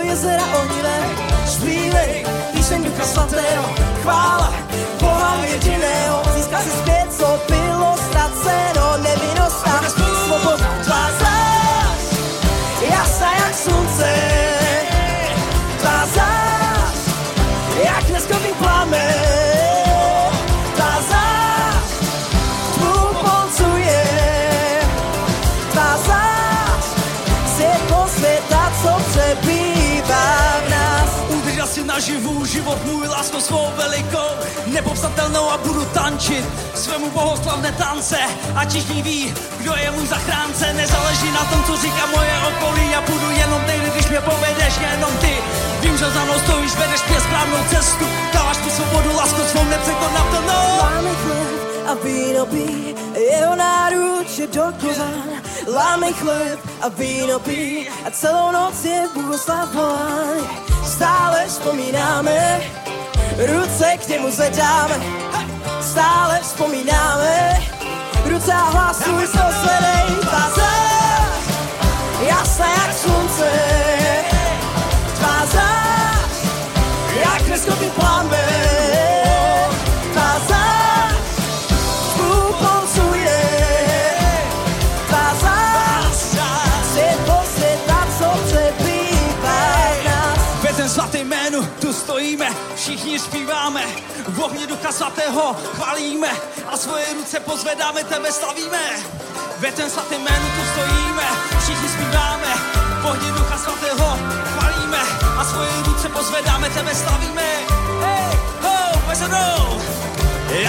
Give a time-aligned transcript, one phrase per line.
[0.00, 0.98] místo jezera onivé.
[1.46, 3.64] Zpívej píseň Ducha Svatého,
[4.02, 4.54] chvála
[5.00, 10.66] Boha jediného, získal si zpět, co bylo ztraceno, nevinnost a svoboda.
[10.84, 12.20] Tvá zář,
[12.90, 14.29] jasná jak slunce,
[32.60, 34.28] život můj lásko svou velikou,
[34.66, 38.18] nepopsatelnou a budu tančit svému bohoslavné tance.
[38.54, 42.90] A všichni ví, kdo je můj zachránce, nezáleží na tom, co říká moje okolí.
[42.90, 45.34] Já budu jenom tehdy, když mě povedeš, jenom ty.
[45.80, 50.78] Vím, že za mnou stojíš, vedeš mě správnou cestu, dáváš mi svobodu, lásku svou nepřekonatelnou.
[50.82, 51.50] Láme chleb
[51.86, 52.94] a víno pí,
[53.30, 55.30] jeho náruč je do kořán.
[55.74, 60.69] Láme chleb a víno pí a celou noc je Bohuslav volání.
[61.00, 62.60] Stále vzpomínáme,
[63.46, 65.00] ruce k němu zvedáme.
[65.80, 67.60] Stále vzpomínáme,
[68.24, 69.89] ruce a hlas svůj poslednej
[93.10, 93.82] všichni zpíváme,
[94.28, 96.30] v ohni ducha svatého chválíme
[96.66, 98.84] a svoje ruce pozvedáme, tebe slavíme.
[99.58, 101.26] Ve ten svatý jménu tu stojíme,
[101.62, 102.52] všichni zpíváme,
[103.02, 104.18] v ohni ducha svatého
[104.54, 105.02] chválíme
[105.38, 107.48] a svoje ruce pozvedáme, tebe slavíme.
[108.00, 109.80] Hej, ho, pojď se mnou.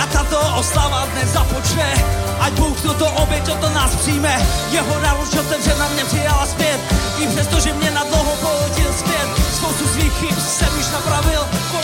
[0.02, 1.94] A tato oslava dnes započne,
[2.40, 4.48] ať Bůh toto oběť to nás přijme.
[4.72, 6.80] Jeho náruč otevře na mě přijala zpět,
[7.20, 9.28] i přesto, že mě na dlouho pohodil zpět.
[9.58, 11.78] Spoustu svých chyb jsem už napravil, po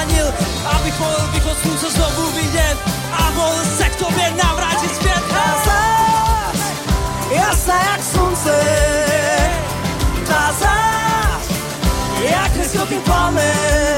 [0.00, 2.76] zachránil, abych mohl východ slunce znovu vidět
[3.12, 5.22] a mohl se k tobě navrátit zpět.
[5.64, 6.56] Zář,
[7.30, 8.60] jasná jak slunce,
[10.24, 11.58] tvá zář,
[12.30, 13.89] jak neskopný plamen.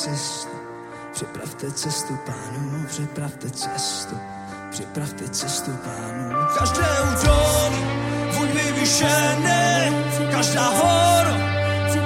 [0.00, 0.48] cestu,
[1.12, 4.16] připravte cestu pánu, připravte cestu,
[4.70, 6.36] připravte cestu pánu.
[6.58, 7.84] Každé údolí
[8.38, 9.92] buď vyvyšené,
[10.30, 11.36] každá hora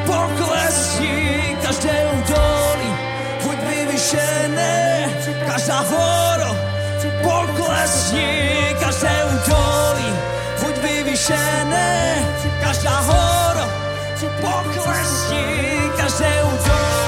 [0.07, 2.91] poklesní, každé údolí
[3.43, 5.09] buď vyvyšené,
[5.47, 6.51] každá hora
[7.23, 8.27] poklesní,
[8.81, 10.13] každé údolí
[10.61, 12.15] buď vyvyšené,
[12.63, 13.69] každá hora
[14.41, 17.04] poklesní, každé údolí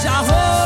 [0.00, 0.57] 下回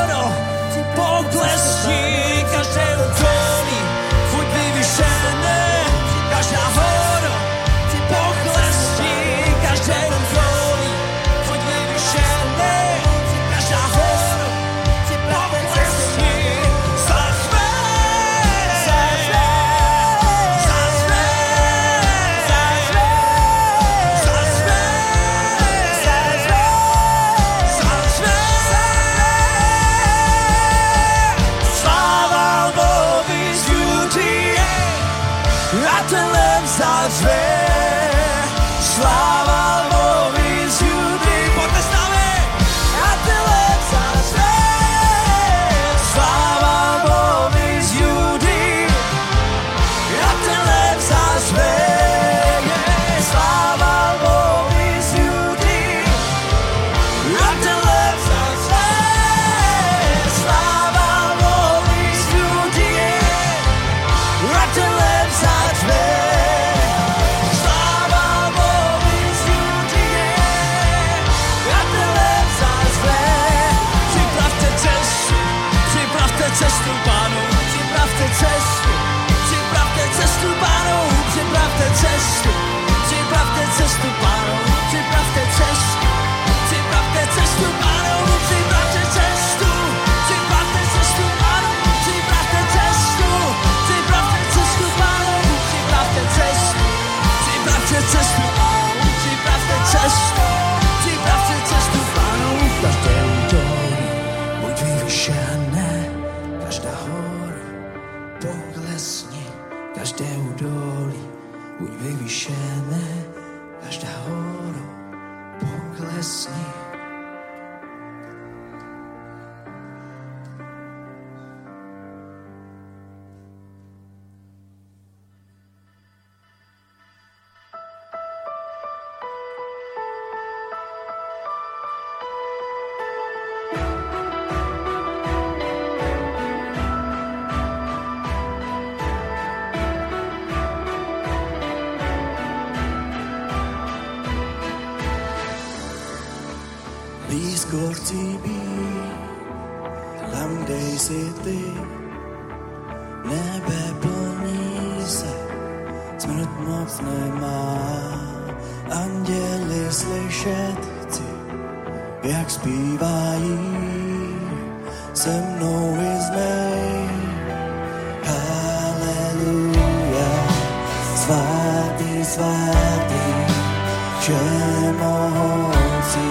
[175.03, 176.31] Moci,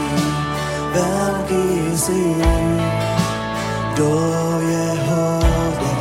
[0.93, 2.35] velký si,
[3.97, 4.11] do
[4.69, 5.99] jeho hoden,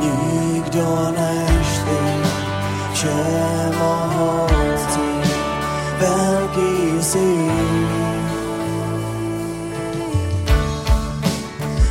[0.00, 1.98] nikdo než ty,
[2.92, 4.58] všemohoucí
[5.98, 7.48] velký si.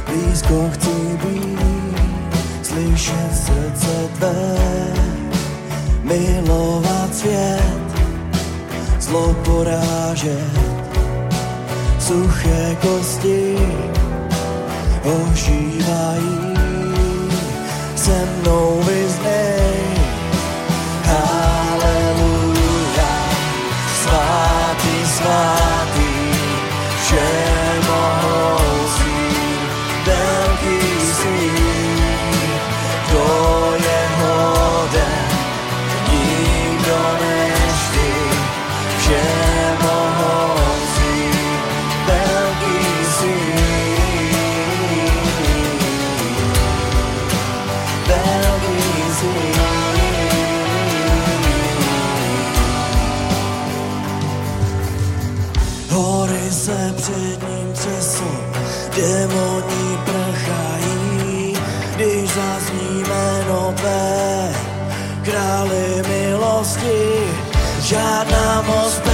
[0.07, 1.59] Blízko chci být,
[2.63, 4.57] slyšet srdce tvé,
[6.03, 7.86] milovat svět,
[9.07, 10.51] zlo porážet
[11.99, 13.55] suché kosti
[15.03, 16.53] ožívají
[17.95, 19.67] se mnou vyznej.
[68.25, 69.06] ganamos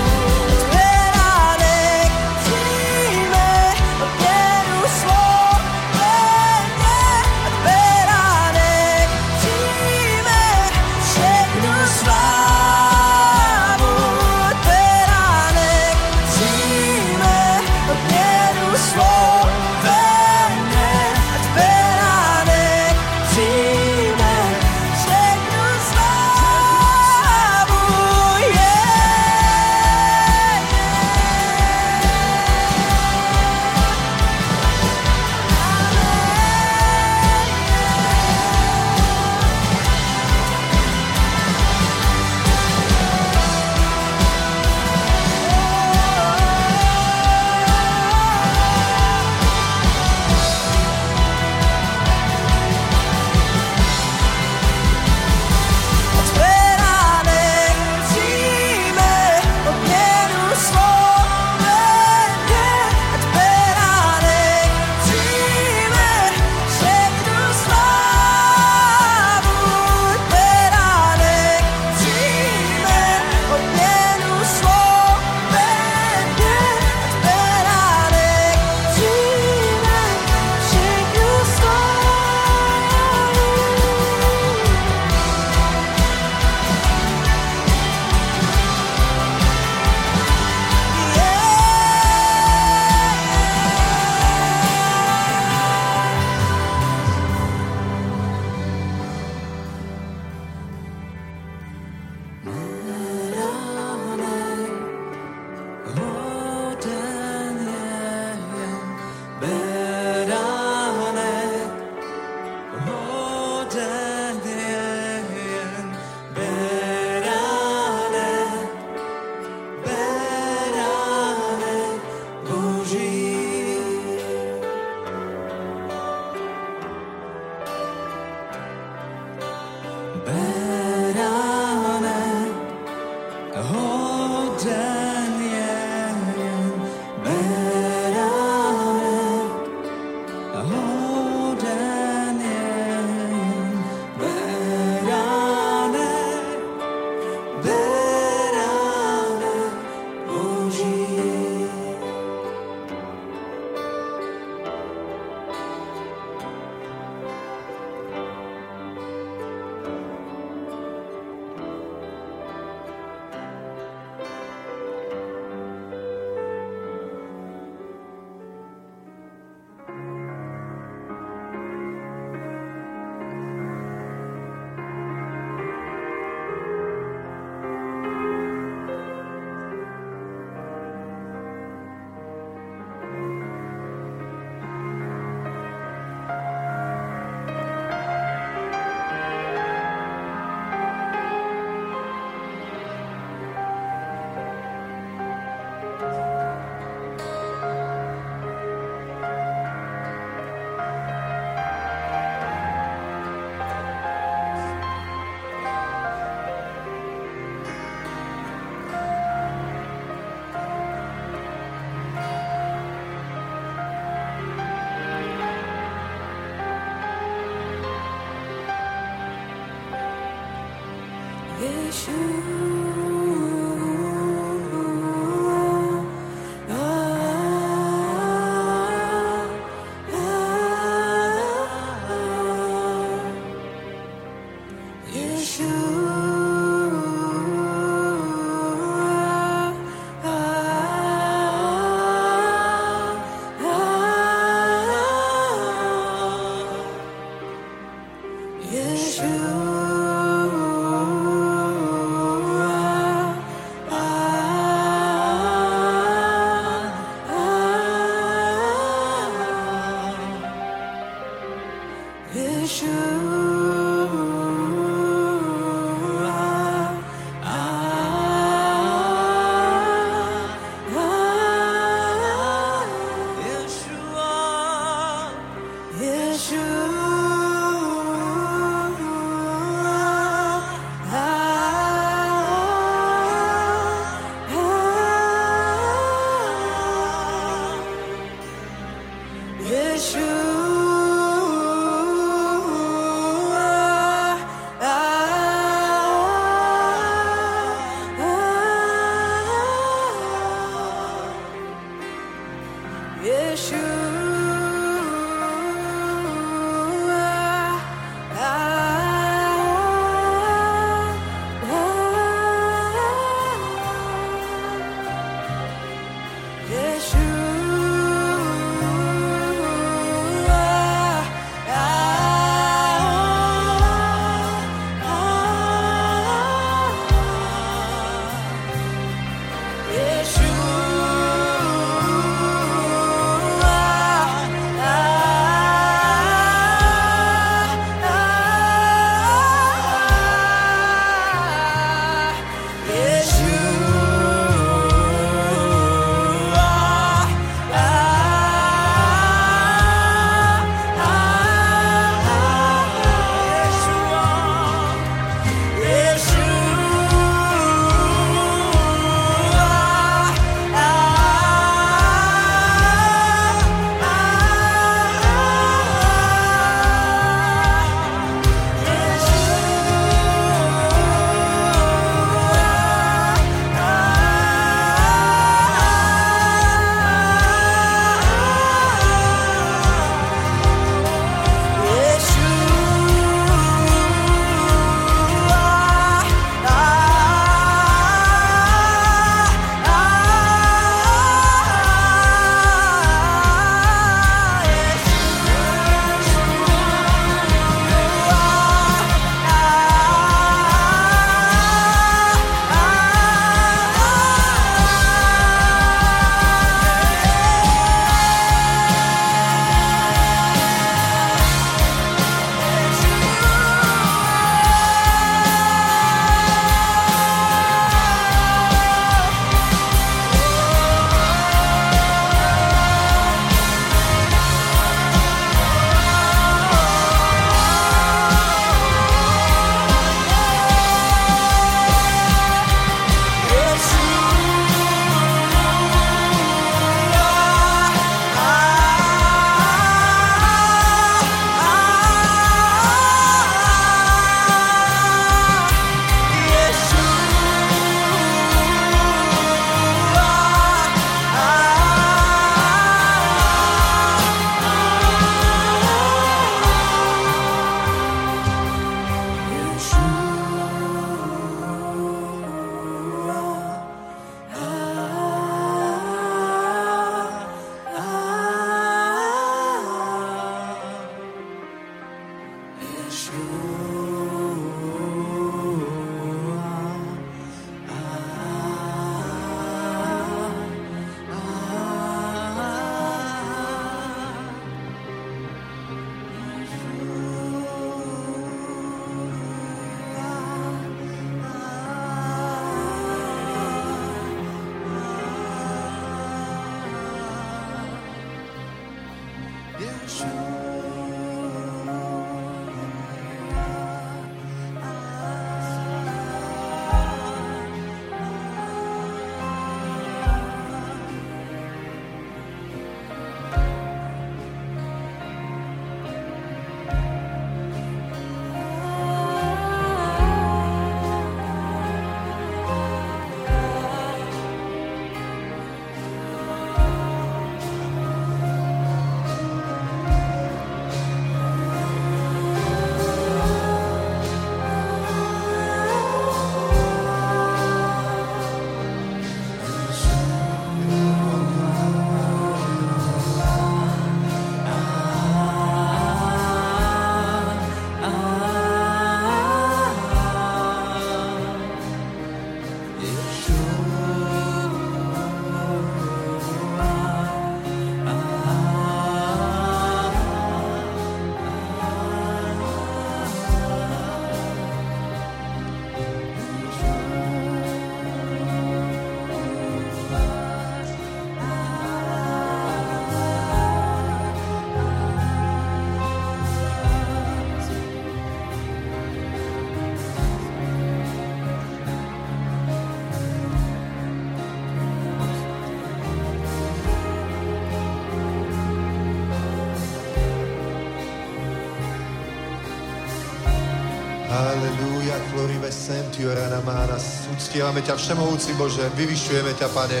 [596.12, 597.24] glorive sentio ranamanas.
[597.32, 600.00] Uctievame ťa všemohúci Bože, vyvyšujeme ťa, Pane.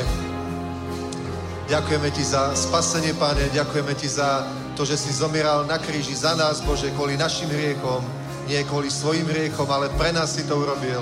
[1.72, 4.44] Ďakujeme Ti za spasenie, Pane, ďakujeme Ti za
[4.76, 8.04] to, že si zomieral na kríži za nás, Bože, kvôli našim hriechom,
[8.44, 11.00] nie kvôli svojim hriechom, ale pre nás si to urobil.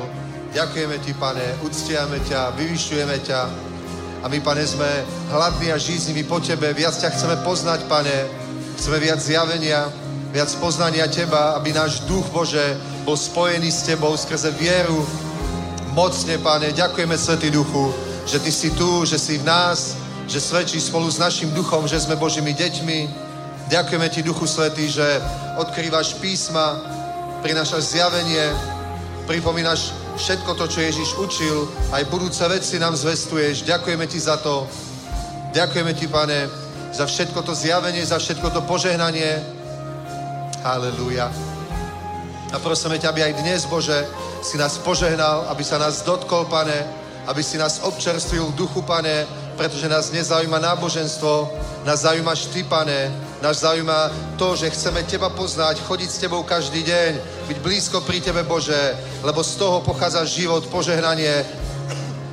[0.54, 3.40] Ďakujeme Ti, Pane, uctiame ťa, vyvyšujeme ťa.
[4.22, 4.90] A my, Pane, sme
[5.34, 6.70] hladní a žízniví po Tebe.
[6.70, 8.30] Viac ťa chceme poznať, Pane.
[8.78, 9.90] Chceme viac zjavenia,
[10.30, 12.78] viac poznania Teba, aby náš duch, Bože,
[13.11, 15.02] bol spojený s Tebou skrze vieru.
[15.98, 17.90] Mocne, Pane, ďakujeme, Svetý Duchu,
[18.22, 19.98] že Ty si tu, že si v nás,
[20.30, 22.98] že svedčí spolu s našim duchom, že sme Božími deťmi.
[23.66, 25.02] Ďakujeme Ti, Duchu Svetý, že
[25.58, 26.78] odkrývaš písma,
[27.42, 28.54] prinášaš zjavenie,
[29.26, 33.66] pripomínaš všetko to, čo Ježiš učil, aj budúce veci nám zvestuješ.
[33.66, 34.70] Ďakujeme Ti za to.
[35.50, 36.46] Ďakujeme Ti, Pane,
[36.94, 39.42] za všetko to zjavenie, za všetko to požehnanie.
[40.62, 41.49] Halelúja.
[42.51, 44.07] A prosíme ťa, aby aj dnes, Bože,
[44.42, 46.82] si nás požehnal, aby sa nás dotkol, Pane,
[47.30, 51.46] aby si nás občerstvil v duchu, Pane, pretože nás nezaujíma náboženstvo,
[51.86, 56.82] nás zaujímaš Ty, Pane, nás zaujíma to, že chceme Teba poznať, chodiť s Tebou každý
[56.82, 57.12] deň,
[57.48, 61.46] byť blízko pri Tebe, Bože, lebo z toho pochádza život, požehnanie,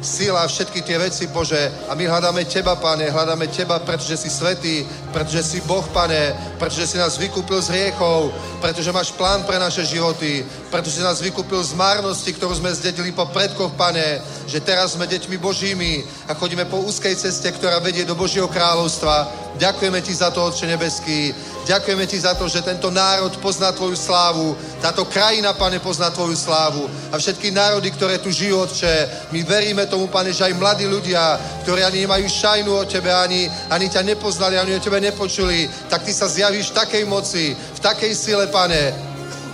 [0.01, 1.71] sila všetky tie veci, Bože.
[1.89, 6.93] A my hľadáme Teba, Pane, hľadáme Teba, pretože si svetý, pretože si Boh, Pane, pretože
[6.93, 8.29] si nás vykúpil z hriechov,
[8.61, 13.11] pretože máš plán pre naše životy, pretože si nás vykúpil z márnosti, ktorú sme zdedili
[13.11, 18.05] po predkoch, Pane, že teraz sme deťmi Božími a chodíme po úzkej ceste, ktorá vedie
[18.05, 19.29] do Božieho kráľovstva.
[19.57, 21.33] Ďakujeme Ti za to, Otče nebeský.
[21.67, 24.55] Ďakujeme Ti za to, že tento národ pozná Tvoju slávu.
[24.79, 26.87] Táto krajina, Pane, pozná Tvoju slávu.
[27.11, 31.35] A všetky národy, ktoré tu žijú, Otče, my veríme tomu, Pane, že aj mladí ľudia,
[31.67, 36.07] ktorí ani nemajú šajnu o Tebe, ani, ani ťa nepoznali, ani o Tebe nepočuli, tak
[36.07, 38.95] Ty sa zjavíš v takej moci, v takej sile, Pane,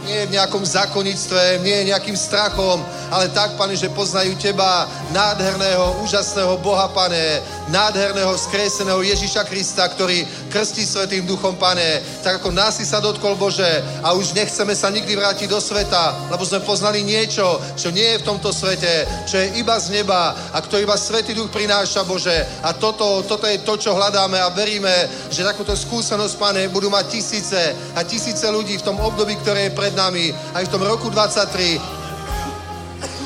[0.03, 6.59] nie v nejakom zákonnictve, nie nejakým strachom, ale tak, pane, že poznajú teba, nádherného, úžasného
[6.59, 7.39] Boha, pane,
[7.69, 13.35] nádherného, skreseného Ježíša Krista, ktorý krstí Svetým duchom, pane, tak ako nás si sa dotkol,
[13.39, 18.15] Bože, a už nechceme sa nikdy vrátiť do sveta, lebo sme poznali niečo, čo nie
[18.15, 22.03] je v tomto svete, čo je iba z neba a kto iba Svetý duch prináša,
[22.03, 22.35] Bože.
[22.63, 27.05] A toto, toto je to, čo hľadáme a veríme, že takúto skúsenosť, pane, budú mať
[27.07, 27.61] tisíce
[27.95, 32.02] a tisíce ľudí v tom období, ktoré je pred nami, aj v tom roku 23,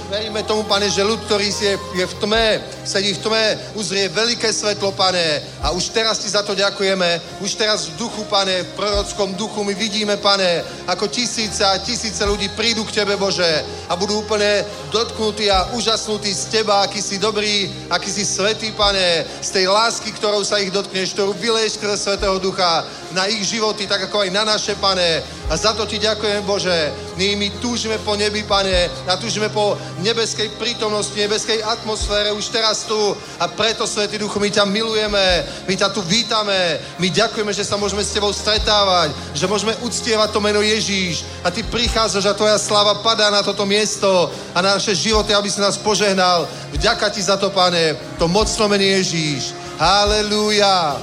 [0.08, 3.43] Veríme tomu, pane, že ľud, ktorý je, je v tme, sedí v tme,
[3.76, 5.43] uzrie veľké svetlo, pane.
[5.60, 7.43] A už teraz ti za to ďakujeme.
[7.43, 12.24] Už teraz v duchu, pane, v prorockom duchu my vidíme, pane, ako tisíce a tisíce
[12.24, 14.64] ľudí prídu k tebe, Bože, a budú úplne
[14.95, 20.16] dotknutí a úžasnutí z teba, aký si dobrý, aký si svetý, pane, z tej lásky,
[20.16, 24.30] ktorou sa ich dotkneš, ktorú vyleješ skrze Svetého Ducha na ich životy, tak ako aj
[24.32, 25.36] na naše, pane.
[25.47, 26.91] A za to ti ďakujem, Bože.
[27.15, 32.83] My, my túžime po nebi, pane, a túžime po nebeskej prítomnosti, nebeskej atmosfére už teraz
[32.83, 32.99] tu.
[33.39, 37.79] A preto, Svetý Duchu, my ťa milujeme, my ťa tu vítame, my ďakujeme, že sa
[37.79, 41.23] môžeme s tebou stretávať, že môžeme uctievať to meno Ježíš.
[41.43, 45.47] A ty prichádzaš a tvoja sláva padá na toto miesto a na naše životy, aby
[45.47, 46.43] si nás požehnal.
[46.75, 49.55] Vďaka ti za to, pane, to mocno meno Ježíš.
[49.79, 50.99] Halelúja.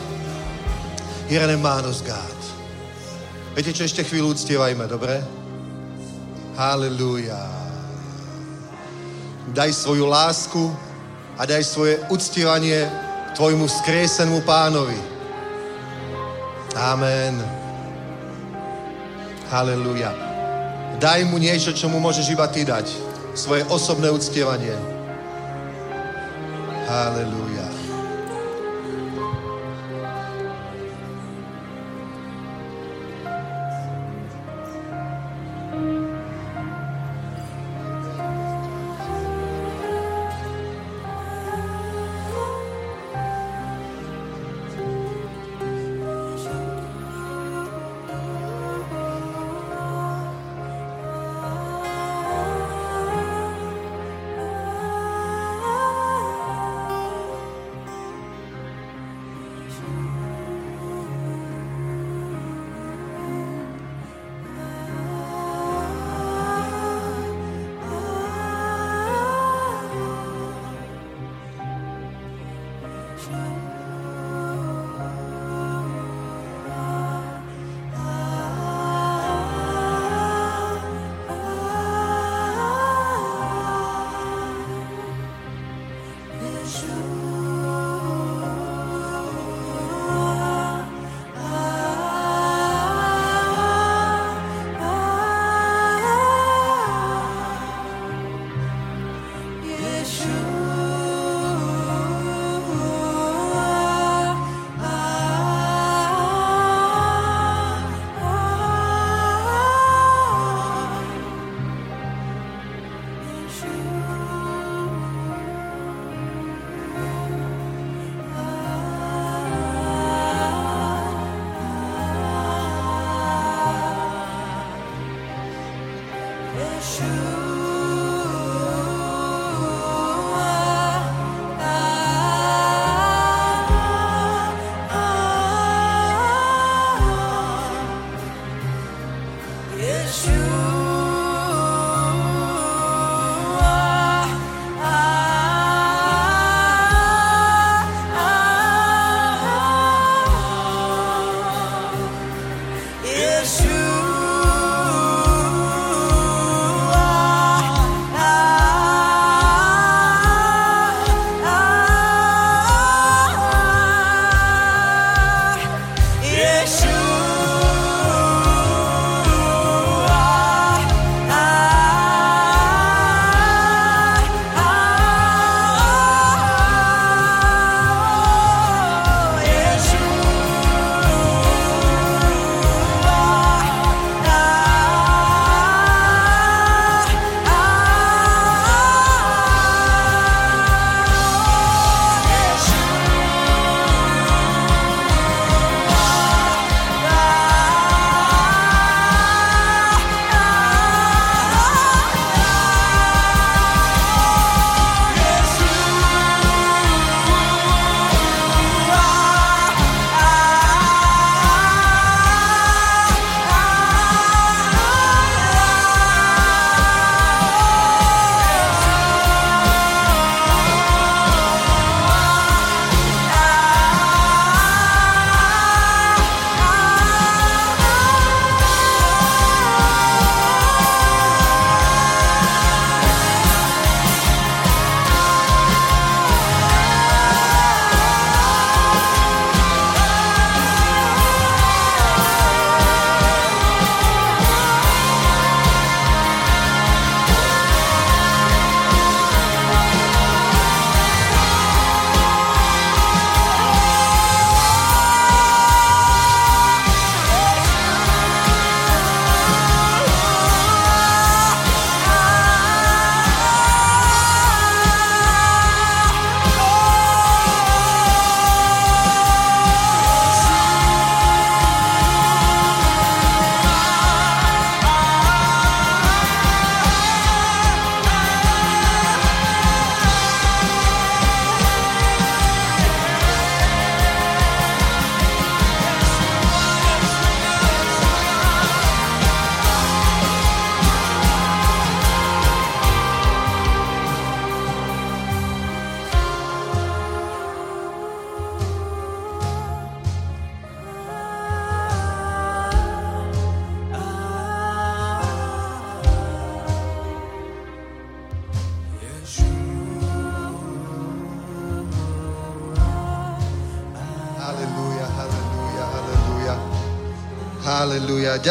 [1.33, 2.34] Here man God.
[3.55, 5.23] Viete čo, ešte chvíľu uctievajme, dobre?
[6.59, 7.39] Halelúja.
[9.55, 10.75] Daj svoju lásku
[11.39, 12.91] a daj svoje uctievanie
[13.39, 14.99] tvojmu skresenému pánovi.
[16.75, 17.39] Amen.
[19.55, 20.11] Halelúja.
[20.99, 22.91] Daj mu niečo, čo mu môžeš iba ty dať.
[23.39, 24.75] Svoje osobné uctievanie.
[26.91, 27.64] Halelúja.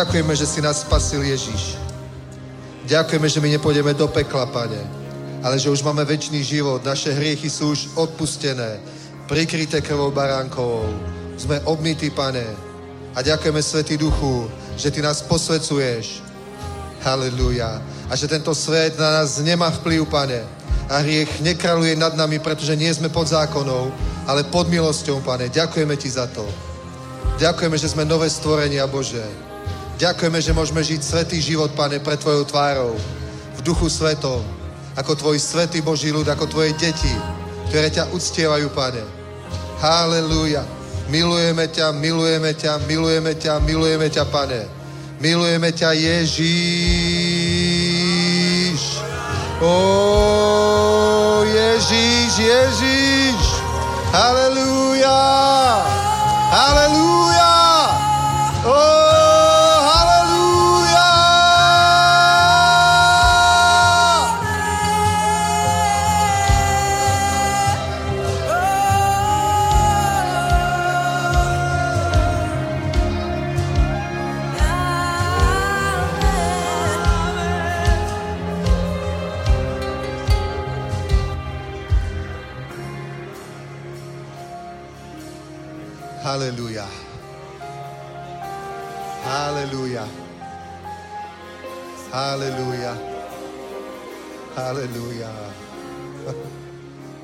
[0.03, 1.79] Ďakujeme, že si nás spasil Ježíš.
[2.91, 4.83] Ďakujeme, že my nepôjdeme do pekla, Pane,
[5.39, 6.83] ale že už máme väčší život.
[6.83, 8.83] Naše hriechy sú už odpustené,
[9.31, 10.91] prikryté krvou baránkovou.
[11.39, 12.43] Sme obmytí, Pane.
[13.15, 16.19] A ďakujeme, Svetý Duchu, že Ty nás posvecuješ.
[16.99, 17.79] Halelúja.
[18.11, 20.43] A že tento svet na nás nemá vplyv, Pane.
[20.91, 23.87] A hriech nekraluje nad nami, pretože nie sme pod zákonou,
[24.27, 25.47] ale pod milosťou, Pane.
[25.47, 26.43] Ďakujeme Ti za to.
[27.39, 29.23] Ďakujeme, že sme nové stvorenia, Bože.
[29.97, 32.97] Ďakujeme, že môžeme žiť svetý život, Pane, pred Tvojou tvárou.
[33.57, 34.41] V duchu svetom.
[34.97, 37.13] Ako Tvoj svetý Boží ľud, ako Tvoje deti,
[37.69, 39.05] ktoré ťa uctievajú, Pane.
[39.77, 40.65] Halelúja.
[41.09, 44.61] Milujeme ťa, milujeme ťa, milujeme ťa, milujeme ťa, Pane.
[45.21, 46.43] Milujeme ťa, Ježíš.
[49.61, 49.73] Ó,
[51.45, 53.43] Ježíš, Ježíš.
[54.11, 55.21] Halelúja.
[56.51, 57.32] Halelúja.
[94.73, 95.29] Halelúja.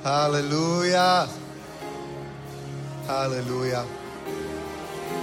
[0.05, 1.25] Halelúja.
[3.09, 3.81] Halelúja.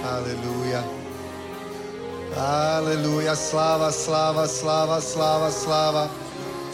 [0.03, 0.81] Halelúja.
[2.35, 6.05] Aleluja, sláva, sláva, sláva, sláva, sláva.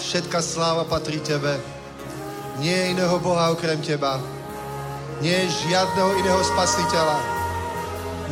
[0.01, 1.61] Všetka sláva patrí Tebe.
[2.57, 4.17] Nie je iného Boha okrem Teba.
[5.21, 7.21] Nie je žiadneho iného spasiteľa.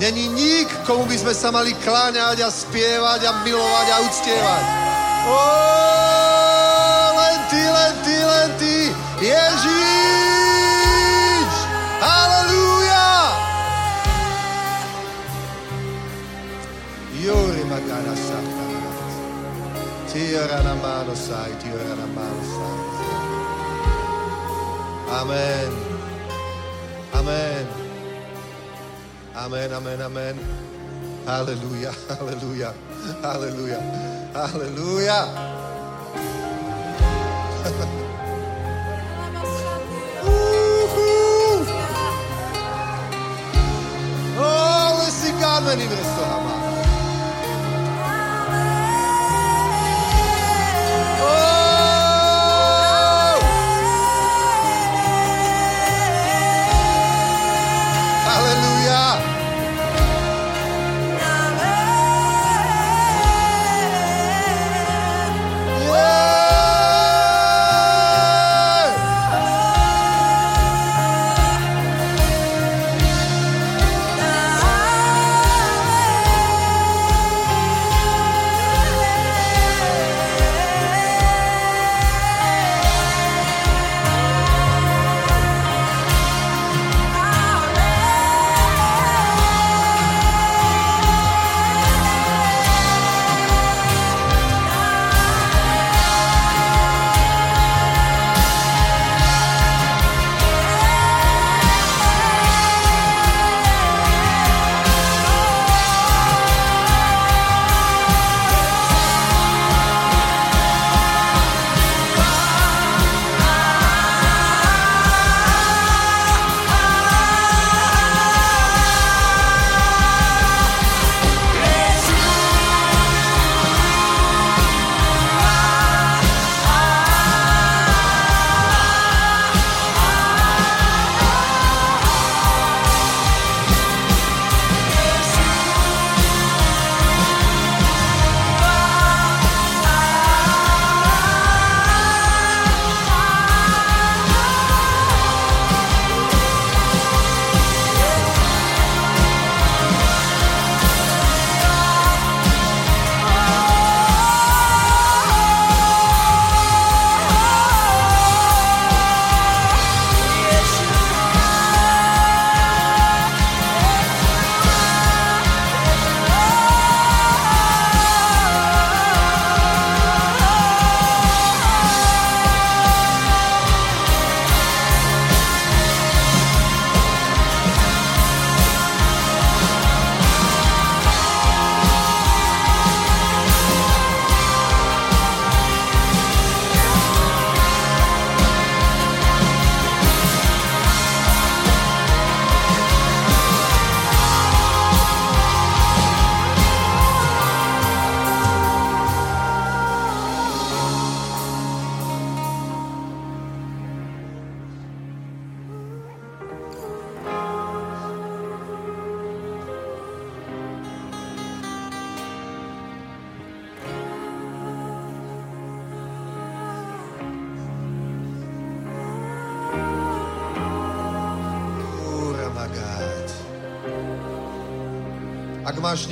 [0.02, 4.64] Není nik, komu by sme sa mali kláňať a spievať a milovať a uctievať.
[5.30, 5.38] Ó,
[9.22, 9.30] Ty.
[9.30, 10.74] Ježíš!
[12.02, 13.38] Halelúja!
[17.22, 18.66] Jori magana sata.
[20.10, 22.82] Tiora na mano sai, tiora na mano sai.
[25.22, 25.70] Amen.
[27.14, 27.66] Amen.
[29.38, 30.36] Amen, amen, amen.
[31.30, 32.74] Halleluja, halleluja,
[33.22, 33.80] halleluja,
[34.34, 35.61] halleluja.
[45.42, 46.52] Oh, si kamen im restohama.
[46.56, 46.61] Oh!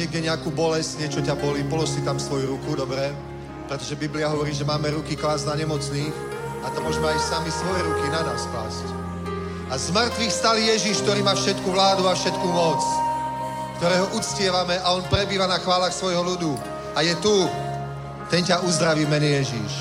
[0.10, 3.14] Niekde nejakú bolesť, niečo ťa bolí, polož si tam svoju ruku, dobre?
[3.70, 6.10] Pretože Biblia hovorí, že máme ruky klásť na nemocných
[6.66, 8.90] a to môžeme aj sami svoje ruky na nás klásť.
[9.70, 12.82] A z mŕtvych stal Ježíš, ktorý má všetku vládu a všetku moc,
[13.78, 16.58] ktorého uctievame a on prebýva na chválach svojho ľudu.
[16.98, 17.46] A je tu.
[18.34, 19.74] Ten ťa uzdraví mene Ježíš.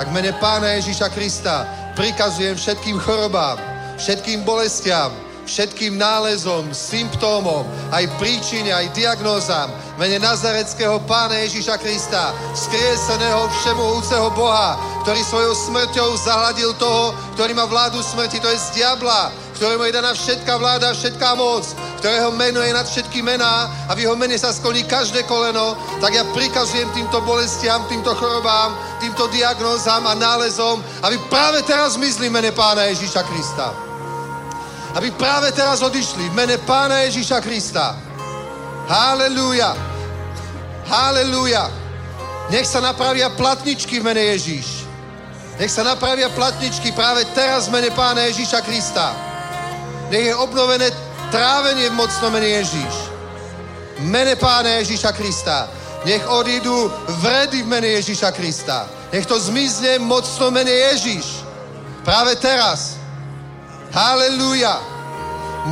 [0.00, 3.60] Tak mene Pána Ježíša Krista prikazujem všetkým chorobám,
[4.00, 5.12] všetkým bolestiam,
[5.48, 14.76] všetkým nálezom, symptómom, aj príčine, aj diagnózam, mene Nazareckého Pána Ježíša Krista, skrieseného všemohúceho Boha,
[15.02, 19.96] ktorý svojou smrťou zahladil toho, ktorý má vládu smrti, to je z diabla, ktorému je
[19.96, 21.64] daná všetká vláda, všetká moc,
[21.98, 26.14] ktorého meno je nad všetky mená a v jeho mene sa skloní každé koleno, tak
[26.14, 32.52] ja prikazujem týmto bolestiam, týmto chorobám, týmto diagnózam a nálezom, aby práve teraz zmizli mene
[32.52, 33.87] Pána Ježíša Krista.
[34.96, 37.92] Aby práve teraz odišli v mene Pána Ježíša Krista.
[38.88, 39.76] Halelúja.
[40.88, 41.68] Halelúja.
[42.48, 44.88] Nech sa napravia platničky v mene Ježíš.
[45.60, 49.12] Nech sa napravia platničky práve teraz v mene Pána Ježíša Krista.
[50.08, 50.88] Nech je obnovené
[51.28, 52.94] trávenie v mocnom mene Ježíš.
[54.00, 55.68] V mene Pána Ježíša Krista.
[56.08, 56.88] Nech odídu
[57.20, 58.88] vredy v mene Ježíša Krista.
[59.12, 61.44] Nech to zmizne mocno mene Ježíš.
[62.04, 62.97] Práve teraz.
[63.92, 64.78] Halelúja.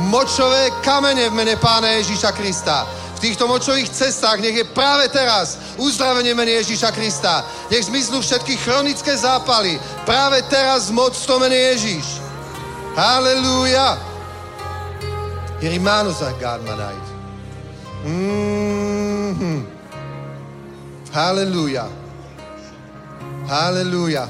[0.09, 2.85] Močové kamene v mene Pána Ježíša Krista.
[3.17, 7.41] V týchto močových cestách nech je práve teraz uzdravenie mene Ježíša Krista.
[7.73, 9.81] Nech zmiznú všetky chronické zápaly.
[10.05, 12.21] Práve teraz moc to mene Ježíš.
[12.93, 13.97] Halelúja.
[15.57, 17.05] Rimano za God manajt.
[18.05, 19.59] Mm-hmm.
[21.09, 21.89] Halelúja.
[23.49, 24.29] Halelúja.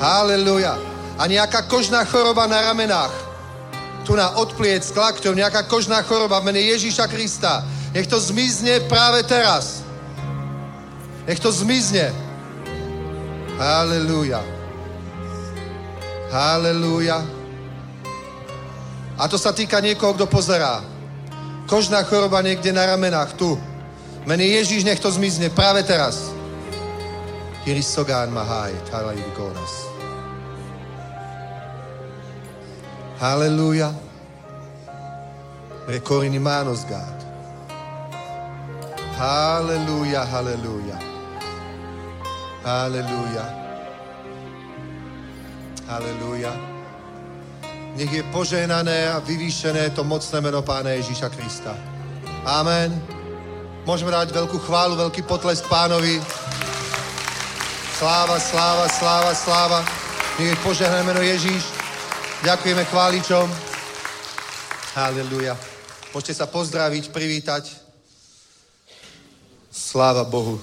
[0.00, 0.89] Halelúja.
[1.20, 3.12] A nejaká kožná choroba na ramenách.
[4.08, 7.60] Tu na odpliec s klakťou, nejaká kožná choroba v mene Ježíša Krista.
[7.92, 9.84] Nech to zmizne práve teraz.
[11.28, 12.08] Nech to zmizne.
[13.60, 14.40] Halelúja.
[16.32, 17.20] Halelúja.
[19.20, 20.80] A to sa týka niekoho, kto pozerá.
[21.68, 23.60] Kožná choroba niekde na ramenách, tu.
[24.24, 26.32] Mene Ježíš, nech to zmizne práve teraz.
[27.68, 29.20] Kirisogán Mahaj, Talaj
[33.20, 33.28] Vikonas.
[33.28, 33.94] Halleluja.
[35.86, 37.20] Rekorini manos, God.
[39.16, 40.98] Halleluja, halleluja.
[42.64, 43.44] Halleluja.
[45.88, 46.52] Halleluja.
[47.96, 51.74] Nech je požehnané a vyvýšené to mocné meno Pána Ježíša Krista.
[52.46, 52.94] Amen.
[53.84, 56.22] Môžeme dať veľkú chválu, veľký potlesk Pánovi.
[57.98, 59.80] Sláva, sláva, sláva, sláva.
[60.38, 61.79] Nech je požehnané meno Ježíš.
[62.40, 63.52] Ďakujeme chváličom.
[64.96, 65.60] Halleluja.
[66.16, 67.68] Môžete sa pozdraviť, privítať.
[69.68, 70.56] Sláva Bohu.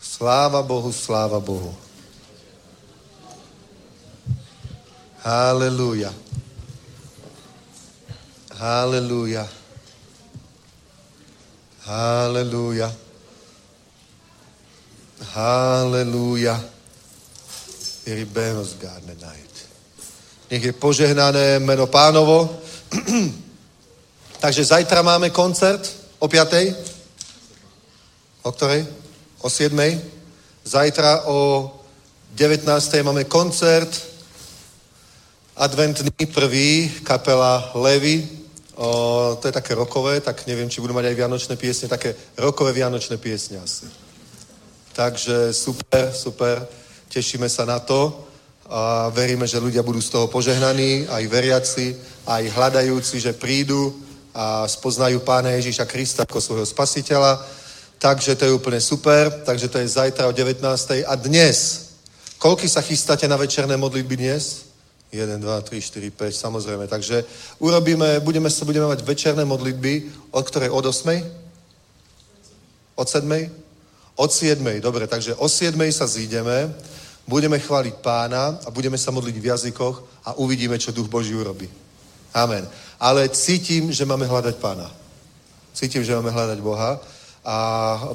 [0.00, 1.76] Sláva Bohu, sláva Bohu.
[5.20, 6.16] Halleluja.
[8.56, 9.44] Halleluja.
[11.84, 12.88] Halleluja.
[15.36, 16.56] Halleluja.
[18.08, 19.47] Iribenos Garne Night.
[20.50, 22.48] Nech je požehnané meno pánovo.
[24.42, 25.84] Takže zajtra máme koncert
[26.18, 26.48] o 5.
[28.42, 28.86] O ktorej?
[29.40, 30.00] O 7.
[30.64, 31.70] Zajtra o
[32.32, 32.64] 19.
[33.02, 34.08] máme koncert
[35.56, 38.28] adventný prvý, kapela Levy.
[38.74, 42.72] O, to je také rokové, tak neviem, či budú mať aj vianočné piesne, také rokové
[42.72, 43.90] vianočné piesne asi.
[44.94, 46.62] Takže super, super,
[47.10, 48.27] tešíme sa na to
[48.68, 51.96] a veríme, že ľudia budú z toho požehnaní, aj veriaci,
[52.28, 53.96] aj hľadajúci, že prídu
[54.36, 57.40] a spoznajú Pána Ježíša Krista ako svojho spasiteľa.
[57.98, 59.32] Takže to je úplne super.
[59.32, 60.60] Takže to je zajtra o 19.
[61.08, 61.88] A dnes,
[62.36, 64.68] koľky sa chystáte na večerné modlitby dnes?
[65.10, 66.84] 1, 2, 3, 4, 5, samozrejme.
[66.86, 67.24] Takže
[67.58, 70.68] urobíme, budeme, sa budeme mať večerné modlitby, od ktorej?
[70.68, 71.24] Od 8?
[73.00, 73.24] Od 7?
[74.20, 74.60] Od 7.
[74.84, 75.72] Dobre, takže o 7.
[75.88, 76.68] sa zídeme
[77.28, 81.68] budeme chváliť pána a budeme sa modliť v jazykoch a uvidíme, čo duch Boží urobí.
[82.32, 82.64] Amen.
[82.96, 84.88] Ale cítim, že máme hľadať pána.
[85.76, 86.98] Cítim, že máme hľadať Boha
[87.44, 87.56] a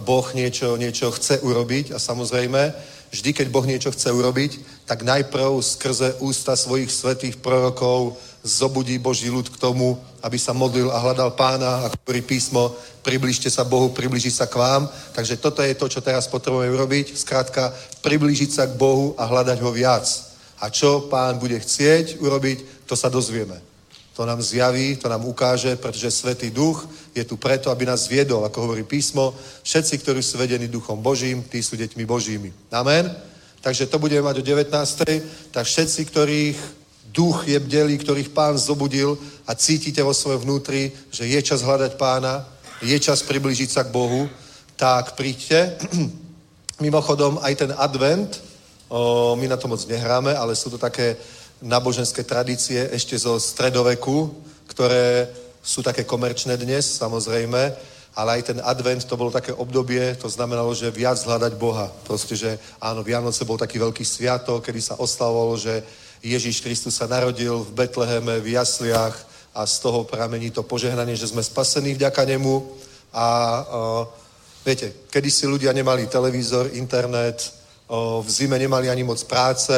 [0.01, 2.73] Boh niečo, niečo chce urobiť a samozrejme,
[3.13, 9.31] vždy, keď Boh niečo chce urobiť, tak najprv skrze ústa svojich svetých prorokov zobudí Boží
[9.31, 13.95] ľud k tomu, aby sa modlil a hľadal pána, ako hovorí písmo, približte sa Bohu,
[13.95, 14.83] približí sa k vám.
[15.15, 17.15] Takže toto je to, čo teraz potrebujeme urobiť.
[17.15, 17.71] Skrátka,
[18.03, 20.03] približiť sa k Bohu a hľadať ho viac.
[20.59, 23.55] A čo pán bude chcieť urobiť, to sa dozvieme.
[24.13, 26.85] To nám zjaví, to nám ukáže, pretože Svetý Duch
[27.15, 29.33] je tu preto, aby nás viedol, ako hovorí písmo.
[29.63, 32.53] Všetci, ktorí sú vedení Duchom Božím, tí sú deťmi Božími.
[32.69, 33.09] Amen?
[33.63, 34.69] Takže to budeme mať o 19.
[35.49, 36.82] Tak všetci, ktorých
[37.13, 41.93] duch je bdelý, ktorých pán zobudil a cítite vo svojom vnútri, že je čas hľadať
[41.95, 42.41] pána,
[42.81, 44.25] je čas priblížiť sa k Bohu,
[44.75, 45.77] tak príďte.
[46.83, 48.41] Mimochodom, aj ten advent,
[48.89, 51.15] o, my na to moc nehráme, ale sú to také
[51.61, 54.33] náboženské tradície ešte zo stredoveku,
[54.67, 55.29] ktoré
[55.63, 57.61] sú také komerčné dnes, samozrejme,
[58.13, 61.87] ale aj ten advent to bolo také obdobie, to znamenalo, že viac hľadať Boha.
[62.03, 65.81] Proste, že áno, Vianoce bol taký veľký sviatok, kedy sa oslavovalo, že
[66.23, 69.11] Ježíš Kristus sa narodil v Betleheme, v jasliach
[69.51, 72.63] a z toho pramení to požehnanie, že sme spasení vďaka nemu.
[73.11, 74.07] A o,
[74.63, 74.95] viete,
[75.27, 77.51] si ľudia nemali televízor, internet,
[77.91, 79.75] o, v zime nemali ani moc práce,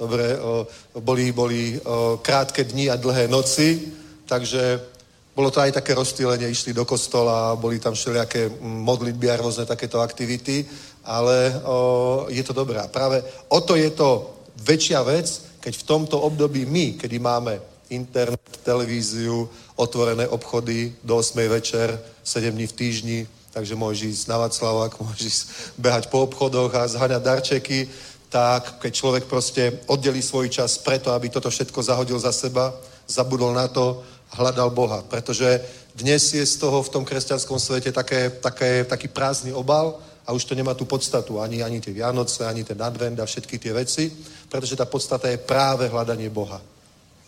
[0.00, 0.66] dobre, o,
[1.04, 3.92] boli, boli o, krátke dni a dlhé noci,
[4.24, 4.90] takže
[5.34, 9.98] Bolo to aj také rozstýlenie, išli do kostola, boli tam všelijaké modlitby a rôzne takéto
[9.98, 10.62] aktivity,
[11.02, 12.78] ale o, je to dobré.
[12.86, 13.18] Práve
[13.50, 14.30] o to je to
[14.62, 17.56] väčšia vec, keď v tomto období my, kedy máme
[17.88, 19.48] internet, televíziu,
[19.80, 23.18] otvorené obchody do 8 večer, 7 dní v týždni,
[23.52, 25.42] takže môžeš ísť na Václavák, môžeš ísť
[25.80, 27.88] behať po obchodoch a zhaňať darčeky,
[28.28, 32.76] tak keď človek proste oddelí svoj čas preto, aby toto všetko zahodil za seba,
[33.08, 34.04] zabudol na to,
[34.36, 35.00] hľadal Boha.
[35.08, 35.64] Pretože
[35.96, 39.96] dnes je z toho v tom kresťanskom svete také, také, taký prázdny obal
[40.26, 41.40] a už to nemá tú podstatu.
[41.40, 44.12] Ani, ani tie Vianoce, ani ten advent a všetky tie veci.
[44.48, 46.60] Pretože tá podstata je práve hľadanie Boha.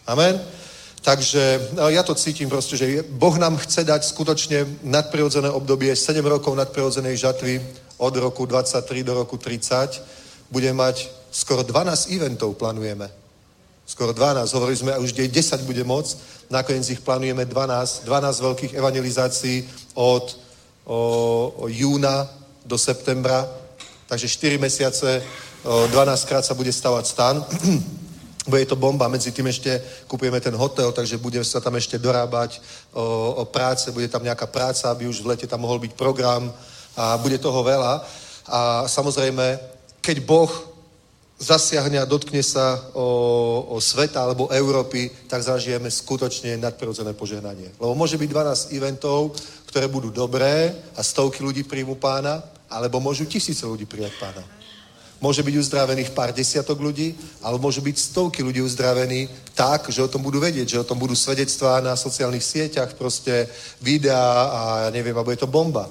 [0.07, 0.40] Amen?
[1.05, 6.18] Takže no, ja to cítim proste, že Boh nám chce dať skutočne nadprirodzené obdobie, 7
[6.24, 7.62] rokov nadprirodzenej žatvy
[8.03, 10.51] od roku 23 do roku 30.
[10.51, 13.07] Budeme mať skoro 12 eventov, plánujeme.
[13.86, 14.51] Skoro 12.
[14.51, 15.30] Hovorili sme, už 10
[15.62, 16.11] bude moc.
[16.51, 18.03] Nakoniec ich plánujeme 12.
[18.03, 19.62] 12 veľkých evangelizácií
[19.94, 20.47] od
[20.86, 20.99] o,
[21.57, 22.30] o júna
[22.66, 23.46] do septembra.
[24.10, 25.22] Takže 4 mesiace,
[25.62, 27.38] o, 12 krát sa bude stavať stan.
[28.46, 32.62] bude to bomba, medzi tým ešte kupujeme ten hotel, takže bude sa tam ešte dorábať
[32.94, 33.02] o,
[33.42, 36.54] o práce, bude tam nejaká práca, aby už v lete tam mohol byť program
[36.96, 38.06] a bude toho veľa.
[38.46, 39.58] A samozrejme,
[39.98, 40.50] keď Boh
[41.36, 47.76] zasiahne a dotkne sa o, o sveta alebo Európy, tak zažijeme skutočne nadprirodzené požehnanie.
[47.76, 48.30] Lebo môže byť
[48.72, 49.36] 12 eventov,
[49.68, 52.40] ktoré budú dobré a stovky ľudí príjmu pána,
[52.70, 54.42] alebo môžu tisíce ľudí prijať pána.
[55.16, 60.12] Môže byť uzdravených pár desiatok ľudí, ale môžu byť stovky ľudí uzdravení tak, že o
[60.12, 63.48] tom budú vedieť, že o tom budú svedectvá na sociálnych sieťach, proste
[63.80, 65.88] videá a ja neviem, alebo je to bomba.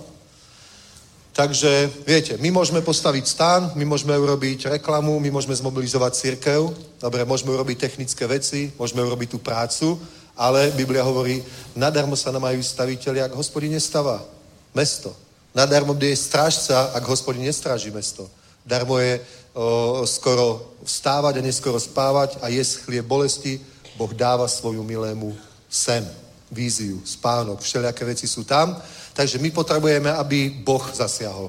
[1.36, 6.72] Takže, viete, my môžeme postaviť stán, my môžeme urobiť reklamu, my môžeme zmobilizovať církev,
[7.02, 10.00] dobre, môžeme urobiť technické veci, môžeme urobiť tú prácu,
[10.38, 11.44] ale Biblia hovorí,
[11.76, 14.24] nadarmo sa namajú staviteľi, ak hospodin nestáva
[14.72, 15.25] mesto.
[15.56, 18.28] Nadarmo je strážca, ak hospodin nestráži mesto.
[18.68, 19.24] Darmo je
[19.56, 23.64] o, skoro vstávať a neskoro spávať a jesť chlieb bolesti.
[23.96, 25.32] Boh dáva svoju milému
[25.72, 26.04] sen,
[26.52, 28.76] víziu, spánok, všelijaké veci sú tam.
[29.16, 31.48] Takže my potrebujeme, aby Boh zasiahol.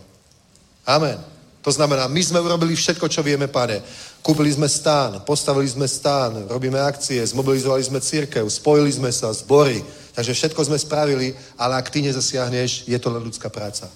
[0.86, 1.35] Amen.
[1.66, 3.82] To znamená, my sme urobili všetko, čo vieme, pane.
[4.22, 9.82] Kúpili sme stán, postavili sme stán, robíme akcie, zmobilizovali sme církev, spojili sme sa, zbory.
[10.14, 13.90] Takže všetko sme spravili, ale ak ty nezasiahneš, je to len ľudská práca.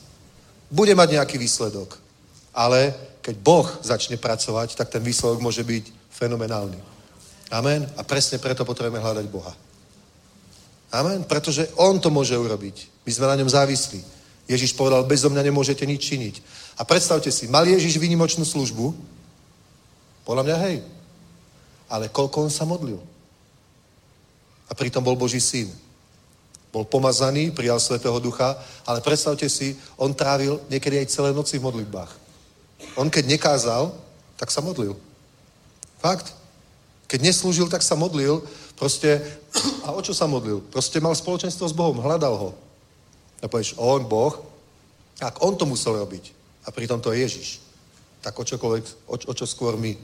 [0.67, 1.95] Bude mať nejaký výsledok.
[2.51, 2.91] Ale
[3.23, 6.79] keď Boh začne pracovať, tak ten výsledok môže byť fenomenálny.
[7.55, 7.87] Amen.
[7.95, 9.55] A presne preto potrebujeme hľadať Boha.
[10.91, 11.23] Amen.
[11.23, 13.07] Pretože On to môže urobiť.
[13.07, 14.03] My sme na ňom závislí.
[14.51, 16.35] Ježiš povedal, bezo mňa nemôžete nič činiť.
[16.81, 18.97] A predstavte si, mal Ježiš výnimočnú službu?
[20.25, 20.77] Podľa mňa hej.
[21.93, 22.97] Ale koľko on sa modlil?
[24.65, 25.69] A pritom bol Boží syn.
[26.73, 28.57] Bol pomazaný, prijal Svetého Ducha,
[28.89, 32.17] ale predstavte si, on trávil niekedy aj celé noci v modlitbách.
[32.97, 33.93] On keď nekázal,
[34.41, 34.97] tak sa modlil.
[36.01, 36.33] Fakt.
[37.11, 38.41] Keď neslúžil, tak sa modlil.
[38.81, 39.21] Proste,
[39.85, 40.65] a o čo sa modlil?
[40.73, 42.51] Proste mal spoločenstvo s Bohom, hľadal ho.
[43.45, 44.33] A povieš, on, Boh,
[45.21, 47.49] ak on to musel robiť, a pritom to je Ježiš,
[48.21, 49.97] tak o čokoľvek, o, o čo skôr my.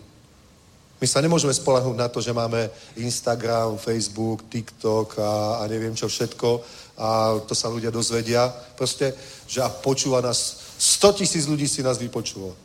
[0.96, 6.08] My sa nemôžeme spolahnúť na to, že máme Instagram, Facebook, TikTok a, a neviem čo
[6.08, 6.64] všetko
[6.96, 8.48] a to sa ľudia dozvedia.
[8.72, 9.12] Proste,
[9.44, 12.56] že a počúva nás, 100 tisíc ľudí si nás vypočulo.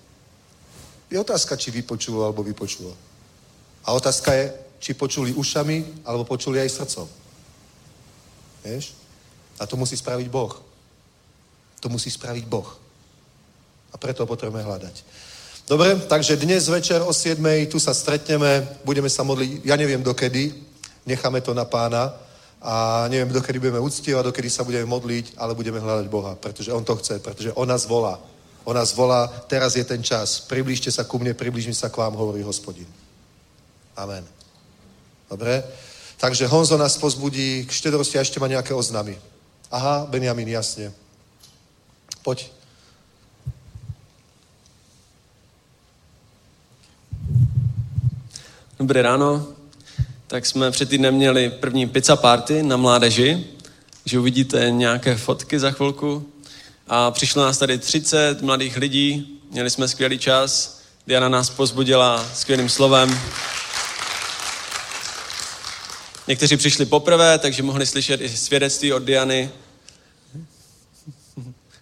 [1.12, 2.96] Je otázka, či vypočulo alebo vypočulo.
[3.84, 7.08] A otázka je, či počuli ušami alebo počuli aj srdcom.
[8.64, 8.96] Vieš?
[9.60, 10.56] A to musí spraviť Boh.
[11.84, 12.81] To musí spraviť Boh.
[13.92, 14.96] A preto ho potrebujeme hľadať.
[15.68, 17.40] Dobre, takže dnes večer o 7.
[17.72, 20.52] tu sa stretneme, budeme sa modliť, ja neviem dokedy,
[21.06, 22.12] necháme to na pána
[22.62, 26.84] a neviem dokedy budeme uctievať, dokedy sa budeme modliť, ale budeme hľadať Boha, pretože On
[26.84, 28.20] to chce, pretože On nás volá.
[28.66, 32.14] On nás volá, teraz je ten čas, priblížte sa ku mne, priblížim sa k vám,
[32.14, 32.88] hovorí hospodin.
[33.98, 34.28] Amen.
[35.30, 35.64] Dobre?
[36.22, 39.18] Takže Honzo nás pozbudí k štedrosti a ešte má nejaké oznamy.
[39.72, 40.94] Aha, Benjamin, jasne.
[42.22, 42.61] Poď.
[48.82, 49.48] Dobré ráno.
[50.28, 53.48] Tak jsme před týdnem měli první pizza party na mládeži,
[54.06, 56.30] že uvidíte nějaké fotky za chvilku.
[56.88, 60.80] A přišlo nás tady 30 mladých lidí, měli jsme skvělý čas.
[61.08, 63.20] Diana nás pozbudila skvělým slovem.
[66.28, 69.50] Někteří přišli poprvé, takže mohli slyšet i svědectví od Diany.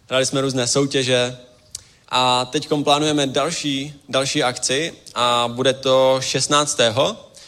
[0.10, 1.38] Hrali jsme různé soutěže.
[2.10, 6.80] A teď plánujeme další, další akci a bude to 16.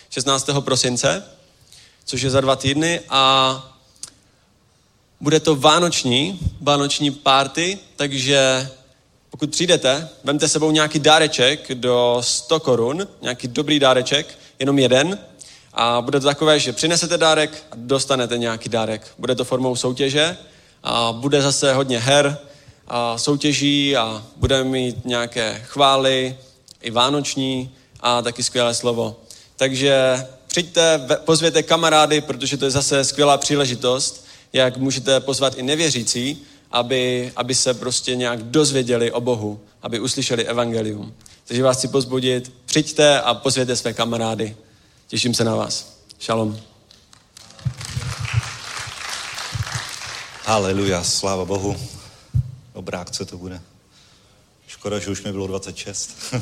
[0.10, 0.50] 16.
[0.60, 1.24] prosince,
[2.06, 3.68] což je za dva týdny a
[5.22, 8.70] bude to vánoční, vánoční párty, takže
[9.30, 15.18] pokud přijdete, vemte sebou nějaký dáreček do 100 korun, nějaký dobrý dáreček, jenom jeden,
[15.74, 19.14] a bude to takové, že přinesete dárek a dostanete nějaký dárek.
[19.18, 20.38] Bude to formou soutěže
[20.84, 22.38] a bude zase hodně her
[23.16, 26.38] soutěží a budeme mít nějaké chvály,
[26.82, 29.16] i vánoční a taky skvělé slovo.
[29.56, 36.44] Takže přijďte, pozvěte kamarády, protože to je zase skvělá příležitost, jak můžete pozvat i nevěřící,
[36.72, 41.14] aby, aby se prostě nějak dozvěděli o Bohu, aby uslyšeli evangelium.
[41.46, 44.56] Takže vás chci pozbudit, přijďte a pozvěte své kamarády.
[45.08, 45.98] Těším se na vás.
[46.20, 46.60] Šalom.
[50.46, 52.01] Haleluja, sláva Bohu.
[52.82, 53.62] Dobrá akce to bude.
[54.68, 56.18] Škoda, že už mi bylo 26.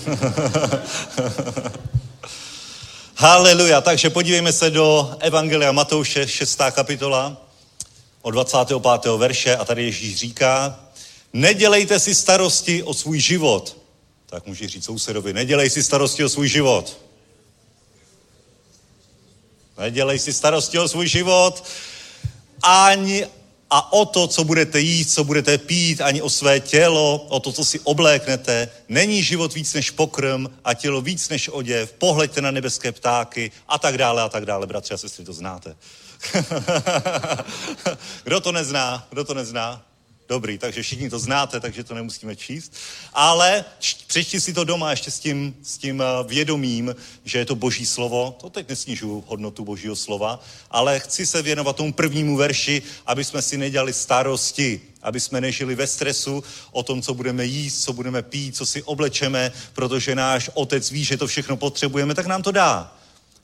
[3.15, 6.59] Haleluja, takže podívejme se do Evangelia Matouše, 6.
[6.71, 7.37] kapitola,
[8.21, 9.17] od 25.
[9.17, 10.79] verše a tady Ježíš říká,
[11.33, 13.77] nedělejte si starosti o svůj život.
[14.25, 16.97] Tak může říct sousedovi, nedělej si starosti o svůj život.
[19.77, 21.63] Nedělej si starosti o svůj život,
[22.61, 23.27] ani
[23.69, 27.51] a o to, co budete jíst, co budete pít, ani o své tělo, o to,
[27.51, 28.69] co si obléknete.
[28.89, 31.93] Není život víc než pokrm a tělo víc než oděv.
[31.93, 34.67] Pohleďte na nebeské ptáky a tak dále a tak dále.
[34.67, 35.75] Bratři a sestry, to znáte.
[38.23, 39.07] Kdo to nezná?
[39.09, 39.88] Kdo to nezná?
[40.29, 42.73] Dobrý, takže všichni to znáte, takže to nemusíme číst.
[43.13, 43.65] Ale
[44.07, 47.85] přečti si to doma ještě s tím, s tím eh, vědomím, že je to boží
[47.85, 48.37] slovo.
[48.41, 53.41] To teď nesnižuju hodnotu božího slova, ale chci se věnovat tomu prvnímu verši, aby jsme
[53.41, 58.21] si nedělali starosti, aby jsme nežili ve stresu o tom, co budeme jíst, co budeme
[58.21, 62.51] pít, co si oblečeme, protože náš otec ví, že to všechno potřebujeme, tak nám to
[62.51, 62.95] dá.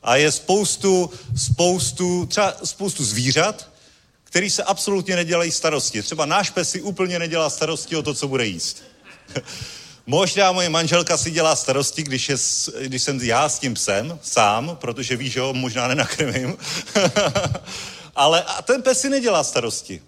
[0.02, 3.75] A je spoustu, spoustu, třeba spoustu zvířat,
[4.36, 6.02] který se absolutně nedělají starosti.
[6.02, 8.82] Třeba náš pes si úplně nedělá starosti o to, co bude jíst.
[10.06, 12.36] Možná moje manželka si dělá starosti, když, je,
[12.82, 16.56] když jsem já s tím psem sám, protože ví, že ho možná nenakrmím.
[18.16, 20.02] Ale a ten pes si nedělá starosti.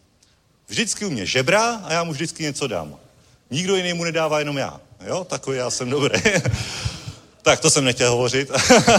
[0.67, 2.97] Vždycky u mě žebrá a já mu vždycky něco dám.
[3.51, 4.81] Nikdo jiný mu nedává, jenom já.
[5.07, 6.21] Jo, takový já jsem dobrý.
[7.49, 8.51] Tak to jsem nechtěl hovořit.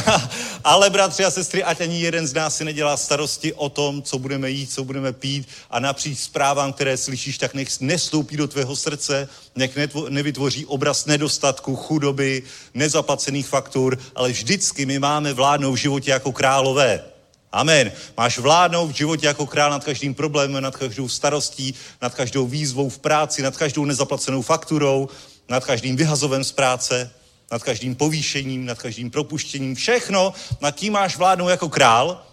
[0.63, 4.19] Ale bratři a sestry, ať ani jeden z nás si nedělá starosti o tom, co
[4.19, 8.75] budeme jít, co budeme pít a napříč zprávám, které slyšíš, tak nech nestoupí do tvého
[8.75, 9.77] srdce, nech
[10.09, 12.43] nevytvoří obraz nedostatku, chudoby,
[12.73, 17.03] nezaplacených faktur, ale vždycky my máme vládnout v životě jako králové.
[17.51, 17.91] Amen.
[18.17, 22.89] Máš vládnout v životě jako král nad každým problémem, nad každou starostí, nad každou výzvou
[22.89, 25.09] v práci, nad každou nezaplacenou fakturou,
[25.49, 27.11] nad každým vyhazovem z práce
[27.51, 32.25] nad každým povýšením, nad každým propuštěním, všechno, nad tím máš vládnout jako král.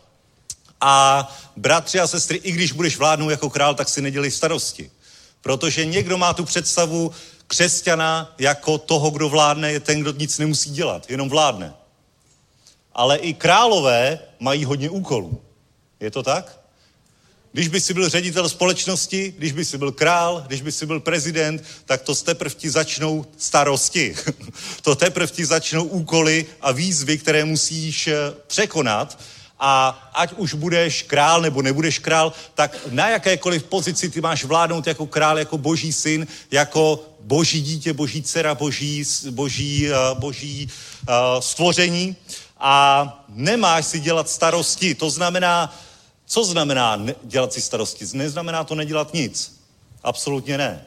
[0.81, 4.91] A bratři a sestry, i když budeš vládnout jako král, tak si nedělej starosti.
[5.41, 7.13] Protože někdo má tu představu
[7.47, 11.75] křesťana jako toho, kdo vládne, je ten, kdo nic nemusí dělat, jenom vládne.
[12.93, 15.43] Ale i králové mají hodně úkolů.
[16.01, 16.66] Je to tak?
[17.57, 21.01] Když by si byl ředitel společnosti, když by si byl král, když by si byl
[21.01, 24.15] prezident, tak to teprve ti začnou starosti.
[24.83, 28.15] to teprve ti začnou úkoly a výzvy, které musíš eh,
[28.47, 29.19] překonat.
[29.61, 34.87] A ať už budeš král nebo nebudeš král, tak na jakékoliv pozici ty máš vládnout
[34.87, 40.69] jako král, jako boží syn, jako boží dítě, boží dcera, boží, boží, eh, boží
[41.09, 42.17] uh, stvoření.
[42.59, 44.95] A nemáš si dělat starosti.
[44.95, 45.73] To znamená,
[46.27, 48.05] co znamená dělat si starosti?
[48.13, 49.61] Neznamená to nedělat nic.
[50.03, 50.85] Absolutně ne.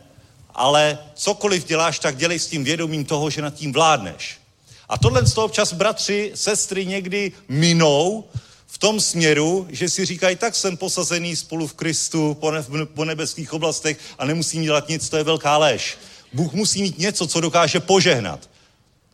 [0.53, 4.37] Ale cokoliv děláš, tak dělej s tím vědomím toho, že nad tím vládneš.
[4.89, 8.23] A tohle z toho občas bratři, sestry někdy minou
[8.67, 13.05] v tom směru, že si říkají, tak jsem posazený spolu v Kristu po, ne, po
[13.05, 15.97] nebeských oblastech a nemusím dělat nic, to je velká lež.
[16.33, 18.48] Bůh musí mít něco, co dokáže požehnat.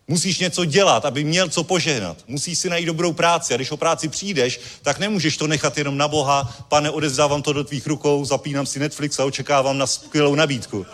[0.08, 2.18] Musíš něco dělat, aby měl co požehnat.
[2.28, 3.54] Musíš si najít dobrou práci.
[3.54, 6.56] A když o práci přijdeš, tak nemůžeš to nechat jenom na Boha.
[6.70, 10.86] Pane, odezdávám to do tvých rukou, zapínám si Netflix a očekávám na skvělou nabídku.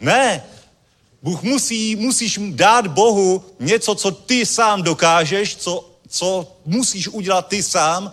[0.00, 0.44] Ne.
[1.22, 7.62] Bůh musí, musíš dát Bohu něco, co ty sám dokážeš, co, co musíš udělat ty
[7.62, 8.12] sám,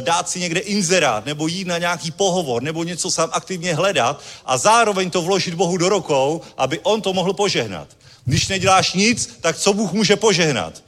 [0.00, 4.58] dát si někde inzerát, nebo jít na nějaký pohovor, nebo něco sám aktivně hledat a
[4.58, 7.88] zároveň to vložit Bohu do rukou, aby on to mohl požehnat.
[8.24, 10.82] Když neděláš nic, tak co Bůh může požehnat?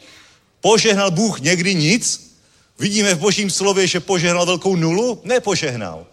[0.61, 2.35] Požehnal Bůh někdy nic?
[2.78, 5.20] Vidíme v božím slově, že požehnal velkou nulu?
[5.24, 6.07] Nepožehnal.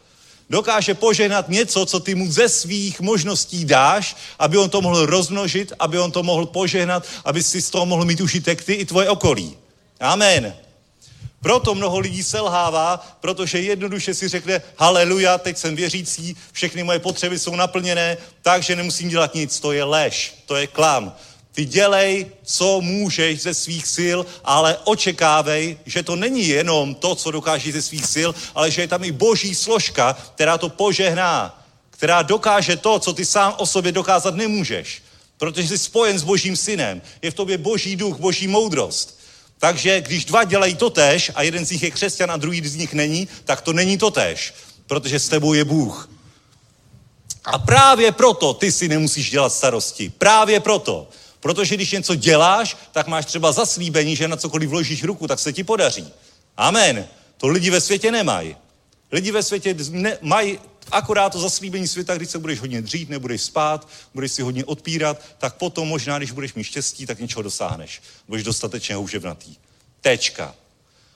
[0.49, 5.73] Dokáže požehnat něco, co ty mu ze svých možností dáš, aby on to mohl rozmnožit,
[5.79, 9.09] aby on to mohl požehnat, aby si z toho mohl mít užitek ty i tvoje
[9.09, 9.57] okolí.
[9.99, 10.53] Amen.
[11.41, 17.39] Proto mnoho lidí selhává, protože jednoduše si řekne, haleluja, teď jsem věřící, všechny moje potřeby
[17.39, 19.59] jsou naplněné, takže nemusím dělat nic.
[19.59, 21.15] To je lež, to je klam.
[21.51, 27.31] Ty dělej, co můžeš ze svých sil, ale očekávej, že to není jenom to, co
[27.31, 32.21] dokážeš ze svých sil, ale že je tam i boží složka, která to požehná, která
[32.21, 35.03] dokáže to, co ty sám o sobě dokázat nemůžeš.
[35.37, 37.01] Protože jsi spojen s božím synem.
[37.21, 39.20] Je v tobě boží duch, boží moudrost.
[39.61, 42.75] Takže když dva dělají to tež a jeden z nich je křesťan a druhý z
[42.75, 44.53] nich není, tak to není to tež,
[44.87, 46.09] protože s tebou je Bůh.
[47.45, 50.09] A právě proto ty si nemusíš dělat starosti.
[50.17, 51.09] Právě proto.
[51.39, 55.53] Protože když něco děláš, tak máš třeba zaslíbení, že na cokoliv vložíš ruku, tak se
[55.53, 56.13] ti podaří.
[56.57, 57.07] Amen.
[57.37, 58.55] To lidi ve světě nemají.
[59.11, 59.75] Lidi ve světě
[60.21, 60.59] mají
[60.91, 65.21] akorát to zaslíbení světa, když se budeš hodně dřít, nebudeš spát, budeš si hodně odpírat,
[65.37, 68.01] tak potom možná, když budeš mít štěstí, tak něčeho dosáhneš.
[68.27, 69.55] Budeš dostatečně houževnatý.
[70.01, 70.55] Tečka.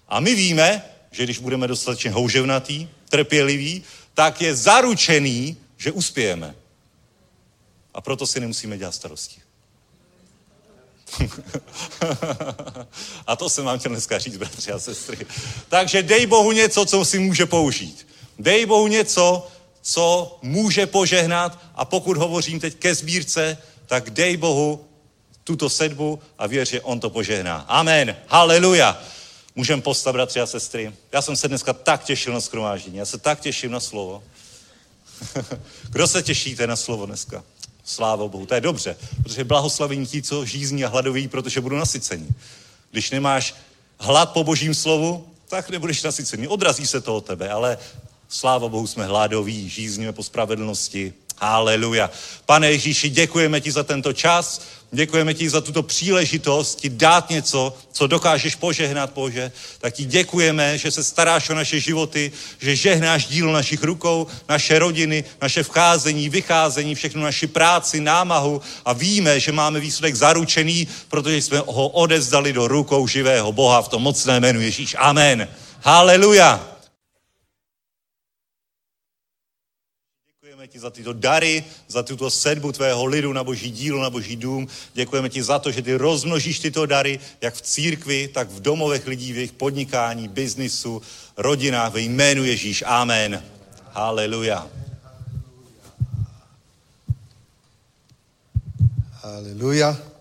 [0.08, 6.56] A my víme, že když budeme dostatečně houževnatý, trpělivý, tak je zaručený, že uspějeme.
[7.94, 9.42] A proto si nemusíme dělat starosti.
[13.28, 15.26] a to jsem vám chtěl dneska říct, bratři a sestry.
[15.70, 18.08] Takže dej Bohu něco, co si může použít.
[18.40, 19.48] Dej Bohu něco,
[19.88, 24.86] co může požehnat a pokud hovořím teď ke sbírce, tak dej Bohu
[25.44, 27.66] tuto sedbu a věř, že On to požehná.
[27.68, 28.16] Amen.
[28.28, 29.02] Haleluja.
[29.56, 30.94] Můžeme postavit, bratři a sestry.
[31.12, 32.98] Já jsem se dneska tak těšil na skromáždění.
[32.98, 34.24] Já se tak těším na slovo.
[35.90, 37.44] Kdo se těšíte na slovo dneska?
[37.84, 42.30] Sláva Bohu, to je dobře, protože blahoslavení ti, co žízní a hladoví, protože budou nasycení.
[42.92, 43.56] Když nemáš
[44.00, 46.48] hlad po božím slovu, tak nebudeš nasycený.
[46.48, 47.78] Odrazí se to od tebe, ale
[48.36, 51.14] sláva Bohu, jsme hladoví, žízníme po spravedlnosti.
[51.38, 52.10] Haleluja.
[52.46, 54.62] Pane Ježíši, děkujeme ti za tento čas.
[54.92, 59.52] Děkujeme ti za tuto příležitost ti dát něco, co dokážeš požehnat, Bože.
[59.80, 64.80] Tak ti děkujeme, že se staráš o naše životy, že žehnáš dílo našich rukou, naše
[64.80, 71.42] rodiny, naše vcházení, vycházení, všechnu naši práci, námahu a víme, že máme výsledek zaručený, protože
[71.42, 74.96] jsme ho odezdali do rukou živého Boha v tom mocné jménu Ježíš.
[75.00, 75.48] Amen.
[75.82, 76.76] Haleluja.
[80.56, 84.36] Děkujeme ti za tyto dary, za tuto sedbu tvého lidu na boží dílo, na boží
[84.36, 84.68] dům.
[84.94, 89.08] Děkujeme ti za to, že ty rozmnožíš tyto dary, jak v církvi, tak v domovech
[89.08, 91.02] lidí, v jejich podnikání, biznisu,
[91.38, 92.84] rodinách, ve jménu Ježíš.
[92.88, 93.44] Amen.
[93.94, 94.68] Haleluja.
[99.24, 100.15] Haleluja.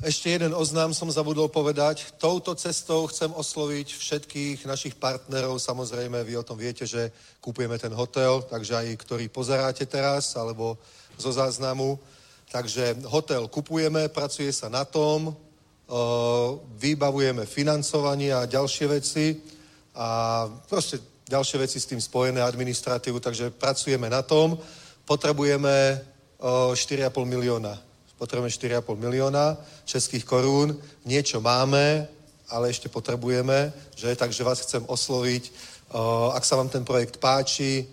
[0.00, 2.16] Ešte jeden oznám som zabudol povedať.
[2.16, 5.60] Touto cestou chcem osloviť všetkých našich partnerov.
[5.60, 7.12] Samozrejme, vy o tom viete, že
[7.44, 10.80] kupujeme ten hotel, takže aj ktorý pozeráte teraz, alebo
[11.20, 12.00] zo záznamu.
[12.48, 15.36] Takže hotel kupujeme, pracuje sa na tom,
[16.80, 19.36] vybavujeme financovanie a ďalšie veci
[19.92, 20.96] a proste
[21.28, 24.56] ďalšie veci s tým spojené, administratívu, takže pracujeme na tom.
[25.04, 26.00] Potrebujeme
[26.40, 27.89] 4,5 milióna
[28.20, 28.52] potrebujeme
[28.84, 29.56] 4,5 milióna
[29.88, 30.76] českých korún,
[31.08, 32.04] niečo máme,
[32.52, 34.12] ale ešte potrebujeme, že?
[34.12, 35.48] takže vás chcem osloviť,
[36.36, 37.88] ak sa vám ten projekt páči,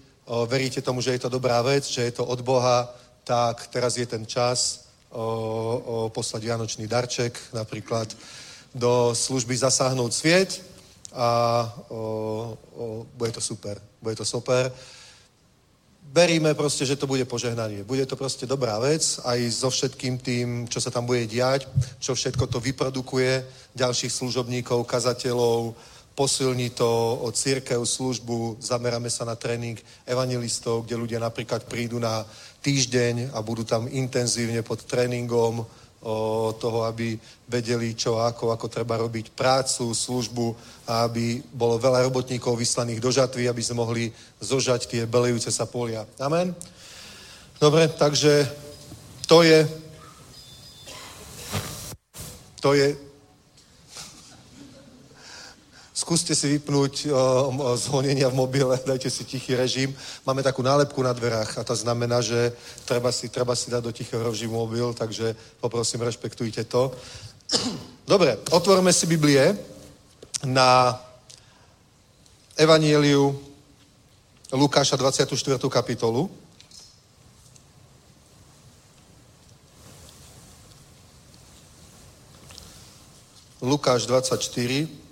[0.52, 2.92] veríte tomu, že je to dobrá vec, že je to od Boha,
[3.24, 4.92] tak teraz je ten čas
[6.12, 8.12] poslať Vianočný darček napríklad
[8.76, 10.60] do služby Zasáhnout sviet
[11.16, 11.64] a
[13.16, 13.80] bude to super.
[14.04, 14.70] Bude to super
[16.18, 17.86] veríme proste, že to bude požehnanie.
[17.86, 21.70] Bude to proste dobrá vec, aj so všetkým tým, čo sa tam bude diať,
[22.02, 23.46] čo všetko to vyprodukuje,
[23.78, 25.78] ďalších služobníkov, kazateľov,
[26.18, 29.78] posilní to o církev, službu, zameráme sa na tréning
[30.10, 32.26] evangelistov, kde ľudia napríklad prídu na
[32.66, 35.62] týždeň a budú tam intenzívne pod tréningom
[36.08, 37.20] o toho, aby
[37.52, 40.56] vedeli, čo ako, ako treba robiť prácu, službu
[40.88, 44.08] aby bolo veľa robotníkov vyslaných do žatvy, aby sme mohli
[44.40, 46.08] zožať tie belejúce sa polia.
[46.16, 46.56] Amen?
[47.60, 48.48] Dobre, takže
[49.28, 49.68] to je
[52.64, 53.07] to je
[56.08, 59.92] Skúste si vypnúť o, zvonenia v mobile, dajte si tichý režim.
[60.24, 62.56] Máme takú nálepku na dverách a to znamená, že
[62.88, 66.96] treba si, treba si dať do tichého režimu mobil, takže poprosím, rešpektujte to.
[68.08, 69.52] Dobre, otvorme si Biblie
[70.48, 70.96] na
[72.56, 73.36] Evangeliu
[74.56, 75.28] Lukáša 24.
[75.68, 76.32] kapitolu.
[83.60, 85.07] Lukáš 24.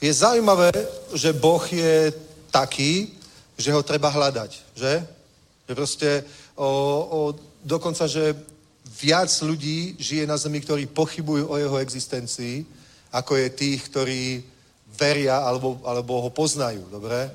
[0.00, 0.72] Je zaujímavé,
[1.12, 2.08] že Boh je
[2.48, 3.12] taký,
[3.60, 5.04] že ho treba hľadať, že?
[5.68, 6.10] Že proste
[6.56, 7.20] o, o,
[7.60, 8.32] dokonca, že
[9.00, 12.64] viac ľudí žije na zemi, ktorí pochybujú o jeho existencii,
[13.12, 14.22] ako je tých, ktorí
[14.96, 17.28] veria alebo, alebo ho poznajú, dobre?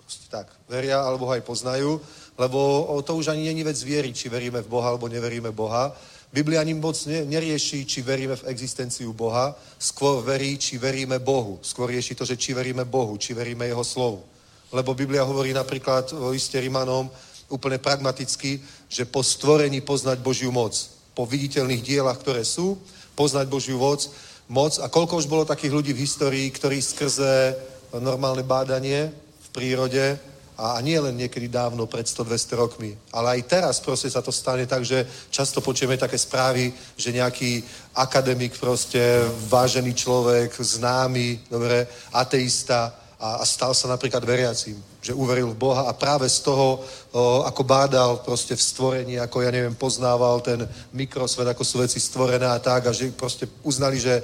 [0.00, 2.00] Proste tak, veria alebo ho aj poznajú,
[2.40, 5.92] lebo to už ani není vec viery, či veríme v Boha alebo neveríme v Boha.
[6.32, 11.60] Biblia ani moc ne, nerieši, či veríme v existenciu Boha, skôr verí, či veríme Bohu.
[11.60, 14.24] Skôr rieši to, že či veríme Bohu, či veríme Jeho slovu.
[14.72, 17.12] Lebo Biblia hovorí napríklad o liste Rimanom
[17.52, 20.72] úplne pragmaticky, že po stvorení poznať Božiu moc.
[21.12, 22.80] Po viditeľných dielach, ktoré sú,
[23.12, 24.08] poznať Božiu moc,
[24.48, 24.80] moc.
[24.80, 27.60] A koľko už bolo takých ľudí v histórii, ktorí skrze
[28.00, 30.16] normálne bádanie v prírode
[30.62, 34.62] a nie len niekedy dávno, pred 100-200 rokmi, ale aj teraz proste sa to stane
[34.70, 37.66] tak, že často počujeme také správy, že nejaký
[37.98, 45.54] akademik proste, vážený človek, známy, dobre, ateista, a, a stal sa napríklad veriacím, že uveril
[45.54, 46.82] v Boha a práve z toho,
[47.14, 52.02] o, ako bádal proste v stvorení, ako ja neviem, poznával ten mikrosvet, ako sú veci
[52.02, 54.22] stvorené a tak a že proste uznali, že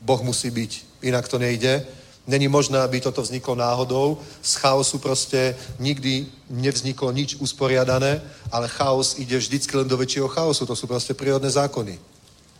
[0.00, 1.84] Boh musí byť, inak to nejde.
[2.26, 4.18] Není možné, aby toto vzniklo náhodou.
[4.42, 8.22] Z chaosu proste nikdy nevzniklo nič usporiadané,
[8.52, 10.66] ale chaos ide vždycky len do väčšieho chaosu.
[10.66, 12.00] To sú proste prírodné zákony.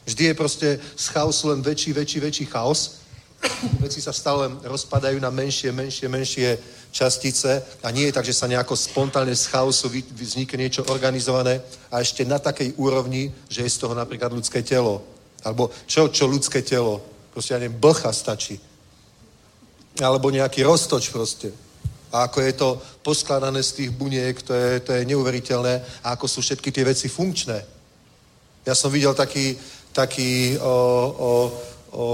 [0.05, 3.05] Vždy je proste z chaosu len väčší, väčší, väčší chaos
[3.81, 6.49] veci sa stále rozpadajú na menšie, menšie, menšie
[6.91, 11.61] častice a nie je tak, že sa nejako spontánne z chaosu vznikne niečo organizované
[11.91, 15.05] a ešte na takej úrovni, že je z toho napríklad ľudské telo.
[15.45, 17.05] Alebo čo, čo ľudské telo?
[17.35, 18.57] Proste, ja neviem, blcha stačí.
[20.03, 21.55] Alebo nejaký roztoč proste.
[22.15, 22.69] A ako je to
[23.03, 26.03] poskladané z tých buniek, to je, to je neuveriteľné.
[26.07, 27.59] A ako sú všetky tie veci funkčné.
[28.67, 29.59] Ja som videl taký,
[29.91, 31.31] taký o, o,
[31.91, 32.05] o,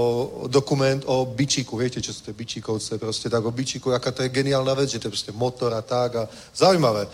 [0.49, 1.77] dokument o bičíku.
[1.77, 2.97] Viete, čo sú to bičíkovce?
[2.97, 5.85] Proste tak o bičíku, aká to je geniálna vec, že to je proste motor a
[5.85, 6.15] tak.
[6.15, 7.05] A zaujímavé.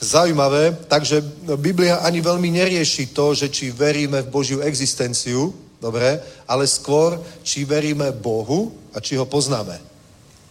[0.00, 0.80] Zaujímavé.
[0.88, 1.20] Takže
[1.60, 7.68] Biblia ani veľmi nerieši to, že či veríme v Božiu existenciu, dobre, ale skôr, či
[7.68, 9.89] veríme Bohu a či ho poznáme.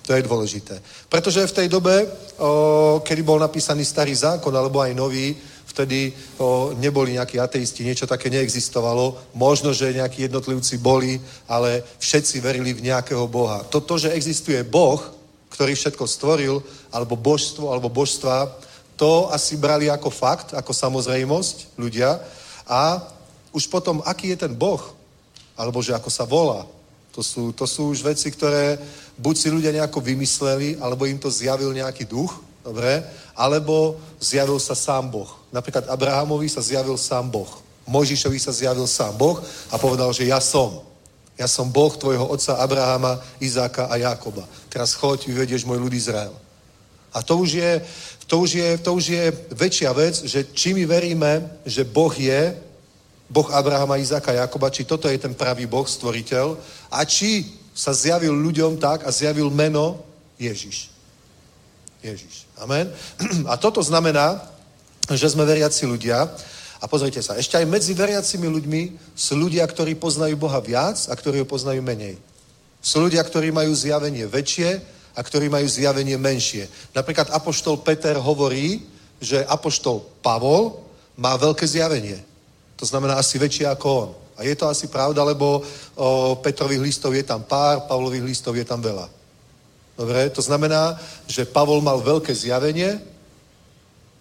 [0.09, 0.81] To je dôležité.
[1.05, 2.01] Pretože v tej dobe,
[3.05, 5.37] kedy bol napísaný starý zákon, alebo aj nový,
[5.69, 6.09] vtedy
[6.41, 9.37] o, neboli nejakí ateisti, niečo také neexistovalo.
[9.37, 13.61] Možno, že nejakí jednotlivci boli, ale všetci verili v nejakého Boha.
[13.69, 14.97] Toto, že existuje Boh,
[15.53, 16.57] ktorý všetko stvoril,
[16.89, 18.49] alebo božstvo, alebo božstva,
[18.97, 22.17] to asi brali ako fakt, ako samozrejmosť ľudia.
[22.65, 22.97] A
[23.53, 24.81] už potom, aký je ten Boh,
[25.53, 26.65] alebo že ako sa volá,
[27.11, 28.77] to sú, to sú už veci, ktoré
[29.17, 33.03] buď si ľudia nejako vymysleli, alebo im to zjavil nejaký duch, dobre,
[33.33, 35.29] alebo zjavil sa sám Boh.
[35.49, 37.49] Napríklad Abrahamovi sa zjavil sám Boh.
[37.89, 39.41] Mojžišovi sa zjavil sám Boh
[39.73, 40.85] a povedal, že ja som.
[41.39, 44.45] Ja som Boh tvojho otca Abrahama, Izáka a Jakoba.
[44.69, 46.35] Teraz choď, vyvedieš môj ľud Izrael.
[47.09, 47.71] A to už, je,
[48.29, 49.25] to, už je, to už je
[49.57, 52.53] väčšia vec, že či my veríme, že Boh je,
[53.29, 56.57] Boh Abrahama, Izáka Jakoba, či toto je ten pravý Boh, stvoriteľ,
[56.89, 57.45] a či
[57.77, 60.01] sa zjavil ľuďom tak a zjavil meno
[60.41, 60.89] Ježiš.
[62.01, 62.49] Ježiš.
[62.57, 62.89] Amen.
[63.51, 64.39] A toto znamená,
[65.11, 66.27] že sme veriaci ľudia.
[66.79, 71.13] A pozrite sa, ešte aj medzi veriacimi ľuďmi sú ľudia, ktorí poznajú Boha viac a
[71.15, 72.15] ktorí ho poznajú menej.
[72.79, 74.79] Sú ľudia, ktorí majú zjavenie väčšie
[75.11, 76.71] a ktorí majú zjavenie menšie.
[76.95, 78.79] Napríklad Apoštol Peter hovorí,
[79.19, 80.79] že Apoštol Pavol
[81.19, 82.28] má veľké zjavenie.
[82.79, 84.09] To znamená asi väčšie ako on.
[84.39, 88.63] A je to asi pravda, lebo o, Petrových listov je tam pár, Pavlových listov je
[88.63, 89.11] tam veľa.
[89.99, 90.95] Dobre, to znamená,
[91.27, 93.03] že Pavol mal veľké zjavenie,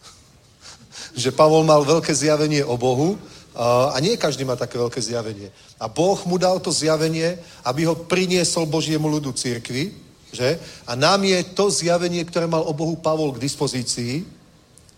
[1.22, 3.14] že Pavol mal veľké zjavenie o Bohu
[3.59, 5.51] a nie každý má také veľké zjavenie.
[5.82, 9.94] A Boh mu dal to zjavenie, aby ho priniesol Božiemu ľudu církvy,
[10.30, 10.59] že?
[10.86, 14.22] A nám je to zjavenie, ktoré mal o Bohu Pavol k dispozícii,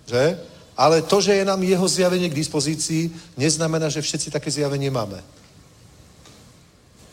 [0.05, 0.25] že?
[0.81, 5.21] Ale to, že je nám jeho zjavenie k dispozícii, neznamená, že všetci také zjavenie máme.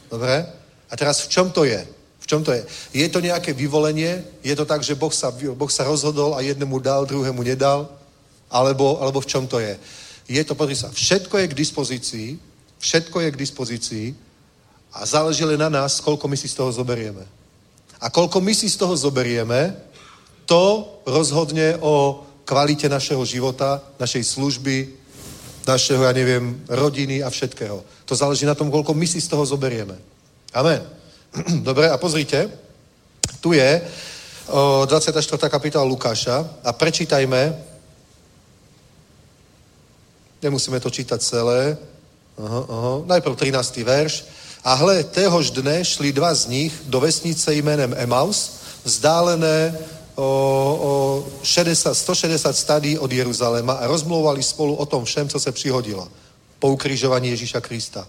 [0.08, 0.48] Dobre?
[0.88, 1.84] A teraz v čom to je?
[2.24, 2.64] V čom to je?
[2.96, 4.24] Je to nejaké vyvolenie?
[4.40, 7.92] Je to tak, že Boh sa, boh sa rozhodol a jednému dal, druhému nedal?
[8.48, 9.76] Alebo, alebo v čom to je?
[10.32, 12.30] Je to, pozri sa, všetko je k dispozícii,
[12.80, 14.08] všetko je k dispozícii
[14.96, 17.24] a záleží len na nás, koľko my si z toho zoberieme.
[18.00, 19.76] A koľko my si z toho zoberieme,
[20.48, 24.88] to rozhodne o kvalite našeho života, našej služby,
[25.68, 27.84] našeho, ja neviem, rodiny a všetkého.
[28.08, 30.00] To záleží na tom, koľko my si z toho zoberieme.
[30.56, 30.80] Amen.
[31.68, 32.48] Dobre, a pozrite,
[33.44, 33.84] tu je
[34.48, 35.20] o, 24.
[35.52, 37.76] kapitola Lukáša a prečítajme
[40.38, 41.78] Nemusíme to čítať celé.
[42.38, 42.94] Aha, aha.
[43.06, 43.82] Najprv 13.
[43.82, 44.26] verš.
[44.62, 49.74] A hle, téhož dne šli dva z nich do vesnice jménem Emaus, vzdálené
[50.18, 55.52] o, o 60, 160 stadí od Jeruzaléma a rozmlouvali spolu o tom všem, co se
[55.52, 56.08] přihodilo
[56.60, 58.08] po ukrižovaní Ježíša Krista.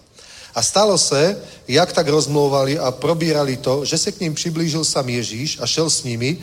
[0.55, 1.37] A stalo se,
[1.67, 5.89] jak tak rozmlouvali a probírali to, že se k ním přiblížil sam Ježíš a šel
[5.89, 6.37] s nimi,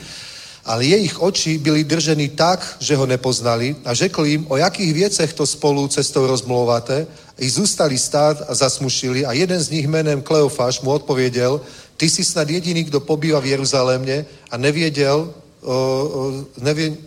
[0.64, 5.32] ale jejich oči byli drženy tak, že ho nepoznali a řekl jim, o jakých věcech
[5.32, 7.06] to spolu cestou rozmlouváte.
[7.38, 11.60] I zůstali stát a zasmušili a jeden z nich jménem Kleofáš mu odpověděl,
[11.96, 15.34] ty jsi snad jediný, kdo pobývá v Jeruzalémě a nevěděl,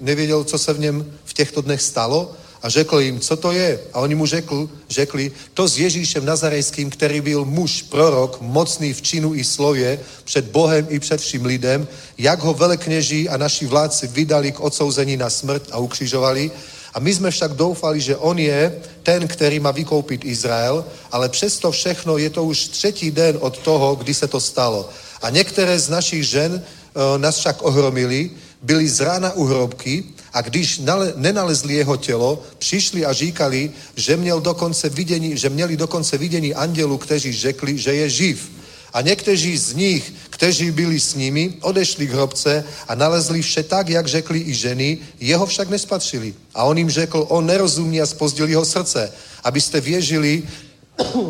[0.02, 2.32] nevěděl, co se v něm v těchto dnech stalo?
[2.62, 3.80] A řekl jim, co to je?
[3.94, 9.02] A oni mu řekl, řekli, to s Ježíšem Nazarejským, který byl muž, prorok, mocný v
[9.02, 11.88] činu i slově, před Bohem i před vším lidem,
[12.18, 16.52] jak ho velekněží a naši vládci vydali k odsouzení na smrt a ukřižovali.
[16.94, 21.72] A my jsme však doufali, že on je ten, který má vykoupit Izrael, ale přesto
[21.72, 24.90] všechno je to už třetí den od toho, kdy se to stalo.
[25.22, 28.32] A některé z našich žen e, nás však ohromili,
[28.62, 30.04] byli z rána u hrobky
[30.34, 35.78] a když nale, nenalezli jeho tělo, přišli a říkali, že, měl dokonce vidění, že měli
[35.78, 38.52] dokonce vidění andělu, kteří řekli, že je živ.
[38.94, 43.90] A někteří z nich, kteří byli s nimi, odešli k hrobce a nalezli vše tak,
[43.90, 46.34] jak řekli i ženy, jeho však nespatřili.
[46.56, 49.12] A on jim řekl, on nerozumí a spozdil jeho srdce,
[49.44, 50.44] abyste věřili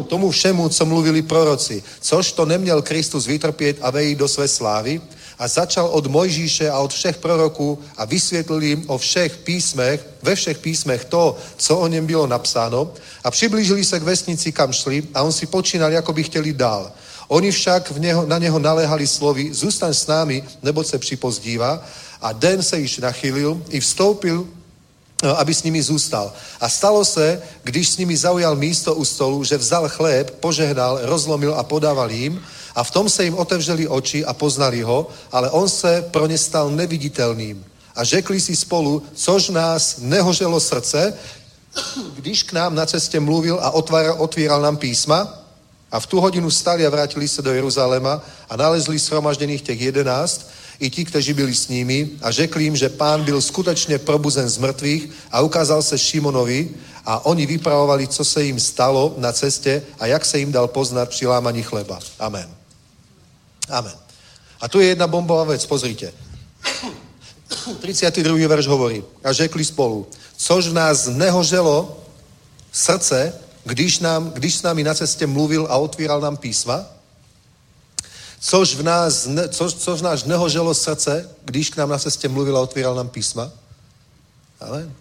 [0.07, 1.84] tomu všemu, co mluvili proroci.
[2.01, 5.01] Což to neměl Kristus vytrpět a vejít do své slávy?
[5.40, 10.36] A začal od Mojžíše a od všech proroků a vysvětlil jim o všech písmech, ve
[10.36, 12.91] všech písmech to, co o něm bylo napsáno
[13.24, 16.91] a přiblížili se k vesnici, kam šli a on si počínal, jako by chtěli dál.
[17.28, 21.84] Oni však v něho, na něho naléhali slovy, zůstaň s námi, nebo se připozdívá
[22.22, 24.48] a den se již nachylil i vstoupil
[25.24, 26.34] no, aby s nimi zůstal.
[26.60, 31.56] A stalo se, když s nimi zaujal místo u stolu, že vzal chléb, požehnal, rozlomil
[31.56, 32.44] a podával jim
[32.80, 36.38] a v tom se jim otevřeli oči a poznali ho, ale on se pro ně
[36.38, 37.65] stal neviditelným.
[37.95, 41.14] A řekli si spolu, což nás nehořelo srdce,
[42.15, 45.43] když k nám na cestě mluvil a otváral, otvíral nám písma.
[45.91, 50.47] A v tu hodinu stali a vrátili se do Jeruzaléma a nalezli shromažděných těch jedenáct,
[50.80, 54.57] i ti, kteří byli s nimi a řekli jim, že pán byl skutečně probuzen z
[54.57, 56.69] mrtvých a ukázal se Šimonovi
[57.06, 61.10] a oni vypravovali, co se jim stalo na cestě a jak se jim dal poznat
[61.10, 61.99] při lámaní chleba.
[62.19, 62.59] Amen.
[63.70, 63.94] Amen.
[64.62, 66.14] A tu je jedna bombová vec, pozrite.
[67.82, 68.48] 32.
[68.48, 71.98] verš hovorí, a řekli spolu, což v nás nehořelo
[72.72, 73.34] srdce,
[73.64, 76.86] když, nám, když s námi na cestě mluvil a otvíral nám písma,
[78.40, 82.28] což v nás, ne, což, což v nás nehořelo srdce, když k nám na cestě
[82.28, 83.52] mluvil a otvíral nám písma.
[84.60, 84.94] Amen.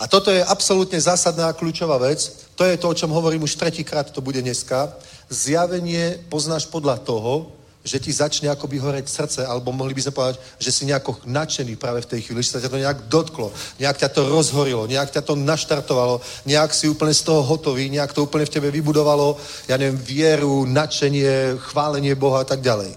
[0.00, 2.48] A toto je absolútne zásadná a kľúčová vec.
[2.56, 4.96] To je to, o čom hovorím už tretíkrát, to bude dneska.
[5.28, 10.36] Zjavenie poznáš podľa toho, že ti začne akoby horeť srdce, alebo mohli by sme povedať,
[10.60, 13.48] že si nejako nadšený práve v tej chvíli, že sa ťa to nejak dotklo,
[13.80, 18.12] nejak ťa to rozhorilo, nejak ťa to naštartovalo, nejak si úplne z toho hotový, nejak
[18.12, 22.92] to úplne v tebe vybudovalo, ja neviem, vieru, nadšenie, chválenie Boha a tak ďalej.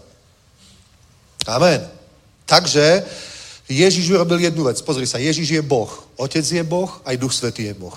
[1.48, 1.88] Amen.
[2.44, 3.04] Takže
[3.72, 4.82] Ježíš urobil jednu vec.
[4.84, 5.88] Pozri sa, Ježíš je Boh.
[6.20, 7.96] Otec je Boh, aj Duch Svetý je Boh.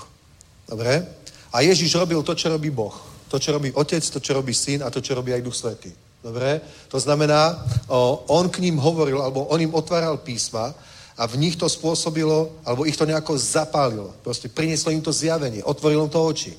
[0.70, 1.02] Dobre?
[1.50, 2.94] A Ježíš robil to, čo robí Boh.
[3.26, 6.05] To, čo robí Otec, to, čo robí Syn a to, čo robí aj Duch Svetý.
[6.26, 6.58] Dobre?
[6.90, 7.54] To znamená,
[8.26, 10.74] on k ním hovoril, alebo on im otváral písma
[11.14, 14.10] a v nich to spôsobilo, alebo ich to nejako zapálilo.
[14.26, 16.58] Proste prinieslo im to zjavenie, otvorilo im to oči.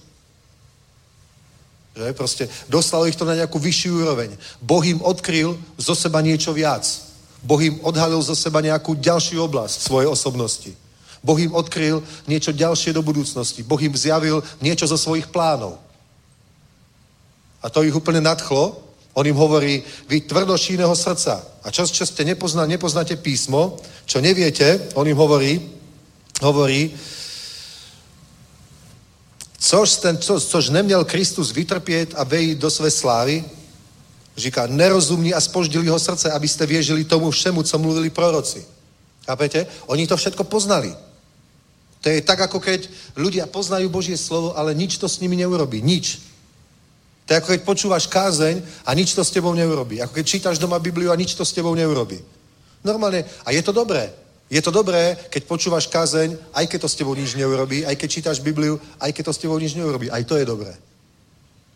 [2.00, 2.16] Že?
[2.16, 4.40] Proste dostalo ich to na nejakú vyššiu úroveň.
[4.64, 6.88] Boh im odkryl zo seba niečo viac.
[7.44, 10.72] Boh im odhalil zo seba nejakú ďalšiu oblasť svojej osobnosti.
[11.20, 13.68] Boh im odkryl niečo ďalšie do budúcnosti.
[13.68, 15.76] Boh im zjavil niečo zo svojich plánov.
[17.60, 18.87] A to ich úplne nadchlo
[19.18, 21.42] on im hovorí, vy tvrdošíneho srdca.
[21.66, 25.58] A čo, čo ste nepozná, nepoznáte písmo, čo neviete, on im hovorí,
[26.46, 26.94] hovorí,
[29.58, 33.44] což, ten, co, což neměl Kristus vytrpět a vejít do své slávy,
[34.38, 38.66] říká, nerozumní a spoždili ho srdce, abyste věřili tomu všemu, co mluvili proroci.
[39.26, 39.68] Chápete?
[39.90, 40.94] Oni to všetko poznali.
[42.02, 42.86] To je tak, ako keď
[43.18, 45.82] ľudia poznajú Božie slovo, ale nič to s nimi neurobí.
[45.82, 46.27] Nič.
[47.28, 50.00] To je ako keď počúvaš kázeň a nič to s tebou neurobí.
[50.00, 52.24] Ako keď čítaš doma Bibliu a nič to s tebou neurobí.
[52.88, 53.28] Normálne.
[53.44, 54.08] A je to dobré.
[54.48, 58.10] Je to dobré, keď počúvaš kázeň, aj keď to s tebou nič neurobí, aj keď
[58.12, 60.08] čítaš Bibliu, aj keď to s tebou nič neurobí.
[60.08, 60.72] Aj to je dobré.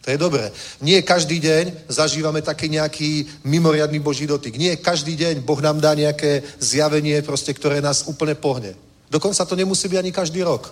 [0.02, 0.56] To je dobré.
[0.80, 4.56] Nie každý deň zažívame taký nejaký mimoriadný Boží dotyk.
[4.56, 8.74] Nie každý deň Boh nám dá nejaké zjavenie, proste, ktoré nás úplne pohne.
[9.12, 10.72] Dokonca to nemusí byť ani každý rok.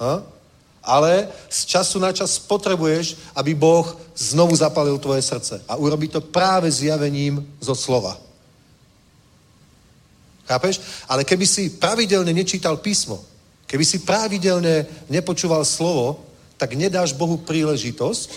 [0.00, 0.24] Ha?
[0.82, 3.86] Ale z času na čas potrebuješ, aby Boh
[4.18, 5.62] znovu zapalil tvoje srdce.
[5.68, 8.18] A urobí to práve zjavením zo slova.
[10.46, 10.80] Chápeš?
[11.08, 13.22] Ale keby si pravidelne nečítal písmo,
[13.66, 16.20] keby si pravidelne nepočúval slovo,
[16.58, 18.30] tak nedáš Bohu príležitosť,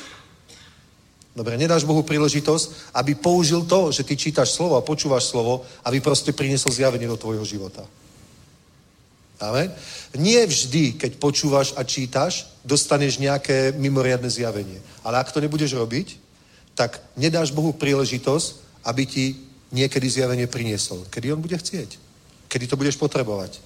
[1.35, 5.99] dobre, nedáš Bohu príležitosť, aby použil to, že ty čítaš slovo a počúvaš slovo, aby
[5.99, 7.84] proste priniesol zjavenie do tvojho života.
[9.40, 9.72] Amen?
[10.16, 14.80] Nie vždy, keď počúvaš a čítaš, dostaneš nejaké mimoriadne zjavenie.
[15.03, 16.16] Ale ak to nebudeš robiť,
[16.76, 18.48] tak nedáš Bohu príležitosť,
[18.88, 19.26] aby ti
[19.76, 21.03] niekedy zjavenie priniesol.
[21.12, 21.99] Kedy on bude chcieť.
[22.48, 23.60] Kedy to budeš potrebovať.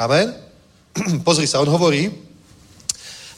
[0.00, 0.32] Amen?
[1.28, 2.12] Pozri sa, on hovorí,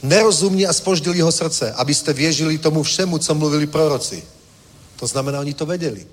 [0.02, 4.22] nerozumní a spoždili jeho srdce, aby ste viežili tomu všemu, co mluvili proroci.
[4.98, 6.06] To znamená, oni to vedeli.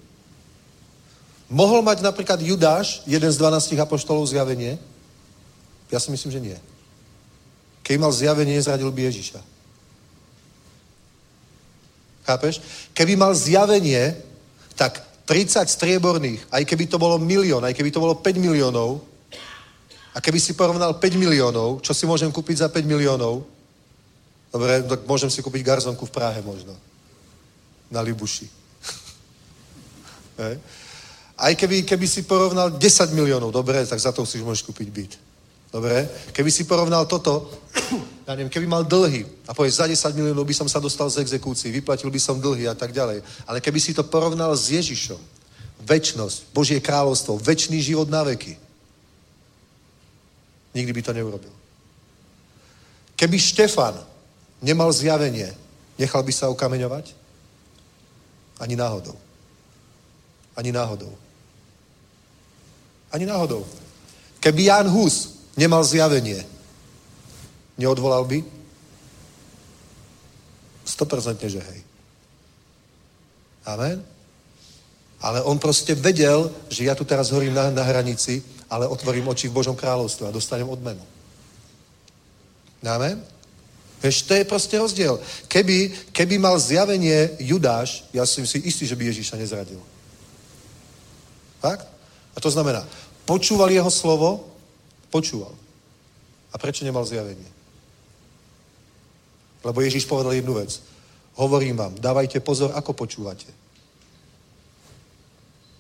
[1.50, 4.82] Mohol mať napríklad Judáš, jeden z 12 apoštolov, zjavenie?
[5.96, 6.60] Ja si myslím, že nie.
[7.88, 9.40] Keď mal zjavenie, nezradil by Ježiša.
[12.28, 12.60] Chápeš?
[12.92, 14.12] Keby mal zjavenie,
[14.76, 19.00] tak 30 strieborných, aj keby to bolo milión, aj keby to bolo 5 miliónov,
[20.16, 23.44] a keby si porovnal 5 miliónov, čo si môžem kúpiť za 5 miliónov?
[24.52, 26.72] Dobre, tak môžem si kúpiť garzonku v Prahe možno.
[27.92, 28.48] Na Libuši.
[31.36, 35.14] Aj keby, keby si porovnal 10 miliónov, dobre, tak za to si môžeš kúpiť byt.
[35.76, 36.08] Dobre?
[36.32, 37.52] Keby si porovnal toto,
[38.28, 41.20] ja neviem, keby mal dlhy a povieš, za 10 miliónov by som sa dostal z
[41.20, 43.20] exekúcií, vyplatil by som dlhy a tak ďalej.
[43.44, 45.20] Ale keby si to porovnal s Ježišom,
[45.84, 48.56] väčnosť, Božie kráľovstvo, väčší život na veky,
[50.72, 51.52] nikdy by to neurobil.
[53.20, 54.00] Keby Štefan
[54.64, 55.52] nemal zjavenie,
[56.00, 57.12] nechal by sa ukameňovať?
[58.64, 59.20] Ani náhodou.
[60.56, 61.12] Ani náhodou.
[63.12, 63.68] Ani náhodou.
[64.40, 66.44] Keby Jan Hus nemal zjavenie,
[67.80, 68.44] neodvolal by?
[70.86, 71.80] 100% že hej.
[73.66, 74.06] Amen?
[75.20, 79.50] Ale on proste vedel, že ja tu teraz horím na, na hranici, ale otvorím oči
[79.50, 81.02] v Božom kráľovstve a dostanem odmenu.
[82.86, 83.18] Amen?
[84.06, 85.18] Vieš, to je proste rozdiel.
[85.50, 89.82] Keby, keby mal zjavenie Judáš, ja som si istý, že by Ježíša nezradil.
[91.58, 91.82] Tak?
[92.36, 92.86] A to znamená,
[93.26, 94.46] počúval jeho slovo,
[95.16, 95.56] počúval.
[96.52, 97.48] A prečo nemal zjavenie?
[99.64, 100.84] Lebo Ježíš povedal jednu vec.
[101.40, 103.48] Hovorím vám, dávajte pozor, ako počúvate.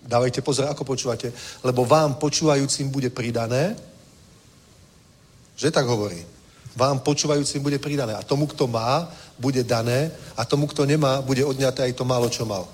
[0.06, 1.34] Dávajte pozor, ako počúvate,
[1.66, 3.76] lebo vám počúvajúcim bude pridané,
[5.58, 6.22] že tak hovorí.
[6.76, 8.14] Vám počúvajúcim bude pridané.
[8.14, 9.08] A tomu, kto má,
[9.40, 12.68] bude dané a tomu, kto nemá, bude odňaté aj to málo, čo mal.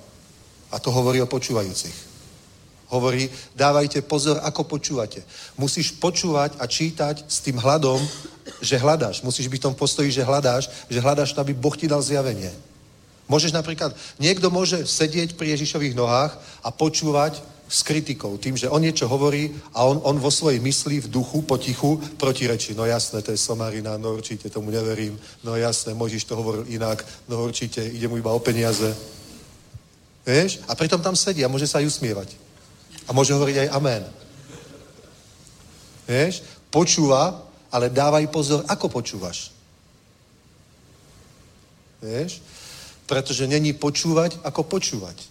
[0.73, 2.10] A to hovorí o počúvajúcich.
[2.91, 5.23] Hovorí, dávajte pozor, ako počúvate.
[5.55, 8.03] Musíš počúvať a čítať s tým hľadom,
[8.59, 9.23] že hľadáš.
[9.23, 12.51] Musíš byť v tom postoji, že hľadáš, že hľadáš, aby Boh ti dal zjavenie.
[13.31, 17.39] Môžeš napríklad, niekto môže sedieť pri Ježišových nohách a počúvať
[17.71, 21.39] s kritikou, tým, že on niečo hovorí a on, on vo svojej mysli, v duchu,
[21.47, 22.75] potichu protirečí.
[22.75, 25.15] No jasné, to je somarina, no určite tomu neverím.
[25.47, 26.99] No jasné, Možiš to hovoril inak,
[27.31, 28.91] no určite, ide mu iba o peniaze.
[30.27, 30.59] Vieš?
[30.67, 32.50] A pritom tam sedí a môže sa aj usmievať.
[33.11, 34.07] A môže hovoriť aj amen.
[36.07, 36.47] Vieš?
[36.71, 39.51] Počúva, ale dávaj pozor, ako počúvaš.
[41.99, 42.39] Vieš?
[43.03, 45.27] Pretože není počúvať, ako počúvať.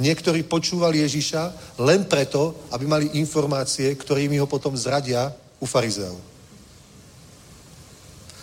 [0.00, 5.28] Niektorí počúvali Ježiša len preto, aby mali informácie, ktorými ho potom zradia
[5.60, 6.16] u farizeov.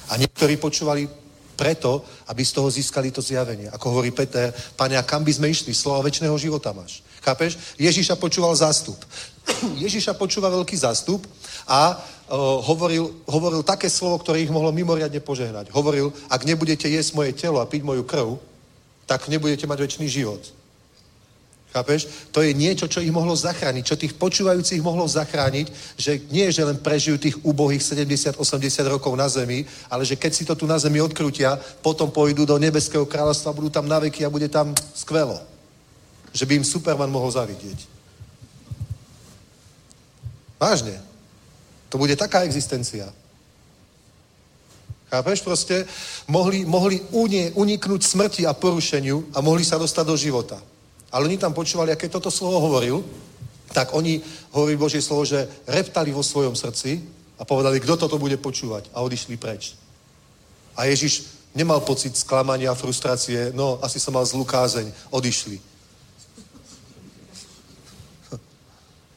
[0.10, 1.10] A niektorí počúvali
[1.58, 3.66] preto, aby z toho získali to zjavenie.
[3.74, 5.74] Ako hovorí Peter, pane, a kam by sme išli?
[5.74, 7.02] Slova väčšného života máš.
[7.30, 7.78] Chápeš?
[7.78, 8.98] Ježiša počúval zástup.
[9.86, 11.22] Ježiša počúva veľký zástup
[11.70, 15.70] a uh, hovoril, hovoril také slovo, ktoré ich mohlo mimoriadne požehnať.
[15.70, 18.34] Hovoril, ak nebudete jesť moje telo a piť moju krv,
[19.06, 20.42] tak nebudete mať väčší život.
[21.70, 22.34] Chápeš?
[22.34, 25.70] To je niečo, čo ich mohlo zachrániť, čo tých počúvajúcich mohlo zachrániť,
[26.02, 28.42] že nie, že len prežijú tých úbohých 70-80
[28.90, 32.58] rokov na zemi, ale že keď si to tu na zemi odkrutia, potom pôjdu do
[32.58, 35.49] nebeského kráľovstva, budú tam na veky a bude tam skvelo.
[36.34, 37.86] Že by im Superman mohol zavidieť.
[40.60, 41.00] Vážne.
[41.90, 43.10] To bude taká existencia.
[45.10, 45.42] Chápeš?
[45.42, 45.90] Proste
[46.30, 47.02] mohli, mohli
[47.58, 50.62] uniknúť smrti a porušeniu a mohli sa dostať do života.
[51.10, 53.02] Ale oni tam počúvali, aké toto slovo hovoril,
[53.74, 54.22] tak oni,
[54.54, 57.02] hovorí Božie slovo, že reptali vo svojom srdci
[57.42, 59.74] a povedali, kto toto bude počúvať a odišli preč.
[60.78, 61.26] A Ježiš
[61.58, 65.69] nemal pocit sklamania, frustrácie, no asi som mal zlú kázeň, odišli.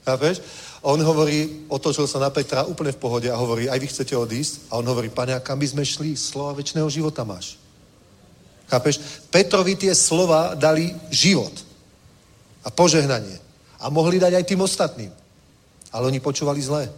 [0.02, 0.42] Chápeš?
[0.82, 4.14] A on hovorí, otočil sa na Petra úplne v pohode a hovorí, aj vy chcete
[4.18, 4.66] odísť?
[4.74, 6.18] A on hovorí, pane, a kam by sme šli?
[6.18, 7.54] Slova väčšného života máš.
[8.66, 8.98] Chápeš?
[9.30, 11.54] Petrovi tie slova dali život
[12.66, 13.38] a požehnanie.
[13.78, 15.12] A mohli dať aj tým ostatným.
[15.94, 16.90] Ale oni počúvali zlé.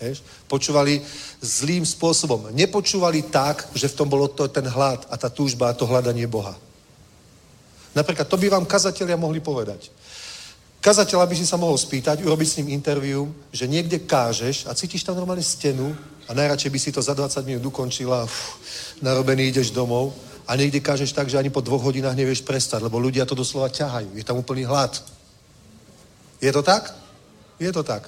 [0.00, 0.22] Hej?
[0.48, 1.02] Počúvali
[1.42, 2.48] zlým spôsobom.
[2.56, 6.24] Nepočúvali tak, že v tom bolo to, ten hlad a tá túžba a to hľadanie
[6.24, 6.56] Boha.
[7.92, 9.90] Napríklad, to by vám kazatelia mohli povedať.
[10.78, 15.02] Kazateľa by si sa mohol spýtať, urobiť s ním interviu, že niekde kážeš a cítiš
[15.02, 15.90] tam normálne stenu
[16.28, 18.62] a najradšej by si to za 20 minút ukončila, uf,
[19.02, 20.14] narobený ideš domov
[20.46, 23.66] a niekde kážeš tak, že ani po dvoch hodinách nevieš prestať, lebo ľudia to doslova
[23.74, 24.14] ťahajú.
[24.14, 24.94] Je tam úplný hlad.
[26.38, 26.94] Je to tak?
[27.58, 28.06] Je to tak.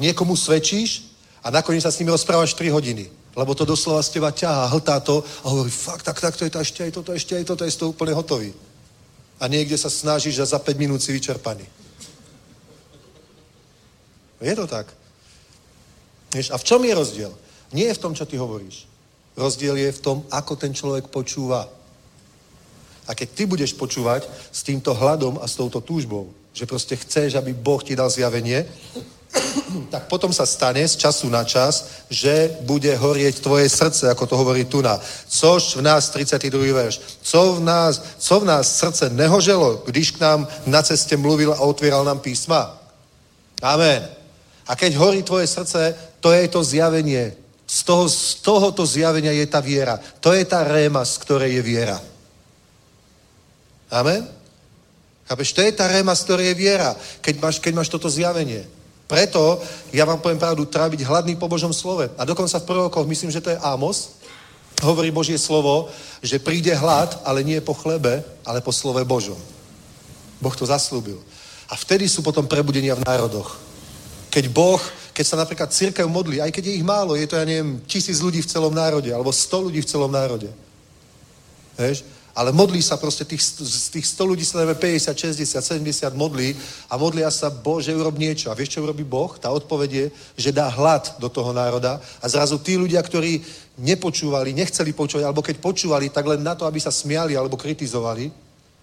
[0.00, 1.04] Niekomu svedčíš
[1.44, 3.12] a nakoniec sa s nimi rozprávaš 3 hodiny.
[3.36, 6.50] Lebo to doslova z teba ťahá, hltá to a hovorí, fakt, tak, tak, to je
[6.50, 8.56] to, ešte aj toto, ešte aj toto, je to úplne hotový.
[9.36, 11.75] A niekde sa snažíš a za 5 minút si vyčerpaný.
[14.40, 14.86] Je to tak.
[16.32, 17.32] Vieš, a v čom je rozdiel?
[17.72, 18.84] Nie je v tom, čo ty hovoríš.
[19.36, 21.68] Rozdiel je v tom, ako ten človek počúva.
[23.06, 27.36] A keď ty budeš počúvať s týmto hladom a s touto túžbou, že proste chceš,
[27.36, 28.66] aby Boh ti dal zjavenie,
[29.92, 34.34] tak potom sa stane z času na čas, že bude horieť tvoje srdce, ako to
[34.36, 34.98] hovorí Tuna.
[35.28, 36.72] Což v nás, 32.
[36.72, 41.52] verš, co v nás, co v nás srdce nehoželo, když k nám na ceste mluvil
[41.52, 42.72] a otvíral nám písma.
[43.62, 44.25] Amen.
[44.66, 47.34] A keď horí tvoje srdce, to je to zjavenie.
[47.66, 49.98] Z, toho, z tohoto zjavenia je tá viera.
[50.22, 51.98] To je tá réma, z ktorej je viera.
[53.90, 54.26] Amen?
[55.26, 55.54] Chápeš?
[55.54, 58.62] To je tá réma, z ktorej je viera, keď máš, keď máš toto zjavenie.
[59.06, 59.62] Preto,
[59.94, 62.10] ja vám poviem pravdu, tráviť hladný po Božom slove.
[62.18, 64.18] A dokonca v prorokoch, myslím, že to je Amos,
[64.82, 65.86] hovorí Božie slovo,
[66.22, 69.38] že príde hlad, ale nie po chlebe, ale po slove Božom.
[70.42, 71.22] Boh to zaslúbil.
[71.70, 73.65] A vtedy sú potom prebudenia v národoch.
[74.36, 74.82] Keď Boh,
[75.16, 78.20] keď sa napríklad církev modlí, aj keď je ich málo, je to, ja neviem, tisíc
[78.20, 80.52] ľudí v celom národe, alebo sto ľudí v celom národe.
[81.80, 82.04] Vieš?
[82.36, 86.52] ale modlí sa proste, tých, z tých 100 ľudí sa dáme 50, 60, 70 modlí
[86.92, 88.52] a modlia sa, Bože, urob niečo.
[88.52, 89.32] A vieš, čo urobí Boh?
[89.40, 90.06] Tá odpoveď je,
[90.36, 93.40] že dá hlad do toho národa a zrazu tí ľudia, ktorí
[93.80, 98.28] nepočúvali, nechceli počúvať, alebo keď počúvali, tak len na to, aby sa smiali alebo kritizovali,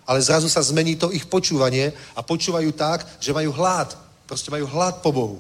[0.02, 3.94] ale zrazu sa zmení to ich počúvanie a počúvajú tak, že majú hlad.
[4.28, 5.38] Proste majú hlad po Bohu.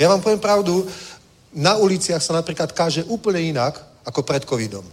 [0.00, 0.88] Ja vám poviem pravdu,
[1.52, 3.76] na uliciach sa napríklad káže úplne inak
[4.08, 4.84] ako pred covidom.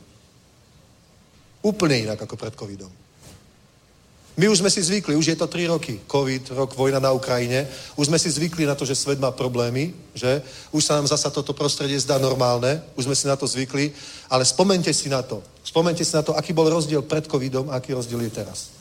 [1.63, 2.91] Úplne inak ako pred covidom.
[4.39, 5.99] My už sme si zvykli, už je to 3 roky.
[6.07, 7.67] Covid, rok, vojna na Ukrajine.
[7.99, 10.39] Už sme si zvykli na to, že svet má problémy, že?
[10.71, 13.91] Už sa nám zasa toto prostredie zdá normálne, už sme si na to zvykli,
[14.31, 15.43] ale spomente si na to.
[15.59, 18.71] Spomente si na to, aký bol rozdiel pred covidom a aký rozdiel je teraz.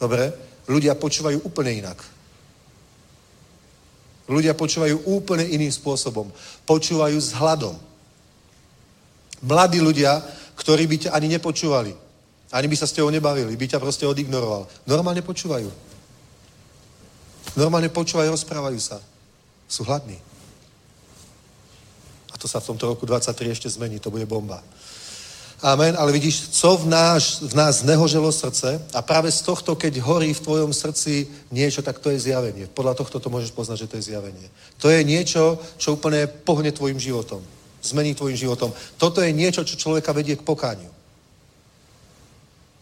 [0.00, 0.32] Dobre?
[0.64, 2.13] Ľudia počúvajú úplne inak.
[4.24, 6.32] Ľudia počúvajú úplne iným spôsobom.
[6.64, 7.76] Počúvajú s hladom.
[9.44, 10.24] Mladí ľudia
[10.54, 11.92] ktorí by ťa ani nepočúvali.
[12.54, 14.70] Ani by sa s tebou nebavili, by ťa proste odignoroval.
[14.86, 15.66] Normálne počúvajú.
[17.58, 19.02] Normálne počúvajú, rozprávajú sa.
[19.66, 20.18] Sú hladní.
[22.30, 24.62] A to sa v tomto roku 23 ešte zmení, to bude bomba.
[25.64, 29.96] Amen, ale vidíš, co v nás, v nás nehoželo srdce a práve z tohto, keď
[30.04, 32.68] horí v tvojom srdci niečo, tak to je zjavenie.
[32.68, 34.46] Podľa tohto to môžeš poznať, že to je zjavenie.
[34.84, 37.40] To je niečo, čo úplne pohne tvojim životom
[37.84, 38.72] zmení tvojim životom.
[38.96, 40.88] Toto je niečo, čo človeka vedie k pokániu.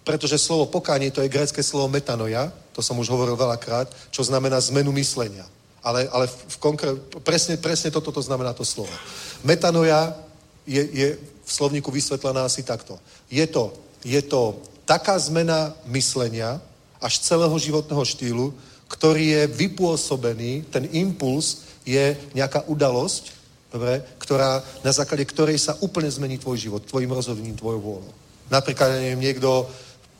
[0.06, 4.58] Pretože slovo pokánie to je grecké slovo metanoja, to som už hovoril veľakrát, čo znamená
[4.70, 5.46] zmenu myslenia.
[5.82, 6.94] Ale, ale v konkrét,
[7.26, 8.90] presne, presne toto to znamená to slovo.
[9.42, 10.14] Metanoja
[10.62, 11.08] je, je
[11.44, 12.98] v slovníku vysvetlená asi takto.
[13.30, 13.74] Je to,
[14.04, 16.60] je to taká zmena myslenia
[17.02, 18.46] až celého životného štýlu,
[18.86, 23.32] ktorý je vypôsobený, ten impuls je nejaká udalosť,
[23.72, 28.12] dobre, ktorá, na základe ktorej sa úplne zmení tvoj život, tvojim rozhodnutím, tvojou vôľou.
[28.52, 29.64] Napríklad, neviem, niekto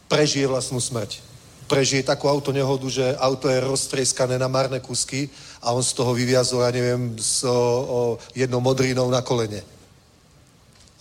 [0.09, 1.20] prežije vlastnú smrť.
[1.69, 5.28] Prežije takú auto nehodu, že auto je roztrieskané na marné kusky
[5.61, 8.01] a on z toho vyviazol, ja neviem, s o, o
[8.32, 9.61] jednou modrinou na kolene.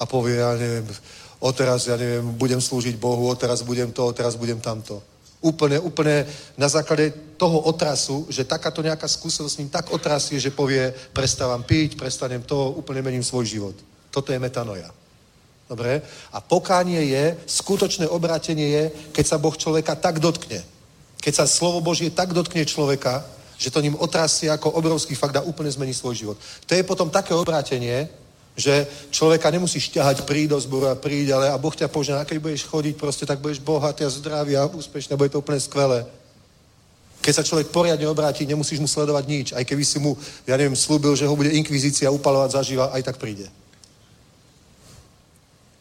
[0.02, 0.90] A povie, ja neviem,
[1.38, 4.98] odteraz, ja neviem, budem slúžiť Bohu, odteraz budem to, odteraz budem tamto.
[5.42, 6.26] Úplne, úplne
[6.58, 11.62] na základe toho otrasu, že takáto nejaká skúsenosť s ním tak otrasie, že povie, prestávam
[11.62, 13.76] piť, prestanem to, úplne mením svoj život.
[14.14, 14.90] Toto je metanoja.
[15.70, 16.02] Dobre?
[16.34, 18.84] A pokánie je, skutočné obrátenie je,
[19.14, 20.62] keď sa Boh človeka tak dotkne.
[21.22, 23.26] Keď sa slovo Božie tak dotkne človeka,
[23.58, 26.38] že to ním otrasie ako obrovský fakt a úplne zmení svoj život.
[26.66, 28.10] To je potom také obrátenie,
[28.56, 32.38] že človeka nemusíš ťahať, príď do zboru a príď, ale a Boh ťa požná, keď
[32.40, 36.04] budeš chodiť proste, tak budeš bohatý a zdravý a úspešný, bude to úplne skvelé.
[37.22, 39.48] Keď sa človek poriadne obráti, nemusíš mu sledovať nič.
[39.54, 40.18] Aj keby si mu,
[40.50, 43.46] ja neviem, slúbil, že ho bude inkvizícia upalovať zaživa, aj tak príde.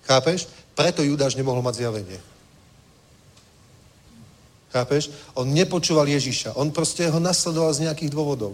[0.05, 0.47] Chápeš?
[0.77, 2.21] Preto Judáš nemohol mať zjavenie.
[4.71, 5.11] Chápeš?
[5.35, 6.55] On nepočúval Ježiša.
[6.61, 8.53] On proste ho nasledoval z nejakých dôvodov.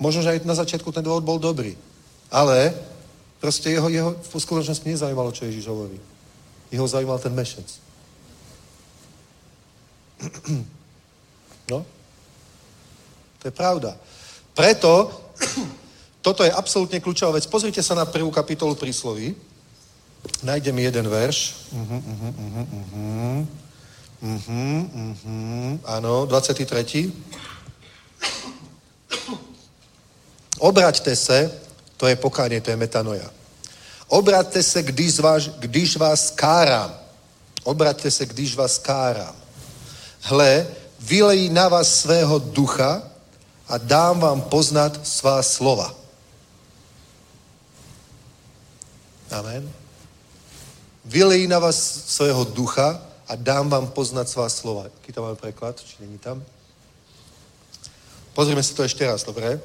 [0.00, 1.76] Možno, že aj na začiatku ten dôvod bol dobrý.
[2.28, 2.74] Ale
[3.40, 6.00] proste jeho, jeho v skutočnosti nezaujímalo, čo Ježiš hovorí.
[6.68, 7.68] Jeho zaujímal ten mešec.
[11.68, 11.84] No?
[13.38, 13.92] To je pravda.
[14.56, 15.12] Preto
[16.24, 17.44] toto je absolútne kľúčová vec.
[17.44, 19.36] Pozrite sa na prvú kapitolu prísloví.
[20.40, 21.68] Nájdem jeden verš.
[21.76, 23.44] Uh-huh.
[25.84, 26.64] Áno, 23.
[30.58, 31.67] Obraťte se,
[31.98, 33.26] to je pokánie, to je metanoja.
[34.08, 36.94] Obraťte se, když vás, když vás kárám.
[37.62, 39.36] Obraťte se, když vás kárám.
[40.20, 40.66] Hle,
[41.00, 43.02] vylejí na vás svého ducha
[43.68, 45.94] a dám vám poznat svá slova.
[49.30, 49.72] Amen.
[51.04, 51.76] Vylejí na vás
[52.06, 54.86] svého ducha a dám vám poznat svá slova.
[55.02, 55.80] Aký tam máme preklad?
[55.80, 56.44] Či není tam?
[58.32, 59.60] Pozrieme si to ešte raz, dobre?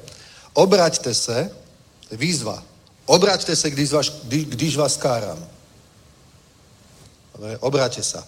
[0.52, 1.50] Obraťte se,
[2.12, 2.62] výzva,
[3.06, 5.38] obraťte se, když vás, když, vás káram.
[7.34, 7.58] Dobre?
[7.58, 8.22] Obráťte sa.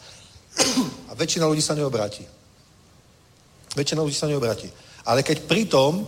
[1.09, 2.27] A väčšina ľudí sa neobráti.
[3.79, 4.67] Väčšina ľudí sa neobráti.
[5.07, 6.03] Ale keď pritom,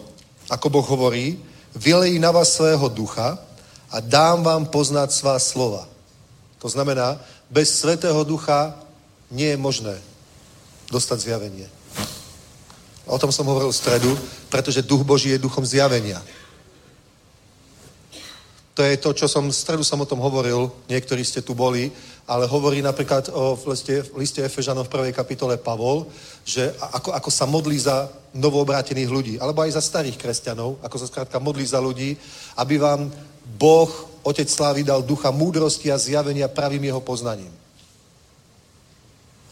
[0.50, 1.38] ako Boh hovorí,
[1.76, 3.38] vylejí na vás svého ducha
[3.92, 5.86] a dám vám poznať svá slova.
[6.58, 8.74] To znamená, bez svetého ducha
[9.30, 9.94] nie je možné
[10.90, 11.68] dostať zjavenie.
[13.08, 14.10] O tom som hovoril v stredu,
[14.52, 16.20] pretože duch Boží je duchom zjavenia.
[18.78, 21.90] To je to, čo som v stredu som o tom hovoril, niektorí ste tu boli,
[22.30, 26.06] ale hovorí napríklad o, v liste, v liste Efežanov v prvej kapitole Pavol,
[26.46, 28.06] že ako, ako sa modlí za
[28.38, 32.14] novoobrátených ľudí, alebo aj za starých kresťanov, ako sa skrátka modlí za ľudí,
[32.54, 33.10] aby vám
[33.58, 33.90] Boh,
[34.22, 37.50] Otec Slávy, dal ducha múdrosti a zjavenia pravým jeho poznaním.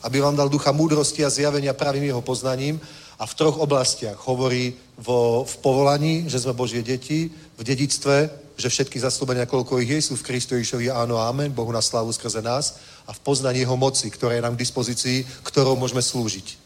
[0.07, 2.78] Aby vám dal ducha múdrosti a zjavenia pravým jeho poznaním
[3.19, 7.27] a v troch oblastiach hovorí vo, v povolaní, že sme Božie deti,
[7.59, 11.69] v dedictve, že všetky zaslúbenia, koľko ich je, sú v Kristu Ježišovi áno, amen, Bohu
[11.73, 15.77] na slávu skrze nás a v poznaní jeho moci, ktorá je nám k dispozícii, ktorou
[15.77, 16.57] môžeme slúžiť.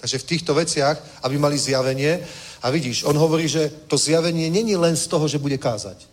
[0.00, 2.24] Takže v týchto veciach, aby mali zjavenie,
[2.64, 6.08] a vidíš, on hovorí, že to zjavenie není len z toho, že bude kázať.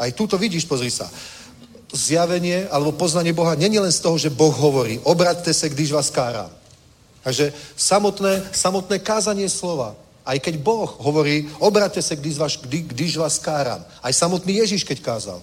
[0.00, 1.12] Aj tu to vidíš, pozri sa.
[1.92, 6.08] Zjavenie alebo poznanie Boha není len z toho, že Boh hovorí, obraťte se, když vás
[6.08, 6.48] kárám.
[7.20, 9.92] Takže samotné, samotné kázanie slova,
[10.26, 13.84] aj keď Boh hovorí, obraťte se, když vás, kdy, když vás káram.
[14.02, 15.42] Aj samotný Ježiš, keď kázal.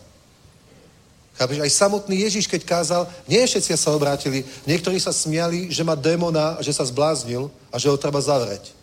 [1.37, 4.45] Chápeš, aj samotný Ježiš, keď kázal, nie všetci sa obrátili.
[4.65, 8.73] Niektorí sa smiali, že má démona, že sa zbláznil a že ho treba zavrieť.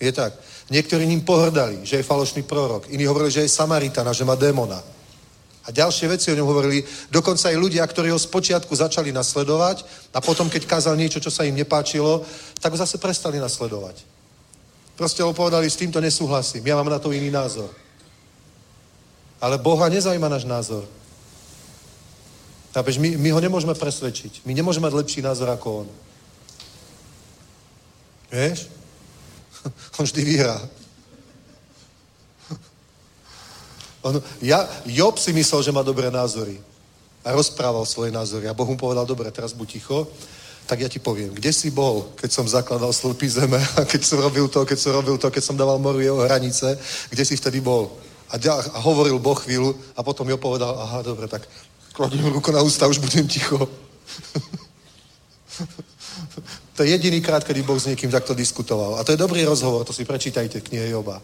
[0.00, 0.36] Je tak.
[0.68, 2.88] Niektorí ním pohrdali, že je falošný prorok.
[2.88, 4.84] Iní hovorili, že je Samaritana, že má démona.
[5.64, 6.84] A ďalšie veci o ňom hovorili.
[7.08, 11.48] Dokonca aj ľudia, ktorí ho spočiatku začali nasledovať a potom, keď kázal niečo, čo sa
[11.48, 12.20] im nepáčilo,
[12.60, 14.13] tak ho zase prestali nasledovať.
[14.94, 17.70] Proste ho povedali, s týmto nesúhlasím, ja mám na to iný názor.
[19.42, 20.86] Ale Boha nezaujíma náš názor.
[22.74, 24.42] Chápeš, my, my ho nemôžeme presvedčiť.
[24.46, 25.88] My nemôžeme mať lepší názor ako on.
[28.34, 28.66] Vieš?
[29.98, 30.58] On vždy vyhrá.
[34.06, 36.58] On, ja, Job si myslel, že má dobré názory.
[37.22, 38.50] A rozprával svoje názory.
[38.50, 40.10] A Boh mu povedal, dobre, teraz buď ticho,
[40.66, 44.18] tak ja ti poviem, kde si bol, keď som zakladal slupy zeme a keď som
[44.20, 46.78] robil to, keď som robil to, keď som dával moru jeho hranice,
[47.12, 47.92] kde si vtedy bol?
[48.32, 51.44] A, a hovoril Boh chvíľu a potom jo povedal, aha, dobre, tak
[51.92, 53.60] kladím ruku na ústa, už budem ticho.
[56.74, 58.96] to je jediný krát, kedy Boh s niekým takto diskutoval.
[58.98, 61.22] A to je dobrý rozhovor, to si prečítajte knihe Joba.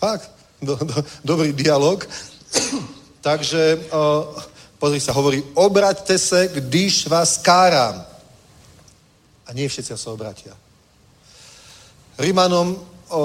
[0.00, 0.30] Fakt.
[0.62, 2.08] Do, do, dobrý dialog.
[3.20, 4.24] Takže, uh,
[4.80, 8.00] pozri sa, hovorí, obraťte se, když vás kárám.
[9.46, 10.56] A nie všetci sa obratia.
[12.16, 12.80] Rímanom
[13.10, 13.22] o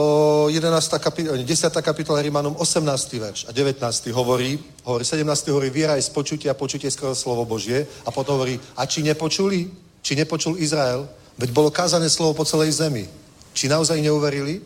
[0.49, 0.99] 11.
[0.99, 1.45] Kapitola, 10.
[1.81, 3.13] kapitola Rímanom 18.
[3.21, 4.11] verš a 19.
[4.11, 5.47] hovorí, hovorí 17.
[5.47, 9.69] hovorí, viera je z počutia počutie skoro slovo Božie a potom hovorí, a či nepočuli?
[10.01, 11.07] Či nepočul Izrael?
[11.37, 13.05] Veď bolo kázané slovo po celej zemi.
[13.53, 14.59] Či naozaj neuverili?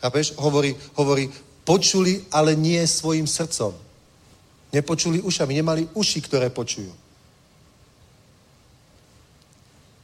[0.00, 0.32] Chápeš?
[0.40, 1.28] Hovorí, hovorí,
[1.68, 3.87] počuli, ale nie svojim srdcom.
[4.72, 6.92] Nepočuli ušami, nemali uši, ktoré počujú.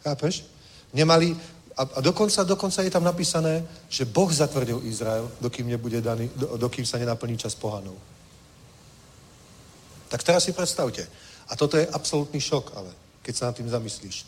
[0.05, 0.45] Chápeš?
[0.93, 1.37] Nemali,
[1.77, 6.57] a, a dokonca, dokonca je tam napísané, že Boh zatvrdil Izrael, dokým, nebude daný, do,
[6.57, 7.97] dokým sa nenaplní čas pohanov.
[10.09, 11.09] Tak teraz si predstavte.
[11.49, 12.91] A toto je absolútny šok, ale
[13.25, 14.25] keď sa nad tým zamyslíš.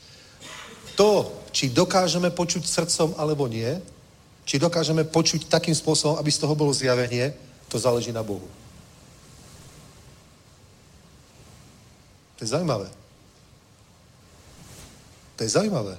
[0.96, 3.68] To, či dokážeme počuť srdcom alebo nie,
[4.48, 7.36] či dokážeme počuť takým spôsobom, aby z toho bolo zjavenie,
[7.68, 8.48] to záleží na Bohu.
[12.36, 12.88] To je zaujímavé.
[15.36, 15.96] To je zaujímavé.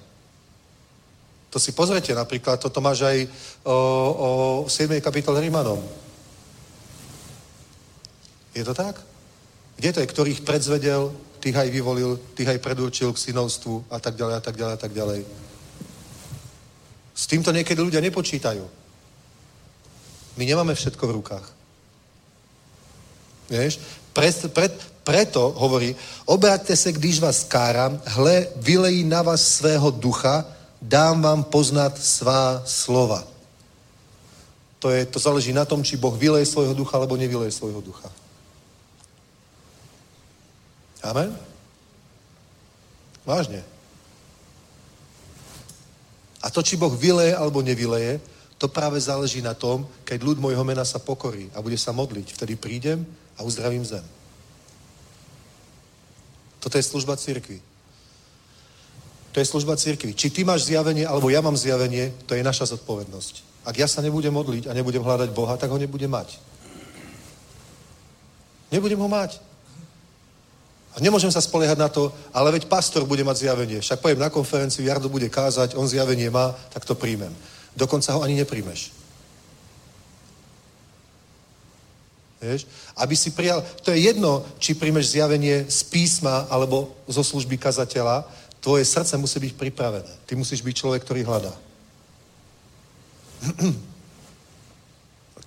[1.50, 3.18] To si pozrite napríklad, toto máš aj
[3.64, 3.78] o,
[4.66, 5.02] o 7.
[5.02, 5.82] kapitole Rímanom.
[8.54, 9.02] Je to tak?
[9.78, 14.18] Kde to je, ktorých predzvedel, tých aj vyvolil, tých aj predurčil k synovstvu a tak
[14.18, 15.22] ďalej a tak ďalej a tak ďalej.
[17.14, 18.66] S týmto niekedy ľudia nepočítajú.
[20.38, 21.46] My nemáme všetko v rukách.
[23.50, 23.82] Vieš?
[24.14, 24.68] Pre, pre,
[25.08, 25.96] preto hovorí,
[26.28, 30.44] obráťte se, když vás káram, hle, vylejí na vás svého ducha,
[30.84, 33.24] dám vám poznat svá slova.
[34.84, 38.12] To, je, to záleží na tom, či Boh vyleje svojho ducha, alebo nevyleje svojho ducha.
[41.08, 41.32] Amen?
[43.24, 43.64] Vážne.
[46.44, 48.20] A to, či Boh vyleje alebo nevyleje,
[48.60, 52.36] to práve záleží na tom, keď ľud môjho mena sa pokorí a bude sa modliť.
[52.36, 53.08] Vtedy prídem
[53.40, 54.17] a uzdravím zem.
[56.60, 57.62] Toto je služba církvy.
[59.32, 60.18] To je služba církvy.
[60.18, 63.46] Či ty máš zjavenie, alebo ja mám zjavenie, to je naša zodpovednosť.
[63.70, 66.42] Ak ja sa nebudem modliť a nebudem hľadať Boha, tak ho nebudem mať.
[68.72, 69.38] Nebudem ho mať.
[70.98, 73.78] A nemôžem sa spoliehať na to, ale veď pastor bude mať zjavenie.
[73.78, 77.30] Však pojem na konferenciu, Jardo bude kázať, on zjavenie má, tak to príjmem.
[77.78, 78.90] Dokonca ho ani nepríjmeš.
[82.38, 82.70] Vieš?
[82.94, 88.30] Aby si prijal, to je jedno, či príjmeš zjavenie z písma alebo zo služby kazateľa,
[88.62, 90.12] tvoje srdce musí byť pripravené.
[90.26, 91.54] Ty musíš byť človek, ktorý hľadá.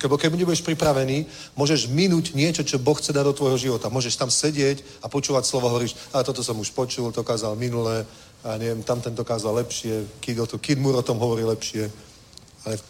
[0.01, 3.93] Lebo keď nebudeš pripravený, môžeš minúť niečo, čo Boh chce dať do tvojho života.
[3.93, 8.01] Môžeš tam sedieť a počúvať slovo, hovoríš, a toto som už počul, to kázal minule,
[8.41, 11.93] a neviem, tam ten to kázal lepšie, Kid, Kid Moore o tom hovorí lepšie.
[12.65, 12.81] Ale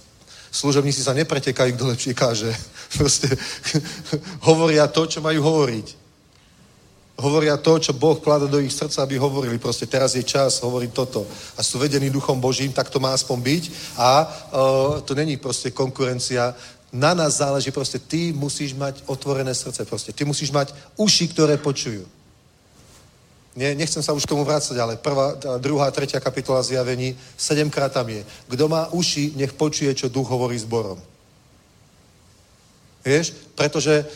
[0.51, 2.51] služobníci sa nepretekajú, kto lepšie káže.
[2.99, 3.31] Proste
[4.47, 6.01] hovoria to, čo majú hovoriť.
[7.21, 9.61] Hovoria to, čo Boh klada do ich srdca, aby hovorili.
[9.61, 11.23] Proste teraz je čas hovoriť toto.
[11.55, 13.63] A sú vedení duchom Božím, tak to má aspoň byť.
[13.97, 16.55] A uh, to není proste konkurencia
[16.91, 20.11] na nás záleží proste, ty musíš mať otvorené srdce proste.
[20.11, 22.03] Ty musíš mať uši, ktoré počujú.
[23.51, 28.07] Nie, nechcem sa už k tomu vrácať, ale prvá, druhá, tretia kapitola zjavení, sedemkrát tam
[28.07, 28.23] je.
[28.47, 30.95] Kto má uši, nech počuje, čo duch hovorí zborom.
[33.03, 33.35] Vieš?
[33.59, 34.07] Pretože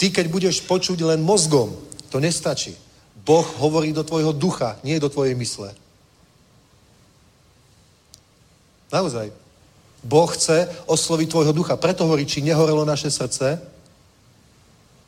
[0.00, 1.76] ty, keď budeš počuť len mozgom,
[2.08, 2.72] to nestačí.
[3.20, 5.76] Boh hovorí do tvojho ducha, nie do tvojej mysle.
[8.88, 9.28] Naozaj.
[10.00, 11.76] Boh chce osloviť tvojho ducha.
[11.76, 13.60] Preto hovorí, či nehorelo naše srdce.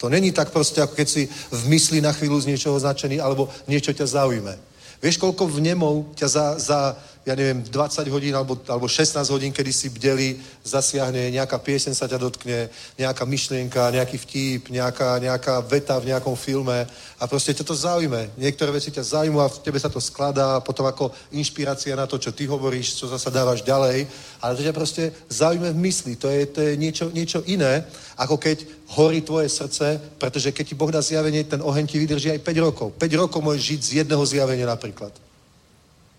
[0.03, 3.47] To není tak proste, ako keď si v mysli na chvíľu z niečoho značený, alebo
[3.71, 4.59] niečo ťa zaujme.
[4.99, 6.79] Vieš, koľko vnemov ťa za, za
[7.23, 12.11] ja neviem, 20 hodín alebo, alebo 16 hodín, kedy si bdeli, zasiahne, nejaká piesen sa
[12.11, 12.67] ťa dotkne,
[12.99, 16.83] nejaká myšlienka, nejaký vtip, nejaká, nejaká veta v nejakom filme
[17.19, 18.27] a proste ťa to zaujme.
[18.35, 22.19] Niektoré veci ťa zaujímu a v tebe sa to skladá potom ako inšpirácia na to,
[22.19, 24.11] čo ty hovoríš, čo zasa dávaš ďalej,
[24.43, 26.19] ale to ťa proste zaujme v mysli.
[26.19, 27.87] To je, to je niečo, niečo iné,
[28.19, 28.67] ako keď
[28.99, 32.67] horí tvoje srdce, pretože keď ti Boh dá zjavenie, ten oheň ti vydrží aj 5
[32.67, 32.89] rokov.
[32.99, 35.32] 5 rokov môžeš žiť z jedného zjavenia napríklad.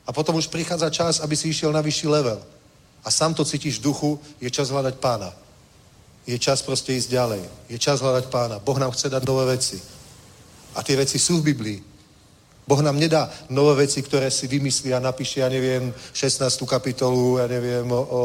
[0.08, 2.40] A potom už prichádza čas, aby si išiel na vyšší level.
[3.04, 5.32] A sám to cítiš v duchu, je čas hľadať pána.
[6.28, 7.44] Je čas proste ísť ďalej.
[7.70, 8.60] Je čas hľadať pána.
[8.60, 9.80] Boh nám chce dať nové veci.
[10.76, 11.80] A tie veci sú v Biblii.
[12.68, 16.64] Boh nám nedá nové veci, ktoré si vymyslí a napíše, ja neviem, 16.
[16.64, 18.22] kapitolu, ja neviem, o, o,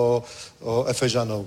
[0.63, 1.47] o Efežanov.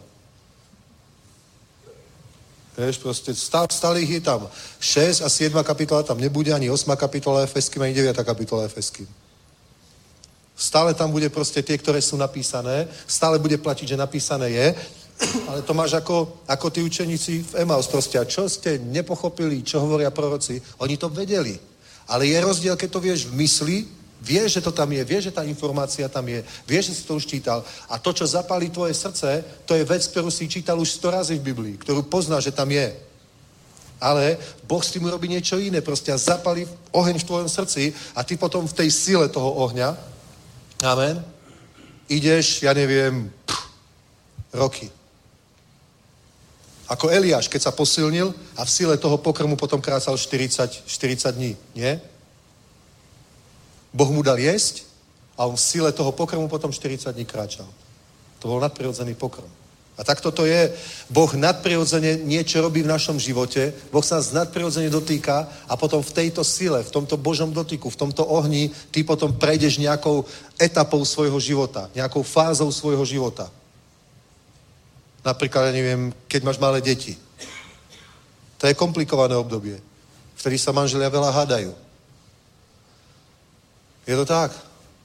[2.76, 4.48] Vieš, proste stále, stále ich je tam.
[4.80, 9.08] 6 a 7 kapitola tam nebude, ani 8 kapitola Efeským, ani 9 kapitola Efeským.
[10.62, 12.86] Stále tam bude proste tie, ktoré sú napísané.
[13.10, 14.68] Stále bude platiť, že napísané je.
[15.50, 18.22] Ale to máš ako, ako tí učeníci v Emaus proste.
[18.22, 20.62] A čo ste nepochopili, čo hovoria proroci?
[20.86, 21.58] Oni to vedeli.
[22.06, 23.78] Ale je rozdiel, keď to vieš v mysli,
[24.22, 27.18] vieš, že to tam je, vieš, že tá informácia tam je, vieš, že si to
[27.18, 27.66] už čítal.
[27.90, 31.42] A to, čo zapálí tvoje srdce, to je vec, ktorú si čítal už sto razy
[31.42, 32.94] v Biblii, ktorú pozná, že tam je.
[33.98, 38.22] Ale Boh s tým urobí niečo iné, proste a zapalí oheň v tvojom srdci a
[38.22, 40.11] ty potom v tej sile toho ohňa
[40.82, 41.22] Amen.
[42.10, 43.70] Ideš, ja neviem, pff,
[44.54, 44.90] roky.
[46.92, 51.56] Ako Eliáš, keď sa posilnil a v sile toho pokrmu potom krácal 40, 40 dní.
[51.72, 52.04] Nie?
[53.94, 54.84] Boh mu dal jesť
[55.40, 57.70] a on v sile toho pokrmu potom 40 dní kráčal.
[58.44, 59.61] To bol nadprirodzený pokrm.
[60.00, 60.72] A takto to je.
[61.12, 66.16] Boh nadprirodzene niečo robí v našom živote, Boh sa nás nadprirodzene dotýka a potom v
[66.16, 70.24] tejto sile, v tomto Božom dotyku, v tomto ohni, ty potom prejdeš nejakou
[70.56, 73.52] etapou svojho života, nejakou fázou svojho života.
[75.22, 77.20] Napríklad, ja neviem, keď máš malé deti.
[78.58, 79.78] To je komplikované obdobie,
[80.40, 81.74] vtedy sa manželia veľa hádajú.
[84.08, 84.56] Je to tak?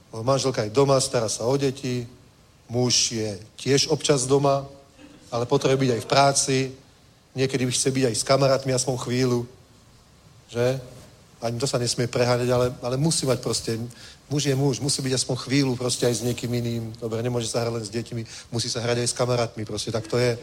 [0.09, 2.07] Manželka je doma, stará sa o deti,
[2.67, 4.67] Muž je tiež občas doma,
[5.31, 6.57] ale potrebuje byť aj v práci,
[7.35, 9.47] niekedy chce byť aj s kamarátmi aspoň chvíľu,
[10.49, 10.79] že?
[11.37, 13.77] Ani to sa nesmie preháňať, ale, ale musí mať proste,
[14.25, 16.89] muž je muž, musí byť aspoň chvíľu proste aj s niekým iným.
[16.97, 20.09] Dobre, nemôže sa hrať len s deťmi, musí sa hrať aj s kamarátmi, proste tak
[20.09, 20.33] to je.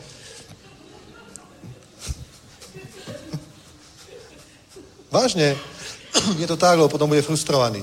[5.10, 5.58] Vážne,
[6.42, 7.82] je to tak, lebo potom bude frustrovaný.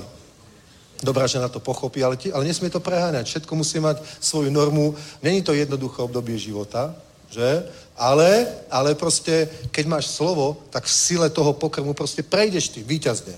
[1.02, 3.26] Dobrá žena to pochopí, ale, ti, ale nesmie to preháňať.
[3.26, 4.94] Všetko musí mať svoju normu.
[5.18, 6.94] Není to jednoduché obdobie života,
[7.26, 7.66] že?
[7.98, 13.34] Ale, ale proste, keď máš slovo, tak v sile toho pokrmu proste prejdeš ty víťazne.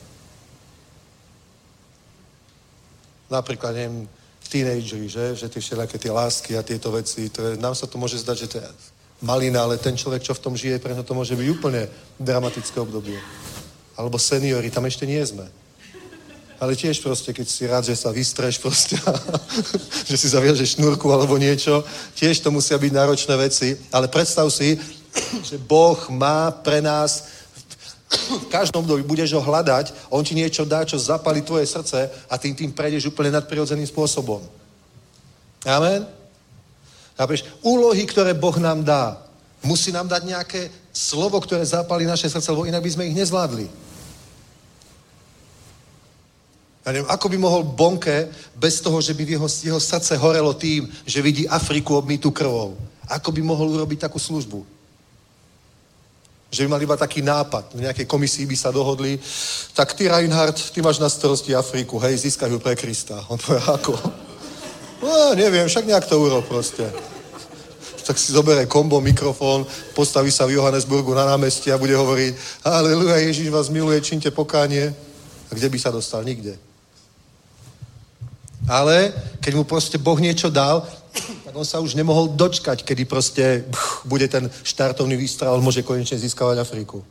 [3.32, 4.04] Napríklad, neviem,
[4.44, 5.34] teenagery, že?
[5.34, 8.36] Že tie všelijaké tie lásky a tieto veci, to je, nám sa to môže zdať,
[8.36, 8.66] že to je
[9.24, 11.88] malina, ale ten človek, čo v tom žije, pre to môže byť úplne
[12.20, 13.16] dramatické obdobie.
[13.96, 15.48] Alebo seniory, tam ešte nie sme.
[16.60, 18.94] Ale tiež proste, keď si rád, že sa vystreš proste,
[20.08, 21.82] že si zaviažeš šnúrku alebo niečo,
[22.14, 23.74] tiež to musia byť náročné veci.
[23.90, 24.78] Ale predstav si,
[25.48, 27.34] že Boh má pre nás
[28.44, 32.34] v každom období budeš ho hľadať, on ti niečo dá, čo zapali tvoje srdce a
[32.38, 34.42] tým tým prejdeš úplne nadprirodzeným spôsobom.
[35.64, 36.06] Amen?
[37.16, 37.46] Chápeš?
[37.62, 39.22] Úlohy, ktoré Boh nám dá,
[39.62, 40.60] musí nám dať nejaké
[40.92, 43.66] slovo, ktoré zapali naše srdce, lebo inak by sme ich nezvládli.
[46.84, 48.28] Ja neviem, ako by mohol Bonke
[48.60, 52.76] bez toho, že by jeho, jeho srdce horelo tým, že vidí Afriku obmýtu krvou.
[53.08, 54.60] Ako by mohol urobiť takú službu?
[56.52, 57.72] Že by mal iba taký nápad.
[57.72, 59.16] V nejakej komisii by sa dohodli.
[59.72, 63.16] Tak ty, Reinhard, ty máš na starosti Afriku, hej, získaj ju pre Krista.
[63.32, 63.96] On povie, ako?
[65.00, 66.84] No, neviem, však nejak to urob proste.
[68.04, 69.64] Tak si zoberie kombo, mikrofón,
[69.96, 74.92] postaví sa v Johannesburgu na námestí a bude hovoriť, aleluja, Ježiš vás miluje, činte pokánie.
[75.48, 76.20] A kde by sa dostal?
[76.20, 76.73] Nikde.
[78.64, 79.12] Ale
[79.44, 80.88] keď mu proste Boh niečo dal,
[81.44, 86.18] tak on sa už nemohol dočkať, kedy proste pch, bude ten štartovný výstrel, môže konečne
[86.18, 87.04] získavať Afriku.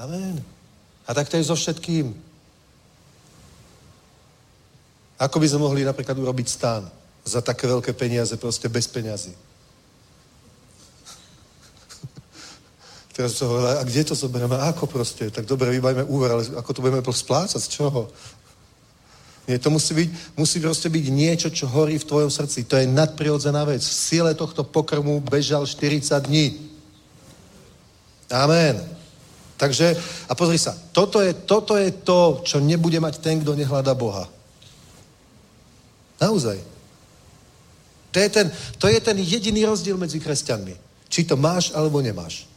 [0.00, 0.42] Amen.
[1.06, 2.16] A tak to je so všetkým.
[5.20, 6.90] Ako by sme mohli napríklad urobiť stán
[7.22, 9.30] za také veľké peniaze, proste bez peniazy.
[13.14, 14.58] Teraz sa hovorí, a kde to zoberieme?
[14.74, 15.30] Ako proste?
[15.30, 17.60] Tak dobre, vybajme úver, ale ako to budeme splácať?
[17.62, 18.10] Z čoho?
[19.44, 20.08] Nie, to musí byť,
[20.40, 22.64] musí proste byť niečo, čo horí v tvojom srdci.
[22.64, 23.84] To je nadprirodzená vec.
[23.84, 26.56] V síle tohto pokrmu bežal 40 dní.
[28.32, 28.80] Amen.
[29.60, 29.94] Takže,
[30.28, 34.26] a pozri sa, toto je, toto je to, čo nebude mať ten, kto nehľada Boha.
[36.18, 36.58] Naozaj.
[38.10, 38.46] To je, ten,
[38.80, 40.74] to je ten jediný rozdiel medzi kresťanmi.
[41.12, 42.48] Či to máš, alebo nemáš.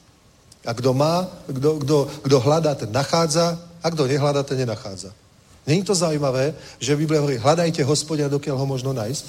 [0.64, 1.28] A kto má,
[2.24, 5.12] kto hľadá, ten nachádza, a kto nehľadá, ten nenachádza.
[5.68, 9.26] Není to zaujímavé, že Biblia hovorí, hľadajte hospodia, dokiaľ ho možno nájsť?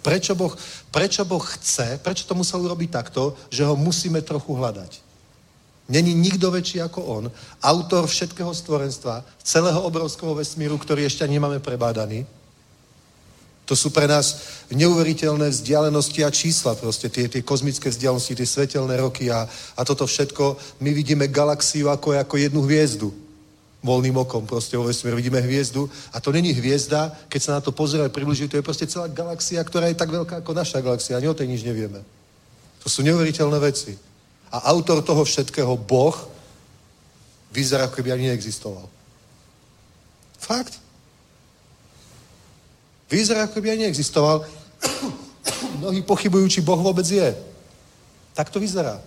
[0.00, 0.56] Prečo boh,
[0.88, 5.04] prečo boh chce, prečo to musel urobiť takto, že ho musíme trochu hľadať?
[5.92, 7.24] Není nikto väčší ako on,
[7.60, 12.24] autor všetkého stvorenstva, celého obrovského vesmíru, ktorý ešte nemáme prebádaný.
[13.68, 14.40] To sú pre nás
[14.72, 19.44] neuveriteľné vzdialenosti a čísla, proste tie, tie kozmické vzdialenosti, tie svetelné roky a,
[19.76, 20.56] a toto všetko.
[20.80, 23.29] My vidíme galaxiu ako, ako jednu hviezdu
[23.80, 25.16] voľným okom proste vo vesmíru.
[25.16, 28.86] Vidíme hviezdu a to není hviezda, keď sa na to pozrieme približí, to je proste
[28.86, 31.16] celá galaxia, ktorá je tak veľká ako naša galaxia.
[31.16, 32.04] Ani o tej nič nevieme.
[32.84, 33.96] To sú neuveriteľné veci.
[34.52, 36.16] A autor toho všetkého, Boh,
[37.52, 38.88] vyzerá, ako keby ani neexistoval.
[40.38, 40.76] Fakt.
[43.08, 44.44] Vyzerá, ako keby ani neexistoval.
[45.80, 47.32] Mnohí pochybujú, či Boh vôbec je.
[48.36, 49.00] Tak to vyzerá.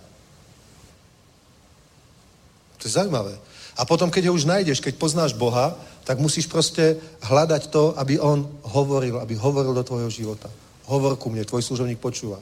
[2.78, 3.38] To je zaujímavé.
[3.74, 5.74] A potom, keď ho už nájdeš, keď poznáš Boha,
[6.06, 6.94] tak musíš proste
[7.26, 10.46] hľadať to, aby on hovoril, aby hovoril do tvojho života.
[10.86, 12.38] Hovor ku mne, tvoj služovník počúva.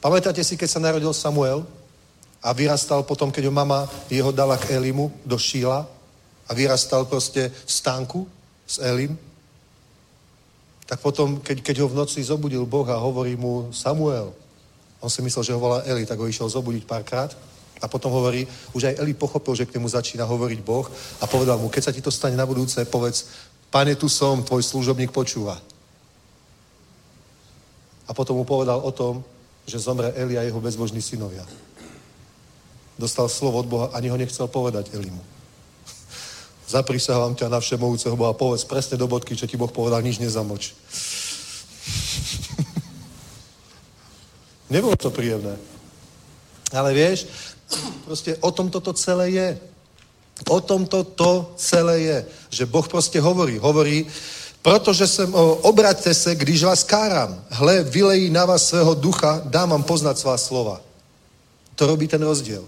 [0.00, 1.66] Pamätáte si, keď sa narodil Samuel
[2.40, 5.84] a vyrastal potom, keď ho mama jeho dala k Elimu do Šíla
[6.48, 8.24] a vyrastal proste v stánku
[8.64, 9.16] s Elim?
[10.84, 14.32] Tak potom, keď, keď ho v noci zobudil Boh a hovorí mu Samuel,
[15.00, 17.32] on si myslel, že ho volá Eli, tak ho išiel zobudiť párkrát
[17.82, 20.86] a potom hovorí, už aj Eli pochopil, že k nemu začína hovoriť Boh
[21.20, 23.26] a povedal mu, keď sa ti to stane na budúce, povedz,
[23.70, 25.58] pane, tu som, tvoj služobník počúva.
[28.08, 29.24] A potom mu povedal o tom,
[29.66, 31.44] že zomre Eli a jeho bezbožní synovia.
[32.94, 35.18] Dostal slovo od Boha, ani ho nechcel povedať Elimu.
[36.68, 40.76] Zaprísahám ťa na všemovúceho Boha, povedz presne do bodky, čo ti Boh povedal, nič nezamoč.
[44.72, 45.56] Nebolo to príjemné.
[46.72, 47.26] Ale vieš,
[48.04, 49.48] Proste o tom toto celé je.
[50.48, 52.18] O tom toto celé je.
[52.50, 53.58] Že Boh proste hovorí.
[53.58, 54.06] Hovorí,
[54.64, 57.44] Protože jsem, obraťte se, když vás káram.
[57.50, 60.80] Hle, vylejí na vás svého ducha, dám vám poznat svá slova.
[61.76, 62.64] To robí ten rozdiel.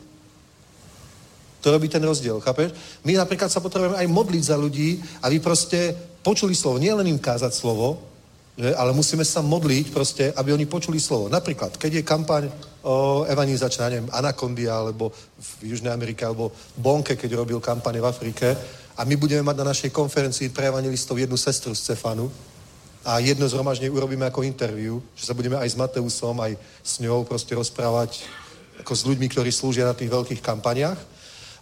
[1.60, 2.76] To robí ten rozdiel, chápeš?
[3.00, 6.76] My napríklad sa potrebujeme aj modliť za ľudí, aby proste počuli slovo.
[6.76, 7.96] Nie len im kázať slovo,
[8.56, 8.72] že?
[8.74, 11.28] ale musíme sa modliť proste, aby oni počuli slovo.
[11.28, 12.44] Napríklad, keď je kampaň
[12.82, 15.12] o evangelizačná, neviem, Anacondia, alebo
[15.60, 18.48] v Južnej Amerike, alebo Bonke, keď robil kampaň v Afrike,
[18.96, 22.32] a my budeme mať na našej konferencii pre evangelistov jednu sestru z Cefanu
[23.04, 27.22] a jedno zhromaždenie urobíme ako interview, že sa budeme aj s Mateusom, aj s ňou
[27.28, 28.24] proste rozprávať
[28.80, 30.98] ako s ľuďmi, ktorí slúžia na tých veľkých kampaniách.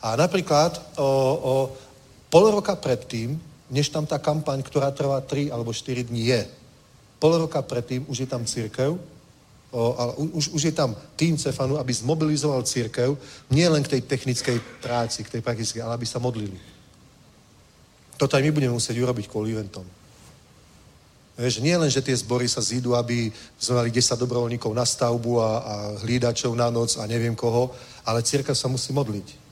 [0.00, 1.54] A napríklad o, o
[2.30, 3.36] pol roka predtým,
[3.68, 6.42] než tam tá kampaň, ktorá trvá 3 alebo 4 dní je,
[7.24, 9.00] pol roka predtým už je tam církev,
[9.72, 13.16] o, ale už, už je tam tým Cefanu, aby zmobilizoval církev
[13.48, 16.60] nie len k tej technickej práci, k tej praktickej, ale aby sa modlili.
[18.20, 19.88] Toto aj my budeme musieť urobiť kvôli eventom.
[21.40, 25.32] Vieš, nie len, že tie zbory sa zídu, aby sme mali 10 dobrovoľníkov na stavbu
[25.40, 25.74] a, a
[26.04, 27.72] hlídačov na noc a neviem koho,
[28.04, 29.43] ale církev sa musí modliť.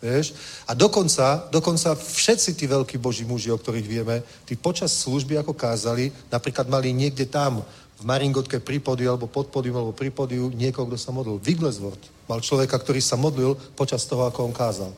[0.00, 0.32] Vieš?
[0.64, 5.52] A dokonca, dokonca všetci tí veľkí boží muži, o ktorých vieme, tí počas služby, ako
[5.52, 7.60] kázali, napríklad mali niekde tam
[8.00, 11.36] v Maringotke pri podiu, alebo pod podium, alebo pri podiu niekoho, kto sa modlil.
[11.44, 14.88] Wigglesworth mal človeka, ktorý sa modlil počas toho, ako on kázal.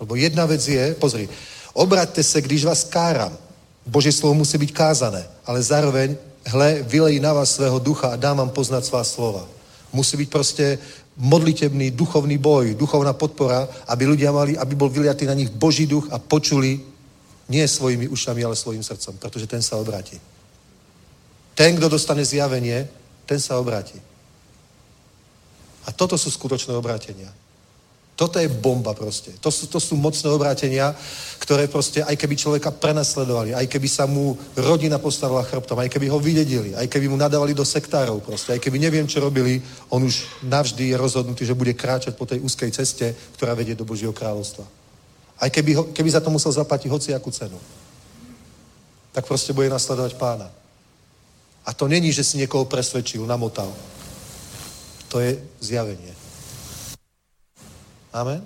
[0.00, 1.28] Lebo jedna vec je, pozri,
[1.76, 3.36] obraťte se, když vás káram.
[3.84, 6.16] Božie slovo musí byť kázané, ale zároveň,
[6.48, 9.44] hle, vylejí na vás svého ducha a dám vám poznať svá slova.
[9.92, 10.78] Musí byť proste
[11.18, 16.06] modlitebný, duchovný boj, duchovná podpora, aby ľudia mali, aby bol vyliatý na nich Boží duch
[16.14, 16.78] a počuli
[17.48, 20.20] nie svojimi ušami, ale svojim srdcom, pretože ten sa obráti.
[21.58, 22.86] Ten, kto dostane zjavenie,
[23.26, 23.98] ten sa obráti.
[25.86, 27.32] A toto sú skutočné obrátenia.
[28.18, 29.30] Toto je bomba proste.
[29.38, 30.90] To sú, to sú mocné obrátenia,
[31.38, 36.10] ktoré proste, aj keby človeka prenasledovali, aj keby sa mu rodina postavila chrbtom, aj keby
[36.10, 39.62] ho vydedili, aj keby mu nadávali do sektárov proste, aj keby neviem, čo robili,
[39.94, 43.86] on už navždy je rozhodnutý, že bude kráčať po tej úzkej ceste, ktorá vedie do
[43.86, 44.66] Božieho kráľovstva.
[45.38, 47.54] Aj keby, ho, keby za to musel zaplatiť hociakú cenu.
[49.14, 50.50] Tak proste bude nasledovať pána.
[51.62, 53.70] A to není, že si niekoho presvedčil, namotal.
[55.14, 56.17] To je zjavenie.
[58.12, 58.40] Amen.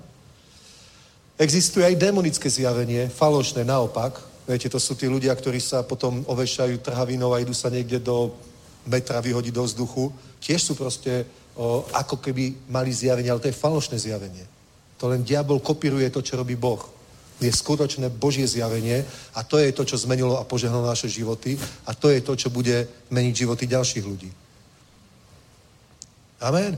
[1.39, 4.21] Existuje aj demonické zjavenie, falošné naopak.
[4.47, 8.35] Viete, to sú tí ľudia, ktorí sa potom ovešajú trhavinou a idú sa niekde do
[8.85, 10.11] metra vyhodiť do vzduchu.
[10.43, 11.25] Tiež sú proste
[11.55, 14.45] o, ako keby mali zjavenie, ale to je falošné zjavenie.
[14.99, 16.79] To len diabol kopíruje to, čo robí Boh.
[17.41, 19.03] Je skutočné Božie zjavenie
[19.33, 21.57] a to je to, čo zmenilo a požehnalo naše životy
[21.87, 24.29] a to je to, čo bude meniť životy ďalších ľudí.
[26.43, 26.77] Amen.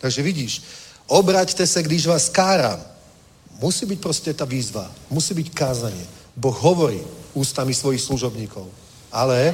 [0.00, 0.52] Takže vidíš,
[1.12, 2.80] Obraťte se, když vás káram.
[3.60, 4.88] Musí byť proste tá výzva.
[5.12, 6.00] Musí byť kázanie.
[6.32, 7.04] Boh hovorí
[7.36, 8.64] ústami svojich služobníkov.
[9.12, 9.52] Ale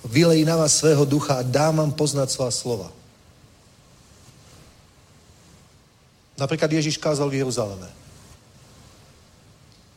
[0.00, 2.88] vylejí na vás svého ducha a dám vám poznať svá slova.
[6.40, 7.92] Napríklad Ježiš kázal v Jeruzaleme.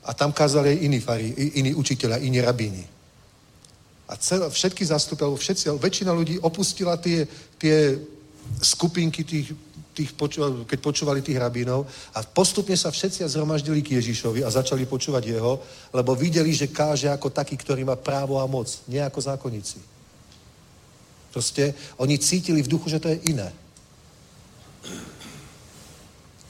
[0.04, 2.84] A tam kázali aj iní, fari, iní učiteľa, iní rabíni.
[4.12, 7.24] A cel, všetky zastupy, všetci, väčšina ľudí opustila tie,
[7.58, 7.96] tie
[8.62, 9.56] skupinky tých
[9.96, 10.12] tých,
[10.68, 15.64] keď počúvali tých rabínov a postupne sa všetci zhromaždili k Ježišovi a začali počúvať jeho,
[15.96, 19.80] lebo videli, že káže ako taký, ktorý má právo a moc, nie ako zákonníci.
[21.32, 23.50] Proste oni cítili v duchu, že to je iné.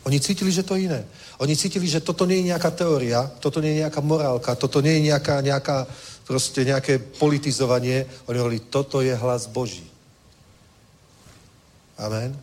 [0.05, 1.01] Oni cítili, že to je iné.
[1.41, 5.01] Oni cítili, že toto nie je nejaká teória, toto nie je nejaká morálka, toto nie
[5.01, 5.89] je nejaká, nejaká
[6.25, 8.05] proste nejaké politizovanie.
[8.29, 9.89] Oni hovorili, toto je hlas Boží.
[11.97, 12.37] Amen.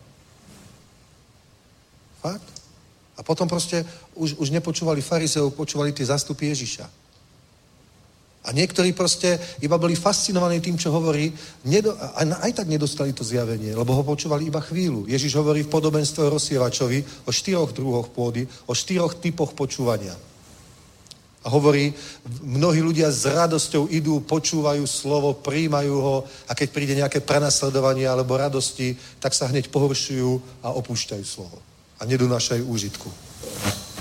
[2.23, 2.47] Fakt?
[3.13, 3.83] A potom proste
[4.15, 6.87] už, už nepočúvali farizeov, počúvali tie zastupy Ježiša.
[8.43, 11.31] A niektorí proste iba boli fascinovaní tým, čo hovorí,
[11.63, 15.07] nedo, a aj tak nedostali to zjavenie, lebo ho počúvali iba chvíľu.
[15.07, 20.11] Ježiš hovorí v podobenstve rozsievačovi o štyroch druhoch pôdy, o štyroch typoch počúvania.
[21.43, 21.91] A hovorí,
[22.43, 26.15] mnohí ľudia s radosťou idú, počúvajú slovo, príjmajú ho
[26.47, 31.72] a keď príde nejaké prenasledovanie alebo radosti, tak sa hneď pohoršujú a opúšťajú slovo
[32.03, 33.07] a nedonášajú úžitku.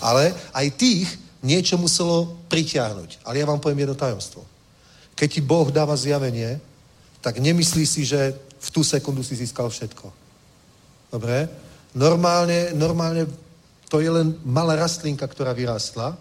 [0.02, 1.06] Ale aj tých
[1.46, 3.22] niečo muselo pritiahnuť.
[3.22, 4.42] Ale ja vám poviem jedno tajomstvo.
[5.14, 6.58] Keď ti Boh dáva zjavenie,
[7.22, 10.10] tak nemyslí si, že v tú sekundu si získal všetko.
[11.14, 11.46] Dobre?
[11.94, 13.30] Normálne, normálne
[13.86, 16.18] to je len malá rastlinka, ktorá vyrastla.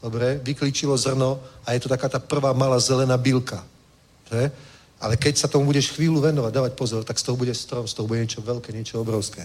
[0.00, 0.40] Dobre?
[0.40, 1.36] Vyklíčilo zrno
[1.68, 3.60] a je to taká tá prvá malá zelená bylka.
[4.24, 4.48] Dobre?
[4.96, 7.92] Ale keď sa tomu budeš chvíľu venovať, dávať pozor, tak z toho bude strom, z
[7.92, 9.44] toho bude niečo veľké, niečo obrovské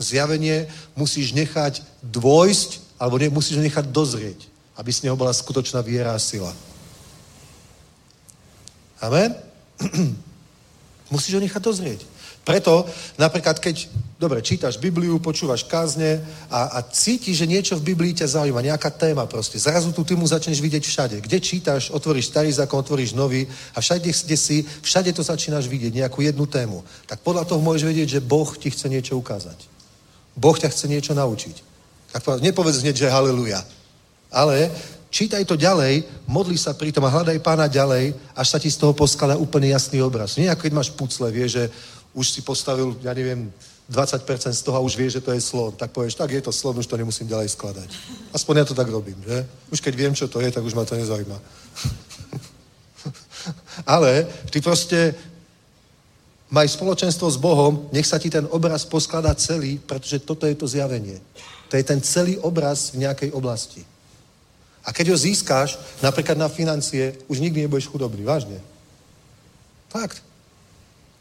[0.00, 0.66] zjavenie
[0.96, 4.48] musíš nechať dôjsť, alebo ne, musíš ho nechať dozrieť,
[4.80, 6.50] aby z neho bola skutočná viera a sila.
[9.00, 9.36] Amen?
[11.10, 12.00] Musíš ho nechať dozrieť.
[12.40, 12.88] Preto
[13.20, 18.40] napríklad, keď, dobre, čítaš Bibliu, počúvaš kázne a, a cítiš, že niečo v Biblii ťa
[18.40, 19.60] zaujíma, nejaká téma proste.
[19.60, 21.16] Zrazu tu ty mu začneš vidieť všade.
[21.20, 23.44] Kde čítaš, otvoríš starý zákon, otvoríš nový
[23.76, 26.80] a všade, kde si, všade to začínaš vidieť, nejakú jednu tému.
[27.04, 29.79] Tak podľa toho môžeš vedieť, že Boh ti chce niečo ukázať.
[30.36, 31.56] Boh ťa chce niečo naučiť.
[32.10, 33.62] Tak nepovedz hneď, že haleluja.
[34.30, 34.70] Ale
[35.10, 38.78] čítaj to ďalej, modli sa pri tom a hľadaj pána ďalej, až sa ti z
[38.78, 40.38] toho poskladá úplne jasný obraz.
[40.38, 41.64] Nie ako keď máš pucle, vieš, že
[42.14, 43.50] už si postavil, ja neviem,
[43.90, 44.22] 20%
[44.54, 45.74] z toho a už vieš, že to je slon.
[45.74, 47.90] Tak povieš, tak je to slon, už to nemusím ďalej skladať.
[48.30, 49.46] Aspoň ja to tak robím, že?
[49.74, 51.34] Už keď viem, čo to je, tak už ma to nezaujíma.
[53.86, 55.14] Ale ty proste
[56.50, 60.66] maj spoločenstvo s Bohom, nech sa ti ten obraz poskladá celý, pretože toto je to
[60.66, 61.22] zjavenie.
[61.70, 63.86] To je ten celý obraz v nejakej oblasti.
[64.82, 68.58] A keď ho získáš, napríklad na financie, už nikdy nebudeš chudobný, vážne.
[69.86, 70.18] Fakt.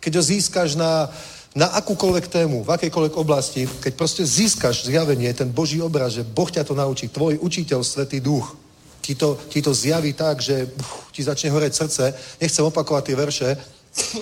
[0.01, 1.11] Keď ho získaš na,
[1.53, 6.49] na akúkoľvek tému, v akejkoľvek oblasti, keď proste získaš zjavenie, ten Boží obraz, že Boh
[6.49, 8.57] ťa to naučí, tvoj učiteľ, Svetý Duch,
[9.01, 12.03] ti to, ti to zjaví tak, že uf, ti začne horeť srdce.
[12.37, 13.49] Nechcem opakovať tie verše,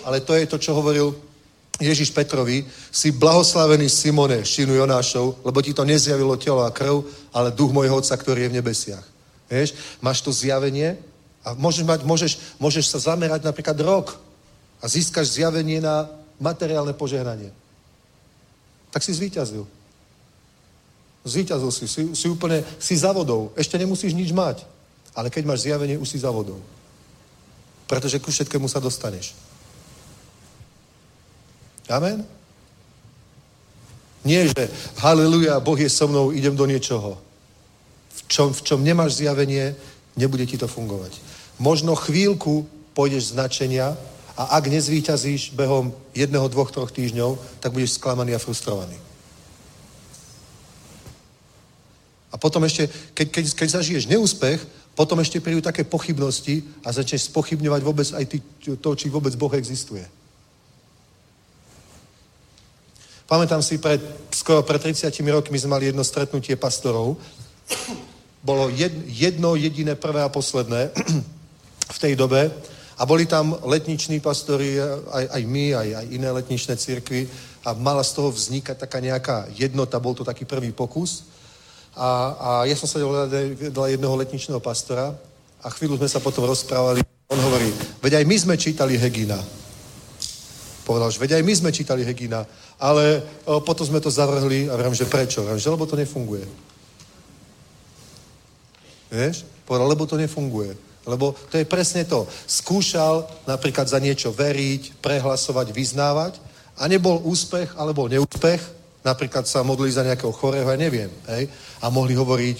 [0.05, 1.15] ale to je to, čo hovoril
[1.77, 7.53] Ježiš Petrovi, si blahoslavený Simone, šinu Jonášov, lebo ti to nezjavilo telo a krv, ale
[7.53, 9.05] duch môjho Otca, ktorý je v nebesiach.
[9.45, 10.97] Vieš, máš to zjavenie
[11.45, 14.17] a môžeš, mať, môžeš, môžeš sa zamerať napríklad rok
[14.81, 16.09] a získaš zjavenie na
[16.41, 17.53] materiálne požehnanie.
[18.89, 19.63] Tak si zvíťazil.
[21.27, 23.13] Zvíťazil si, si, si úplne, si za.
[23.53, 24.65] Ešte nemusíš nič mať.
[25.13, 26.33] Ale keď máš zjavenie, už si za.
[27.87, 29.37] Pretože ku všetkému sa dostaneš.
[31.87, 32.27] Amen?
[34.27, 34.67] Nie, že
[34.99, 37.15] haleluja, Boh je so mnou, idem do niečoho.
[38.11, 39.71] V čom, v čom nemáš zjavenie,
[40.19, 41.15] nebude ti to fungovať.
[41.63, 43.95] Možno chvíľku pôjdeš značenia
[44.35, 48.99] a ak nezvíťazíš behom jedného, dvoch, troch týždňov, tak budeš sklamaný a frustrovaný.
[52.27, 54.59] A potom ešte, keď, keď, keď zažiješ neúspech,
[54.91, 58.37] potom ešte prídu také pochybnosti a začneš spochybňovať vôbec aj ty,
[58.75, 60.03] to, či vôbec Boh existuje.
[63.27, 63.99] Pamätám si, pred,
[64.31, 67.19] skoro pred 30 rokmi sme mali jedno stretnutie pastorov.
[68.39, 68.71] Bolo
[69.11, 70.95] jedno jediné prvé a posledné
[71.95, 72.47] v tej dobe.
[72.97, 74.79] A boli tam letniční pastori,
[75.11, 77.27] aj, aj my, aj, aj iné letničné církvy
[77.67, 81.27] a mala z toho vznikať taká nejaká jednota, bol to taký prvý pokus.
[81.99, 82.09] A,
[82.39, 85.11] a ja som sa vedľa jedného letničného pastora
[85.59, 87.03] a chvíľu sme sa potom rozprávali.
[87.27, 89.37] On hovorí, veď aj my sme čítali Hegina.
[90.87, 92.47] Povedal, že veď aj my sme čítali Hegina,
[92.77, 95.41] ale o, potom sme to zavrhli a viem, že prečo?
[95.41, 96.45] Viem, že lebo to nefunguje.
[99.09, 99.45] Vieš?
[99.65, 100.77] Povedal, lebo to nefunguje.
[101.07, 102.27] Lebo to je presne to.
[102.45, 106.33] Skúšal napríklad za niečo veriť, prehlasovať, vyznávať
[106.77, 108.61] a nebol úspech alebo neúspech,
[109.07, 111.47] napríklad sa modlili za nejakého chorého, ja neviem, hej,
[111.79, 112.57] a mohli hovoriť,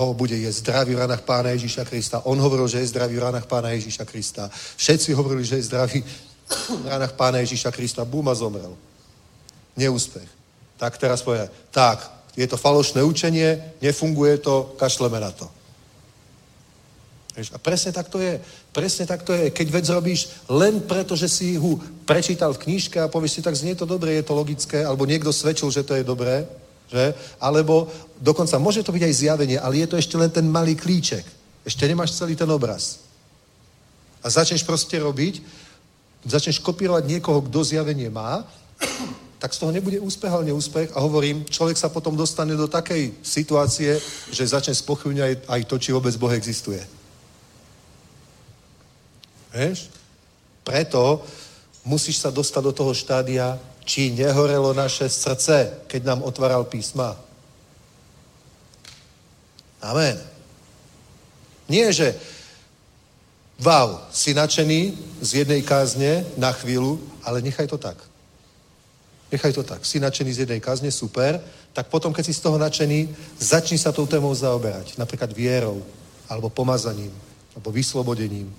[0.00, 2.24] ho bude je zdravý v ranách pána Ježíša Krista.
[2.24, 4.48] On hovoril, že je zdravý v ranách pána Ježíša Krista.
[4.80, 6.00] Všetci hovorili, že je zdravý
[6.82, 8.08] v ranách pána Ježíša Krista.
[8.08, 8.72] Bum a zomrel.
[9.80, 10.28] Neúspech.
[10.76, 12.04] Tak teraz povie, tak,
[12.36, 15.48] je to falošné učenie, nefunguje to, kašleme na to.
[17.40, 18.36] A presne tak to je.
[18.74, 19.48] Presne tak to je.
[19.48, 23.56] Keď vec robíš len preto, že si ho prečítal v knižke a povieš si, tak
[23.56, 26.44] znie to dobre, je to logické, alebo niekto svedčil, že to je dobré,
[26.90, 27.14] že?
[27.40, 27.88] Alebo
[28.20, 31.24] dokonca môže to byť aj zjavenie, ale je to ešte len ten malý klíček.
[31.64, 33.08] Ešte nemáš celý ten obraz.
[34.20, 35.40] A začneš proste robiť,
[36.26, 38.44] začneš kopírovať niekoho, kto zjavenie má,
[39.40, 40.92] tak z toho nebude úspech, ale neúspech.
[40.92, 43.96] A hovorím, človek sa potom dostane do takej situácie,
[44.28, 46.84] že začne spochybňovať aj to, či vôbec Boh existuje.
[49.56, 49.88] Vieš?
[50.60, 51.24] Preto
[51.88, 53.56] musíš sa dostať do toho štádia,
[53.88, 57.16] či nehorelo naše srdce, keď nám otváral písma.
[59.80, 60.20] Amen.
[61.64, 62.12] Nie, že
[63.56, 68.09] wow, si nadšený z jednej kázne na chvíľu, ale nechaj to tak.
[69.30, 69.86] Nechaj to tak.
[69.86, 71.38] Si nadšený z jednej kázne, super.
[71.70, 73.08] Tak potom, keď si z toho nadšený,
[73.38, 74.98] začni sa tou témou zaoberať.
[74.98, 75.78] Napríklad vierou,
[76.26, 77.14] alebo pomazaním,
[77.54, 78.50] alebo vyslobodením,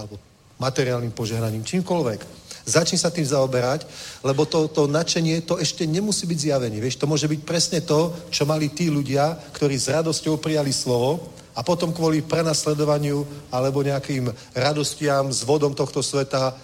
[0.00, 0.16] alebo
[0.56, 2.44] materiálnym požehnaním, čímkoľvek.
[2.64, 3.84] Začni sa tým zaoberať,
[4.24, 6.80] lebo to, to nadšenie, to ešte nemusí byť zjavenie.
[6.80, 11.28] Vieš, to môže byť presne to, čo mali tí ľudia, ktorí s radosťou prijali slovo
[11.52, 16.56] a potom kvôli prenasledovaniu alebo nejakým radostiam s vodom tohto sveta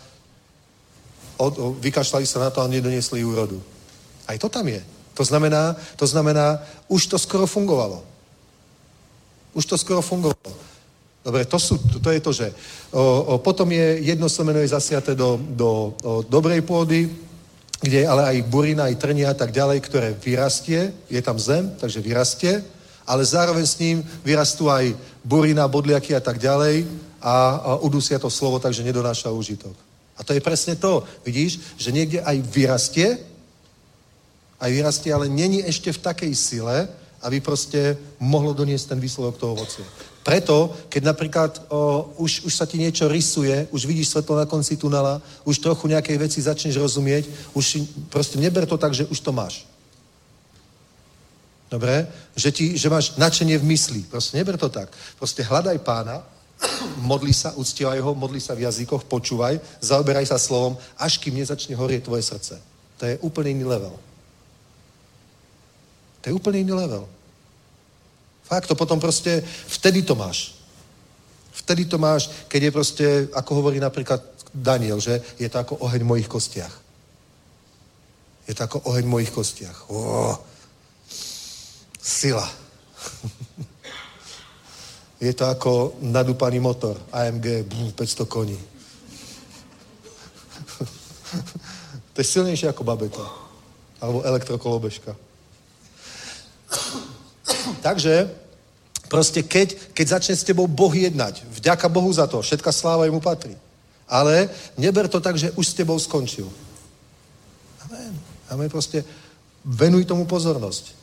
[1.41, 3.57] od, vykašľali sa na to a nedoniesli úrodu.
[4.29, 4.85] Aj to tam je.
[5.17, 8.05] To znamená, to znamená, už to skoro fungovalo.
[9.57, 10.53] Už to skoro fungovalo.
[11.25, 12.47] Dobre, to, sú, to, to je to, že
[12.93, 17.13] o, o, potom je jedno semeno je zasiaté do, do o, dobrej pôdy,
[17.81, 21.77] kde je ale aj burina, aj trnia a tak ďalej, ktoré vyrastie, je tam zem,
[21.77, 22.65] takže vyrastie,
[23.05, 26.89] ale zároveň s ním vyrastú aj burina, bodliaky a tak ďalej
[27.21, 29.90] a, a udusia to slovo, takže nedonáša užitok.
[30.21, 31.01] A to je presne to.
[31.25, 33.17] Vidíš, že niekde aj vyrastie,
[34.61, 36.85] aj vyrastie, ale není ešte v takej sile,
[37.25, 39.85] aby proste mohlo doniesť ten výsledok toho ovocia.
[40.21, 44.77] Preto, keď napríklad o, už, už sa ti niečo rysuje, už vidíš svetlo na konci
[44.77, 47.25] tunela, už trochu nejakej veci začneš rozumieť,
[47.57, 49.65] už proste neber to tak, že už to máš.
[51.73, 52.05] Dobre?
[52.37, 54.05] Že, ti, že máš načenie v mysli.
[54.05, 54.93] Proste neber to tak.
[55.17, 56.21] Proste hľadaj pána,
[57.01, 61.77] modli sa, uctievaj ho, modli sa v jazykoch, počúvaj, zaoberaj sa slovom, až kým nezačne
[61.77, 62.61] horieť tvoje srdce.
[63.01, 63.97] To je úplne iný level.
[66.21, 67.09] To je úplne iný level.
[68.45, 70.59] Fakt, to potom proste, vtedy to máš.
[71.53, 74.21] Vtedy to máš, keď je proste, ako hovorí napríklad
[74.53, 76.75] Daniel, že je to ako oheň v mojich kostiach.
[78.49, 79.87] Je to ako oheň v mojich kostiach.
[79.89, 80.35] Oh,
[82.03, 82.45] sila.
[85.21, 88.57] je to ako nadúpaný motor AMG 500 koní.
[92.13, 93.21] to je silnejšie ako babeta.
[94.01, 95.13] Alebo elektrokolobežka.
[97.85, 98.33] Takže
[99.13, 103.21] proste keď, keď začne s tebou Boh jednať, vďaka Bohu za to, všetka sláva jemu
[103.21, 103.53] patrí.
[104.09, 104.49] Ale
[104.81, 106.49] neber to tak, že už s tebou skončil.
[107.85, 108.17] Amen.
[108.49, 108.73] Amen.
[108.73, 109.05] Proste
[109.63, 111.00] venuj tomu pozornosť.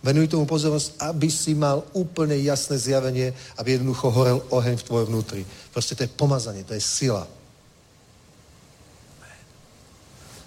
[0.00, 5.06] Venuj tomu pozornosť, aby si mal úplne jasné zjavenie, aby jednoducho horel oheň v tvojom
[5.12, 5.42] vnútri.
[5.76, 7.28] Proste to je pomazanie, to je sila.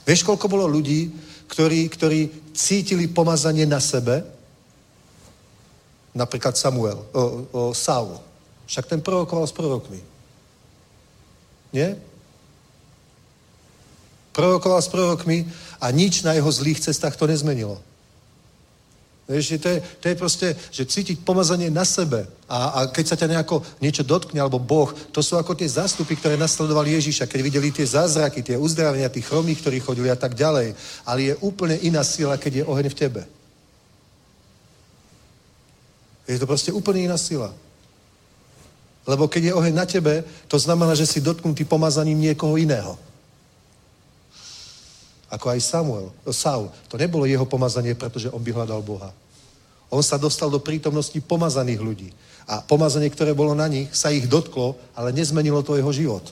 [0.09, 1.13] Vieš, koľko bolo ľudí,
[1.47, 2.19] ktorí, ktorí
[2.57, 4.25] cítili pomazanie na sebe,
[6.17, 7.21] napríklad Samuel, o,
[7.53, 8.17] o Saul.
[8.65, 10.01] Však ten prorokoval s prorokmi.
[11.69, 11.93] Nie?
[14.33, 15.45] Prorokoval s prorokmi
[15.77, 17.77] a nič na jeho zlých cestách to nezmenilo.
[19.23, 23.15] Vieš, to je, to je proste, že cítiť pomazanie na sebe a, a keď sa
[23.15, 27.39] ťa nejako niečo dotkne, alebo Boh, to sú ako tie zástupy, ktoré nasledovali Ježíša, keď
[27.39, 30.75] videli tie zázraky, tie uzdravenia, tých chromých, ktorí chodili a tak ďalej.
[31.07, 33.21] Ale je úplne iná sila, keď je oheň v tebe.
[36.27, 37.55] Je to proste úplne iná sila.
[39.07, 42.99] Lebo keď je oheň na tebe, to znamená, že si dotknutý pomazaním niekoho iného.
[45.33, 46.69] Ako aj Samuel, Saul.
[46.93, 49.09] To nebolo jeho pomazanie, pretože on by hľadal Boha.
[49.89, 52.09] On sa dostal do prítomnosti pomazaných ľudí.
[52.45, 56.25] A pomazanie, ktoré bolo na nich, sa ich dotklo, ale nezmenilo to jeho život.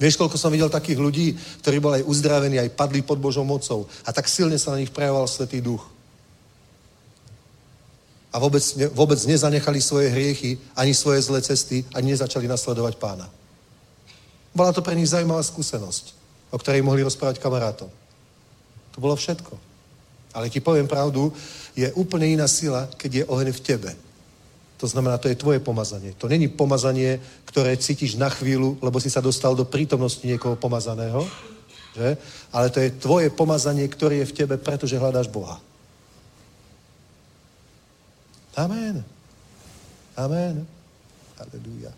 [0.00, 1.26] Vieš, koľko som videl takých ľudí,
[1.60, 3.84] ktorí boli aj uzdravení, aj padli pod Božou mocou.
[4.06, 5.84] A tak silne sa na nich prejavoval Svetý Duch.
[8.32, 8.62] A vôbec,
[8.96, 13.28] vôbec nezanechali svoje hriechy, ani svoje zlé cesty, ani nezačali nasledovať pána.
[14.56, 16.17] Bola to pre nich zaujímavá skúsenosť
[16.50, 17.88] o ktorej mohli rozprávať kamarátom.
[18.96, 19.54] To bolo všetko.
[20.34, 21.32] Ale ti poviem pravdu,
[21.76, 23.90] je úplne iná sila, keď je oheň v tebe.
[24.78, 26.14] To znamená, to je tvoje pomazanie.
[26.22, 31.26] To není pomazanie, ktoré cítiš na chvíľu, lebo si sa dostal do prítomnosti niekoho pomazaného,
[31.98, 32.14] že?
[32.54, 35.58] ale to je tvoje pomazanie, ktoré je v tebe, pretože hľadáš Boha.
[38.54, 39.02] Amen.
[40.14, 40.66] Amen.
[41.38, 41.94] Halleluja.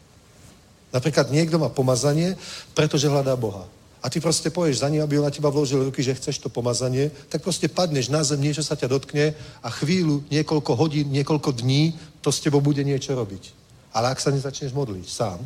[0.92, 2.36] Napríklad niekto má pomazanie,
[2.72, 3.68] pretože hľadá Boha
[4.02, 6.48] a ty proste poješ za ním, aby on na teba vložil ruky, že chceš to
[6.48, 11.52] pomazanie, tak proste padneš na zem, niečo sa ťa dotkne a chvíľu, niekoľko hodín, niekoľko
[11.60, 11.92] dní
[12.24, 13.52] to s tebou bude niečo robiť.
[13.92, 15.38] Ale ak sa nezačneš modliť sám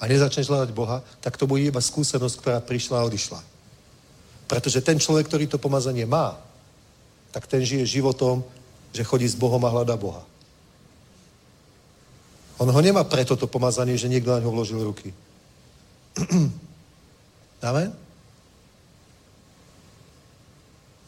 [0.00, 3.40] a nezačneš hľadať Boha, tak to bude iba skúsenosť, ktorá prišla a odišla.
[4.48, 6.40] Pretože ten človek, ktorý to pomazanie má,
[7.36, 8.40] tak ten žije životom,
[8.96, 10.24] že chodí s Bohom a hľadá Boha.
[12.56, 15.12] On ho nemá preto to pomazanie, že niekto na ňo vložil ruky.
[17.60, 17.92] Amen?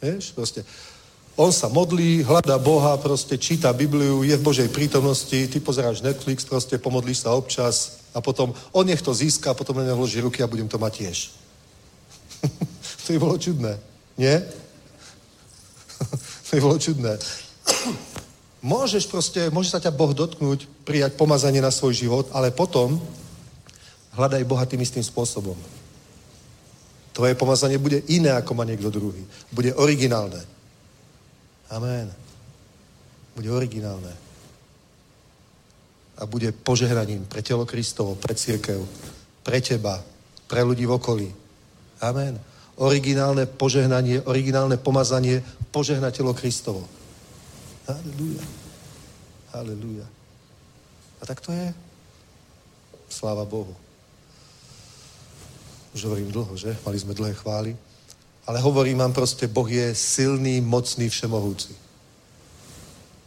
[0.02, 0.60] Vieš, proste.
[1.32, 6.44] On sa modlí, hľadá Boha, proste číta Bibliu, je v Božej prítomnosti, ty pozeráš Netflix,
[6.44, 10.44] proste pomodlíš sa občas a potom on nech to získa a potom na vloží ruky
[10.44, 11.18] a budem to mať tiež.
[13.08, 13.80] to by bolo čudné,
[14.20, 14.36] nie?
[16.50, 17.16] to by bolo čudné.
[18.60, 23.00] Môžeš proste, môže sa ťa Boh dotknúť, prijať pomazanie na svoj život, ale potom
[24.12, 25.56] hľadaj Boha tým istým spôsobom.
[27.12, 29.20] Tvoje pomazanie bude iné, ako má niekto druhý.
[29.52, 30.40] Bude originálne.
[31.68, 32.08] Amen.
[33.36, 34.12] Bude originálne.
[36.16, 38.80] A bude požehnaním pre telo Kristovo, pre církev,
[39.44, 40.00] pre teba,
[40.48, 41.28] pre ľudí v okolí.
[42.00, 42.40] Amen.
[42.80, 46.88] Originálne požehnanie, originálne pomazanie, požehnateľo Kristovo.
[47.88, 48.44] Halelúja.
[49.52, 50.06] Halelúja.
[51.20, 51.68] A tak to je.
[53.12, 53.76] Sláva Bohu.
[55.92, 56.76] Už hovorím dlho, že?
[56.86, 57.76] Mali sme dlhé chvály.
[58.46, 61.72] Ale hovorím vám proste, Boh je silný, mocný, všemohúci.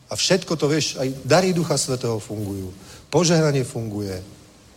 [0.09, 2.73] A všetko to, vieš, aj dary Ducha Svetého fungujú.
[3.09, 4.21] Požehnanie funguje,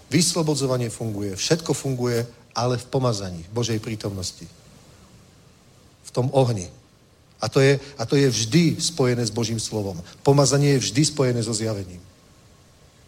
[0.08, 2.22] vyslobodzovanie funguje, všetko funguje,
[2.54, 4.46] ale v pomazaní, v Božej prítomnosti.
[6.04, 6.70] V tom ohni.
[7.38, 10.00] A to, je, a to je vždy spojené s Božím slovom.
[10.22, 12.02] Pomazanie je vždy spojené so zjavením.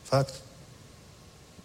[0.07, 0.35] Fakt.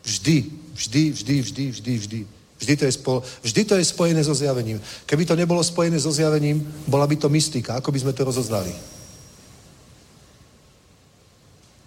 [0.05, 2.19] Vždy, vždy, vždy, vždy, vždy, vždy.
[2.65, 4.81] Vždy to, je spo, vždy to je spojené so zjavením.
[5.05, 7.77] Keby to nebolo spojené so zjavením, bola by to mystika.
[7.77, 8.73] Ako by sme to rozoznali?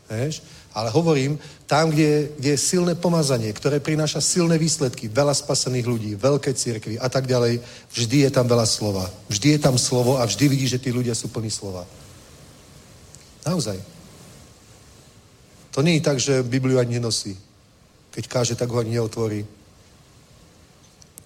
[0.07, 0.39] Vieš?
[0.79, 1.35] Ale hovorím,
[1.67, 6.95] tam, kde kde je silné pomazanie, ktoré prináša silné výsledky, veľa spasených ľudí, veľké církvy
[7.03, 7.59] a tak ďalej,
[7.91, 9.11] vždy je tam veľa slova.
[9.27, 11.83] Vždy je tam slovo a vždy vidí, že tí ľudia sú plní slova.
[13.43, 13.83] Naozaj.
[15.75, 17.35] To nie je tak, že Bibliu ani nenosí.
[18.15, 19.58] Keď káže, tak ho ani neotvorí.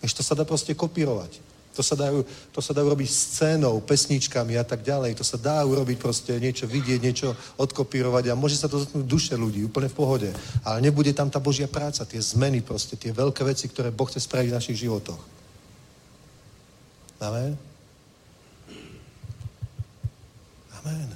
[0.02, 1.38] Ešte to sa dá proste kopírovať.
[1.72, 2.20] To sa, dajú,
[2.52, 5.16] to sa dá urobiť scénou, pesničkami a tak ďalej.
[5.16, 9.34] To sa dá urobiť proste niečo vidieť, niečo odkopírovať a môže sa to dotknúť duše
[9.40, 10.28] ľudí, úplne v pohode.
[10.68, 14.20] Ale nebude tam tá Božia práca, tie zmeny proste, tie veľké veci, ktoré Boh chce
[14.20, 15.22] spraviť v našich životoch.
[17.24, 17.56] Amen?
[20.82, 21.08] Amen.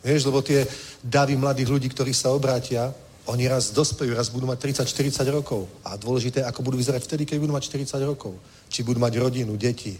[0.00, 0.64] Vieš, lebo tie
[1.04, 2.96] davy mladých ľudí, ktorí sa obrátia,
[3.30, 5.70] oni raz dospejú, raz budú mať 30-40 rokov.
[5.86, 8.34] A dôležité, ako budú vyzerať vtedy, keď budú mať 40 rokov.
[8.66, 9.94] Či budú mať rodinu, deti.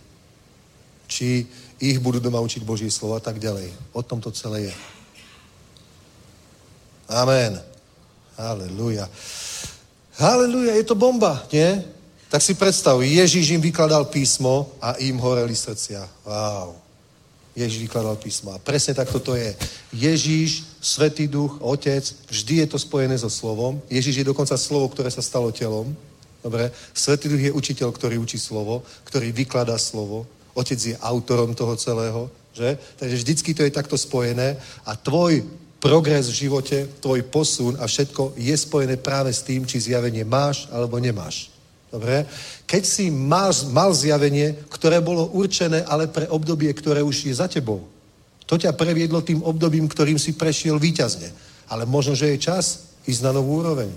[1.06, 1.46] Či
[1.78, 3.70] ich budú doma učiť Boží slovo a tak ďalej.
[3.94, 4.74] O tom to celé je.
[7.06, 7.62] Amen.
[8.34, 9.06] Halelúja.
[10.18, 11.86] Halelúja, je to bomba, nie?
[12.30, 16.06] Tak si predstav, Ježíš im vykladal písmo a im horeli srdcia.
[16.22, 16.89] Wow.
[17.56, 18.54] Ježíš vykladal písmo.
[18.54, 19.56] A presne tak toto je.
[19.92, 22.00] Ježíš, Svetý duch, Otec,
[22.30, 23.82] vždy je to spojené so slovom.
[23.92, 25.92] Ježíš je dokonca slovo, ktoré sa stalo telom.
[26.40, 26.72] Dobre?
[26.96, 30.24] Svetý duch je učiteľ, ktorý učí slovo, ktorý vykladá slovo.
[30.56, 32.32] Otec je autorom toho celého.
[32.56, 32.78] Že?
[32.96, 34.56] Takže vždycky to je takto spojené
[34.88, 35.44] a tvoj
[35.80, 40.64] progres v živote, tvoj posun a všetko je spojené práve s tým, či zjavenie máš
[40.72, 41.49] alebo nemáš.
[41.90, 42.22] Dobre?
[42.70, 47.50] Keď si mal, mal zjavenie, ktoré bolo určené ale pre obdobie, ktoré už je za
[47.50, 47.82] tebou,
[48.46, 51.30] to ťa previedlo tým obdobím, ktorým si prešiel výťazne.
[51.70, 53.90] Ale možno, že je čas ísť na novú úroveň.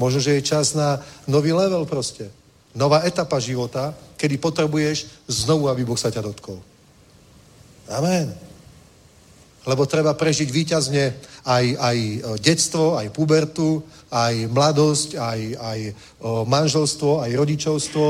[0.00, 2.32] Možno, že je čas na nový level proste.
[2.72, 6.56] Nová etapa života, kedy potrebuješ znovu, aby Boh sa ťa dotkol.
[7.88, 8.47] Amen.
[9.68, 11.04] Lebo treba prežiť výťazne
[11.44, 11.98] aj, aj
[12.40, 15.78] detstvo, aj pubertu, aj mladosť, aj, aj
[16.48, 18.06] manželstvo, aj rodičovstvo.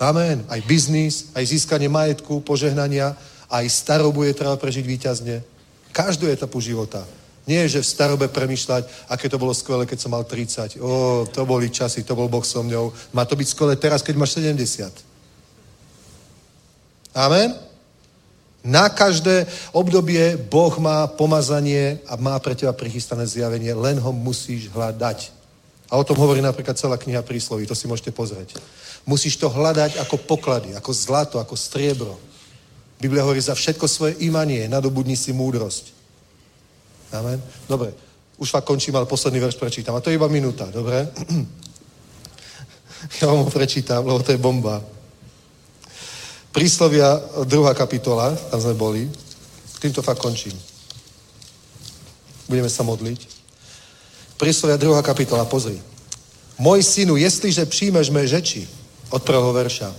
[0.00, 0.48] Amen.
[0.48, 3.12] Aj biznis, aj získanie majetku, požehnania,
[3.52, 5.36] aj starobu je treba prežiť výťazne.
[5.92, 7.04] Každú etapu života.
[7.48, 10.76] Nie, že v starobe premyšľať, aké to bolo skvelé, keď som mal 30.
[10.84, 12.92] Ó, to boli časy, to bol Boh so mňou.
[13.16, 14.92] Má to byť skvelé teraz, keď máš 70.
[17.16, 17.67] Amen?
[18.68, 24.68] Na každé obdobie Boh má pomazanie a má pre teba prichystané zjavenie, len ho musíš
[24.68, 25.32] hľadať.
[25.88, 28.60] A o tom hovorí napríklad celá kniha prísloví, to si môžete pozrieť.
[29.08, 32.20] Musíš to hľadať ako poklady, ako zlato, ako striebro.
[33.00, 35.96] Biblia hovorí, za všetko svoje imanie nadobudni si múdrosť.
[37.16, 37.40] Amen.
[37.64, 37.96] Dobre,
[38.36, 39.96] už fakt končím, ale posledný verš prečítam.
[39.96, 41.08] A to je iba minúta, dobre?
[43.22, 44.82] Ja vám ho prečítam, lebo to je bomba.
[46.58, 49.06] Príslovia, druhá kapitola, tam sme boli.
[49.78, 50.58] Týmto fakt končím.
[52.50, 53.30] Budeme sa modliť.
[54.34, 55.78] Príslovia, druhá kapitola, pozri.
[56.58, 58.66] Môj synu, jestliže přijmeš mé řeči,
[59.14, 59.94] od prvého verša,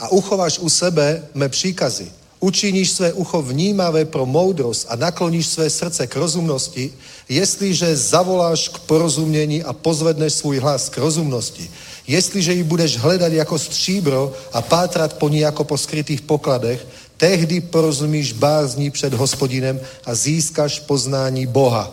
[0.00, 2.08] a uchováš u sebe mé příkazy,
[2.40, 6.92] učiníš své ucho vnímavé pro moudrost a nakloníš své srdce k rozumnosti,
[7.28, 11.70] jestliže zavoláš k porozumění a pozvedneš svůj hlas k rozumnosti,
[12.06, 16.86] jestliže ji budeš hledat jako stříbro a pátrat po ní jako po skrytých pokladech,
[17.16, 21.92] tehdy porozumíš bázní před hospodinem a získaš poznání Boha.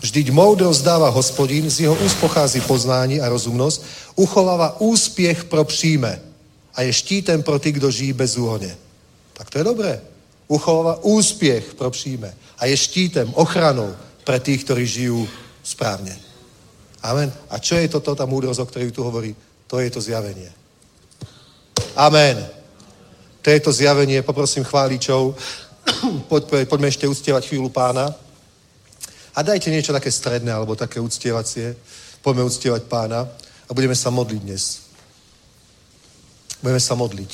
[0.00, 3.84] Vždyť moudrost dává hospodin, z jeho úst pochází poznání a rozumnost,
[4.16, 6.20] uchovává úspěch pro příjme
[6.74, 8.76] a je štítem pro ty, kdo žijí bezúhoně.
[9.40, 10.00] Tak to je dobré.
[10.48, 15.24] Uchovává úspěch pro příjme a je štítem, ochranou pre tých, ktorí žijú
[15.64, 16.12] správne.
[17.00, 17.32] Amen.
[17.48, 19.32] A čo je toto, tá múdrosť, o ktorej tu hovorí?
[19.72, 20.52] To je to zjavenie.
[21.96, 22.36] Amen.
[23.40, 25.32] To je to zjavenie, poprosím chváličov,
[26.28, 28.12] Poď, poďme ešte uctievať chvíľu pána.
[29.34, 31.76] A dajte niečo také stredné, alebo také uctievacie.
[32.20, 33.24] Poďme uctievať pána
[33.64, 34.92] a budeme sa modliť dnes.
[36.60, 37.32] Budeme sa modliť.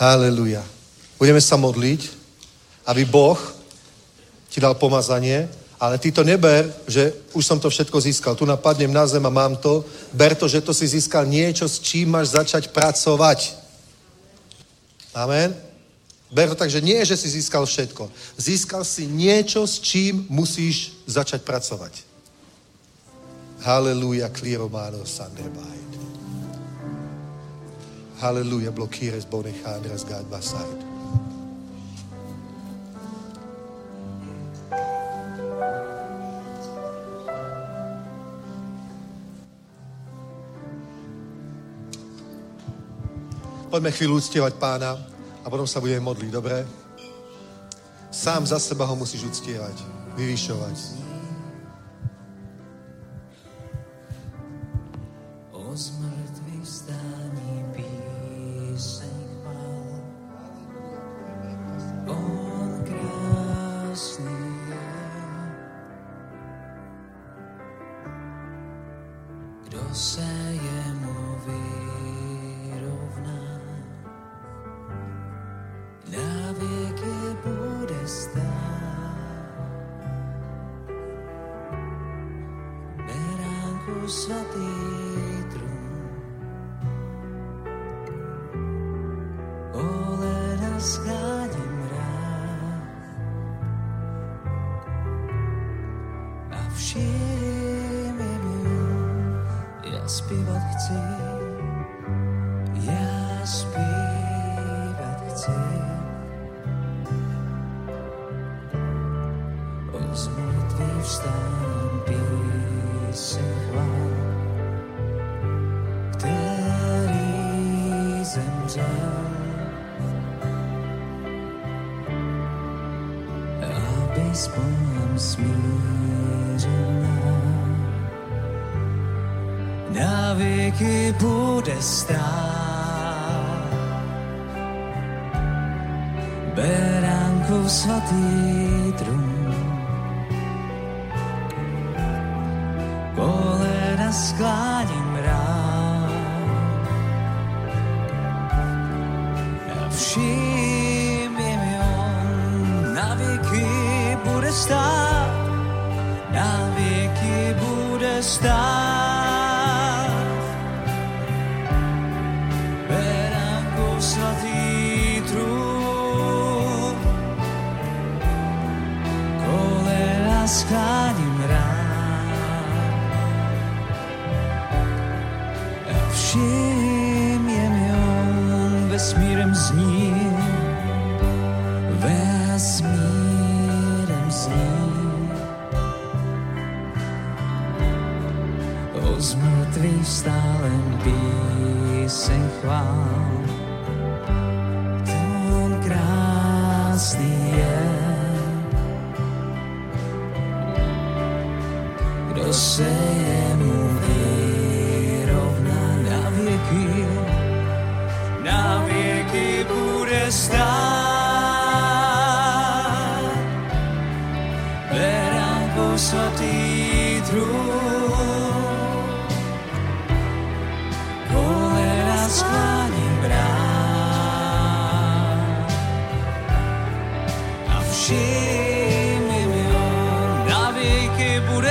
[0.00, 0.73] Haleluja.
[1.18, 2.00] Budeme sa modliť,
[2.86, 3.38] aby Boh
[4.50, 5.48] ti dal pomazanie
[5.84, 8.32] Ale ty to neber, že už som to všetko získal.
[8.32, 9.84] Tu napadnem na zem a mám to.
[10.12, 13.52] Ber to, že to si získal niečo, s čím máš začať pracovať.
[15.12, 15.52] Amen.
[16.32, 18.08] Ber to tak, že nie, že si získal všetko.
[18.40, 22.00] Získal si niečo, s čím musíš začať pracovať.
[23.60, 25.92] Halleluja, kliromano sanderbait.
[28.24, 30.24] Halleluja, blokires bonechandras gad
[43.74, 44.94] Poďme chvíľu uctievať pána
[45.42, 46.62] a potom sa budeme modliť, dobre?
[48.06, 49.74] Sám za seba ho musíš uctievať,
[50.14, 51.03] vyvyšovať.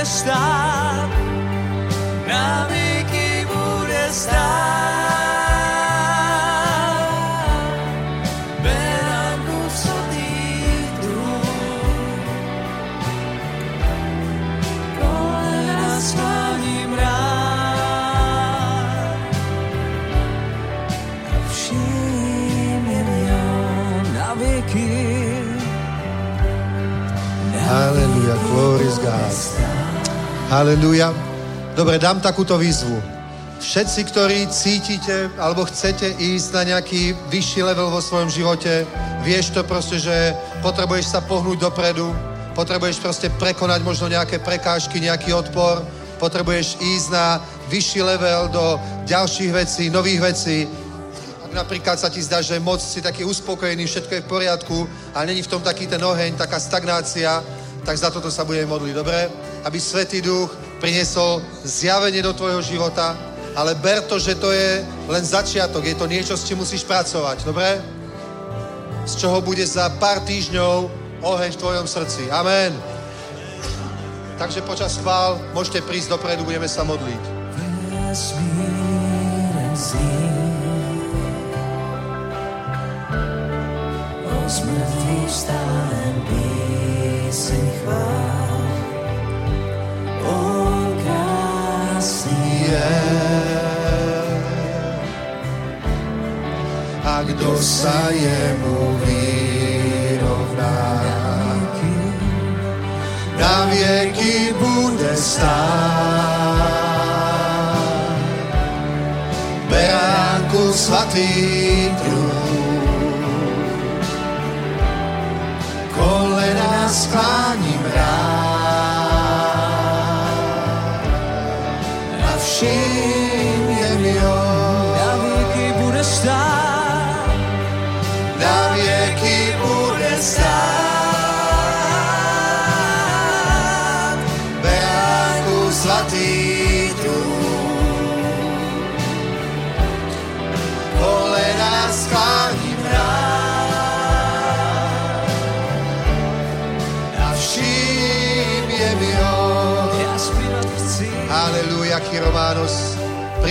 [0.04, 0.53] stop.
[30.54, 31.10] Halleluja.
[31.74, 33.02] Dobre, dám takúto výzvu.
[33.58, 38.86] Všetci, ktorí cítite alebo chcete ísť na nejaký vyšší level vo svojom živote,
[39.26, 40.14] vieš to proste, že
[40.62, 42.14] potrebuješ sa pohnúť dopredu,
[42.54, 45.82] potrebuješ proste prekonať možno nejaké prekážky, nejaký odpor,
[46.22, 48.78] potrebuješ ísť na vyšší level do
[49.10, 50.70] ďalších vecí, nových vecí,
[51.42, 54.86] ak napríklad sa ti zdá, že moc si taký uspokojený, všetko je v poriadku
[55.18, 57.42] a není v tom taký ten oheň, taká stagnácia,
[57.82, 59.50] tak za toto sa budeme modliť, dobre?
[59.64, 63.16] aby Svetý Duch priniesol zjavenie do tvojho života,
[63.56, 67.48] ale ber to, že to je len začiatok, je to niečo, s čím musíš pracovať,
[67.48, 67.80] dobre?
[69.08, 70.90] Z čoho bude za pár týždňov
[71.24, 72.28] oheň v tvojom srdci.
[72.28, 72.76] Amen.
[74.36, 77.22] Takže počas chvál môžete prísť dopredu, budeme sa modliť.
[84.44, 86.16] Smrti vstal en
[87.80, 88.43] chvál.
[97.04, 100.80] a kto sa jemu vyrovná.
[103.38, 105.44] Na vieky bude stáť
[109.68, 111.30] beránku svatý
[112.00, 112.42] trúd.
[115.94, 117.43] Kolena skláda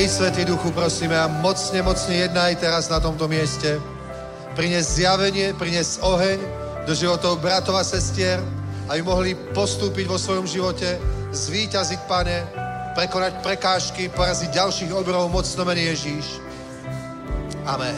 [0.03, 3.79] Príď, Svetý Duchu, prosíme, a mocne, mocne jednaj teraz na tomto mieste.
[4.51, 6.43] Prines zjavenie, prines oheň
[6.83, 8.43] do životov bratov a sestier,
[8.91, 10.99] aby mohli postúpiť vo svojom živote,
[11.31, 12.35] zvíťaziť, Pane,
[12.99, 16.35] prekonať prekážky, poraziť ďalších obrov, mocno menej Ježíš.
[17.63, 17.95] Amen.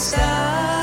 [0.00, 0.79] stop.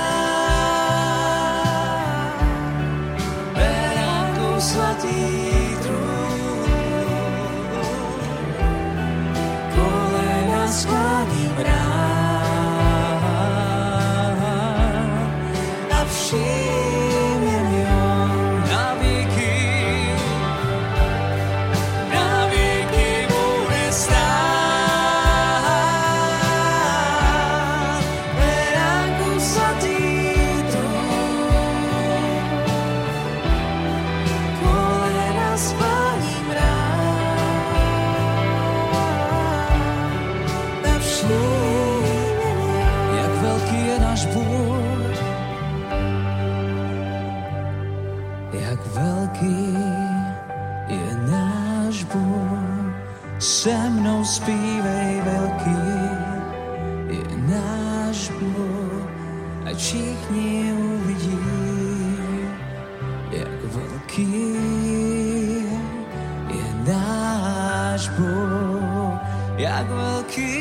[68.17, 69.13] tebou,
[69.57, 70.57] jak veľký,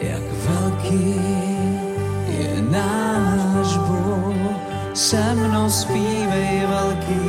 [0.00, 1.08] jak veľký
[2.32, 4.56] je náš Boh.
[4.92, 7.24] Se mnou zpívej veľký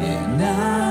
[0.00, 0.85] je náš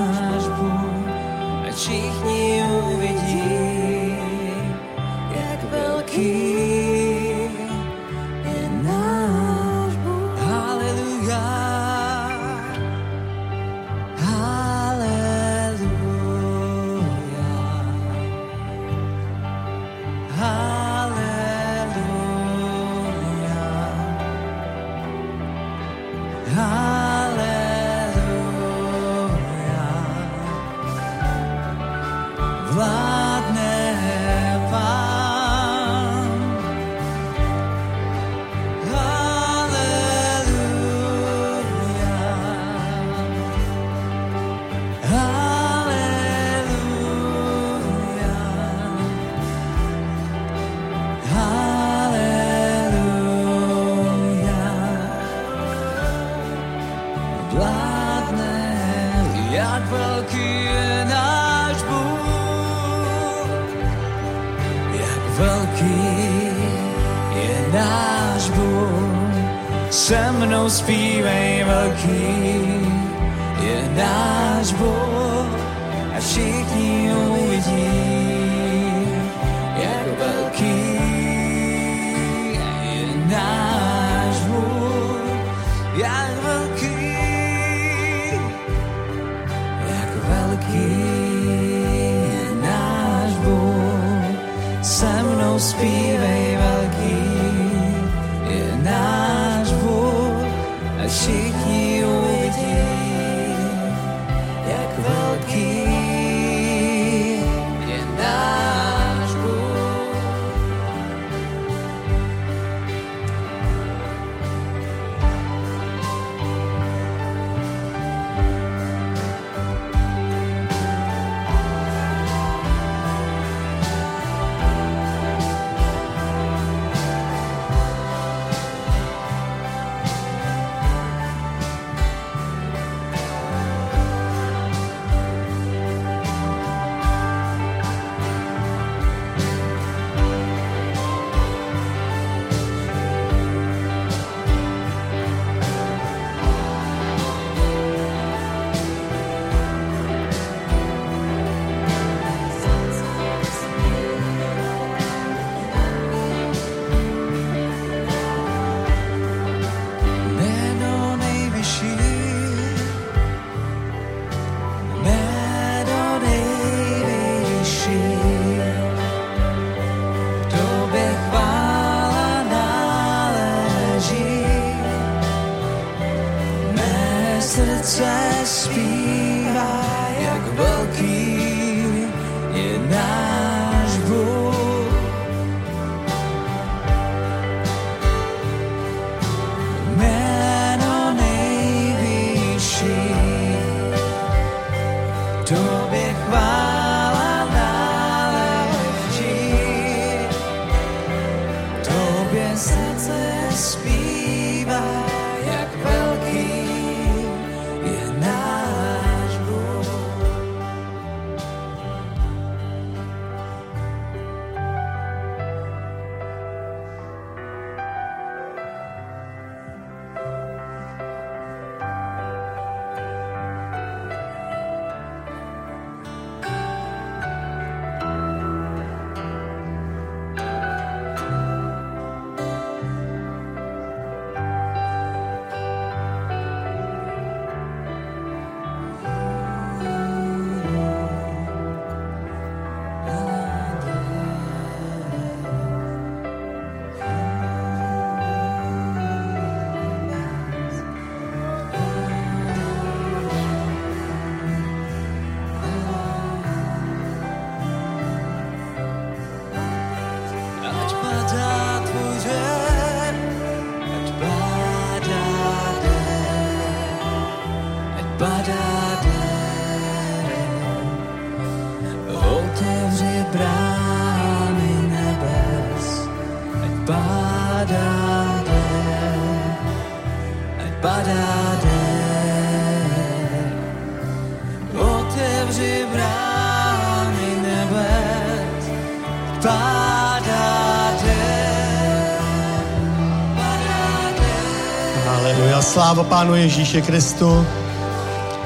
[295.96, 297.46] sláva Pánu Ježíše Kristu.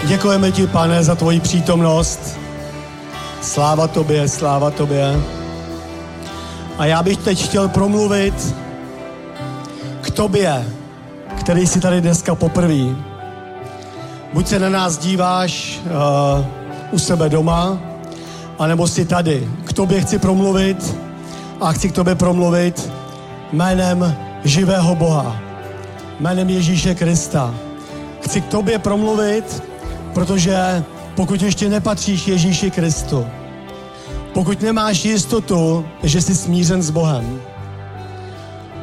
[0.03, 2.38] Děkujeme ti, pane, za tvoji přítomnost.
[3.42, 5.22] Sláva tobě, sláva tobě.
[6.78, 8.56] A já bych teď chtěl promluvit
[10.02, 10.66] k tobě,
[11.40, 12.95] který jsi tady dneska poprvé.
[14.34, 16.45] Buď se na nás díváš uh,
[16.92, 17.78] u sebe doma,
[18.60, 19.50] anebo jsi tady.
[19.64, 20.98] K tobě chci promluvit
[21.61, 22.92] a chci k tobě promluvit
[23.52, 25.49] jménem živého Boha
[26.20, 27.56] jménem Ježíše Krista.
[28.22, 29.64] Chci k tobě promluvit,
[30.14, 30.84] protože
[31.16, 33.26] pokud ještě nepatříš Ježíši Kristu,
[34.34, 37.42] pokud nemáš jistotu, že jsi smířen s Bohem,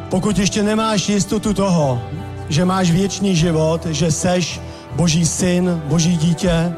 [0.09, 2.03] pokud ještě nemáš jistotu toho,
[2.49, 4.61] že máš věčný život, že seš
[4.93, 6.73] Boží syn, Boží dítě,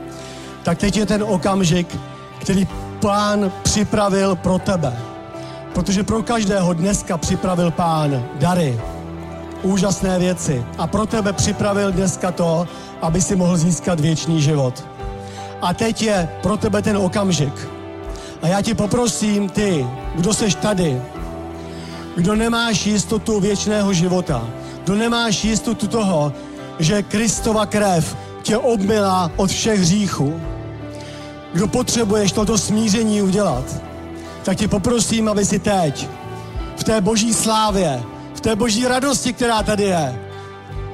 [0.63, 1.97] tak teď je ten okamžik,
[2.39, 2.69] který
[3.01, 4.97] Pán připravil pro tebe.
[5.75, 8.81] Protože pro každého dneska připravil Pán dary,
[9.63, 10.65] úžasné věci.
[10.79, 12.69] A pro tebe připravil dneska to,
[13.03, 14.85] aby si mohl získat věčný život.
[15.63, 17.69] A teď je pro tebe ten okamžik.
[18.43, 21.03] A já ti poprosím, ty, kdo seš tady,
[22.17, 24.49] kdo nemáš jistotu věčného života,
[24.85, 26.33] kdo nemáš jistotu toho,
[26.79, 30.41] že Kristova krev tě obmila od všech hříchů,
[31.53, 33.65] kdo potřebuješ toto smíření udělat,
[34.43, 36.09] tak tě poprosím, aby si teď
[36.77, 38.03] v té boží slávě,
[38.39, 40.21] v té boží radosti, která tady je,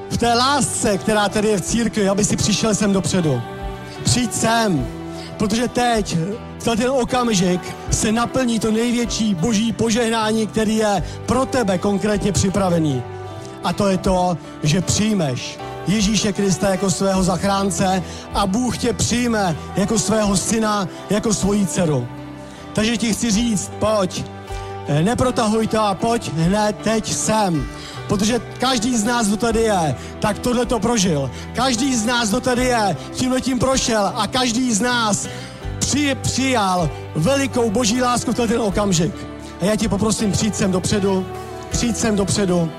[0.09, 3.41] v té lásce, která tady je v církvi, aby si přišel sem dopředu.
[4.03, 4.87] Přijď sem,
[5.37, 6.17] protože teď,
[6.59, 13.03] v ten okamžik, se naplní to největší boží požehnání, který je pro tebe konkrétně připravený.
[13.63, 19.55] A to je to, že přijmeš Ježíše Krista jako svého zachránce a Bůh tě přijme
[19.75, 22.07] jako svého syna, jako svoji dceru.
[22.73, 24.25] Takže ti chci říct, pojď,
[25.01, 27.67] neprotahuj to a pojď hned teď sem.
[28.07, 31.31] Protože každý z nás, kdo tady je, tak tohle to prožil.
[31.55, 35.27] Každý z nás, kdo tady je, tímhle tím prošel a každý z nás
[35.79, 39.13] při, přijal velikou boží lásku v ten okamžik.
[39.61, 41.25] A já ti poprosím, přijď sem dopředu,
[41.69, 42.71] přijď sem dopředu,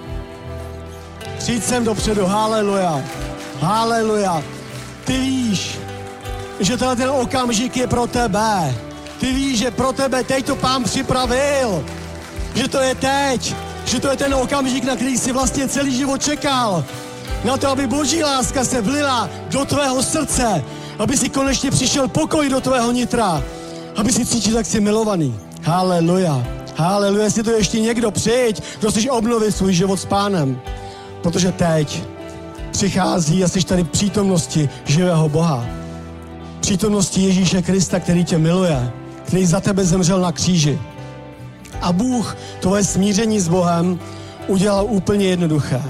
[1.38, 3.02] přijď sem dopředu, haleluja,
[3.60, 4.42] haleluja.
[5.04, 5.78] Ty víš,
[6.60, 8.85] že tenhle ten okamžik je pro tebe.
[9.20, 11.84] Ty víš, že pro tebe teď to pán připravil.
[12.54, 13.54] Že to je teď.
[13.84, 16.84] Že to je ten okamžik, na který jsi vlastně celý život čekal.
[17.44, 20.64] Na to, aby boží láska se vlila do tvého srdce.
[20.98, 23.42] Aby si konečně přišel pokoj do tvého nitra.
[23.96, 25.34] Aby si cítil, jak jsi milovaný.
[25.62, 26.46] Haleluja.
[26.76, 30.60] Haleluja, jestli to ještě někdo přijď, kdo chceš obnovit svůj život s pánem.
[31.22, 32.02] Protože teď
[32.70, 35.66] přichází a jsi tady přítomnosti živého Boha.
[36.60, 38.92] Přítomnosti Ježíše Krista, který tě miluje,
[39.26, 40.78] který za tebe zemřel na kříži.
[41.80, 43.98] A Bůh tvoje smíření s Bohem
[44.46, 45.82] udělal úplně jednoduché.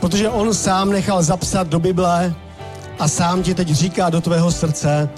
[0.00, 2.34] Protože On sám nechal zapsat do Bible
[2.98, 5.08] a sám ti teď říká do tvého srdce,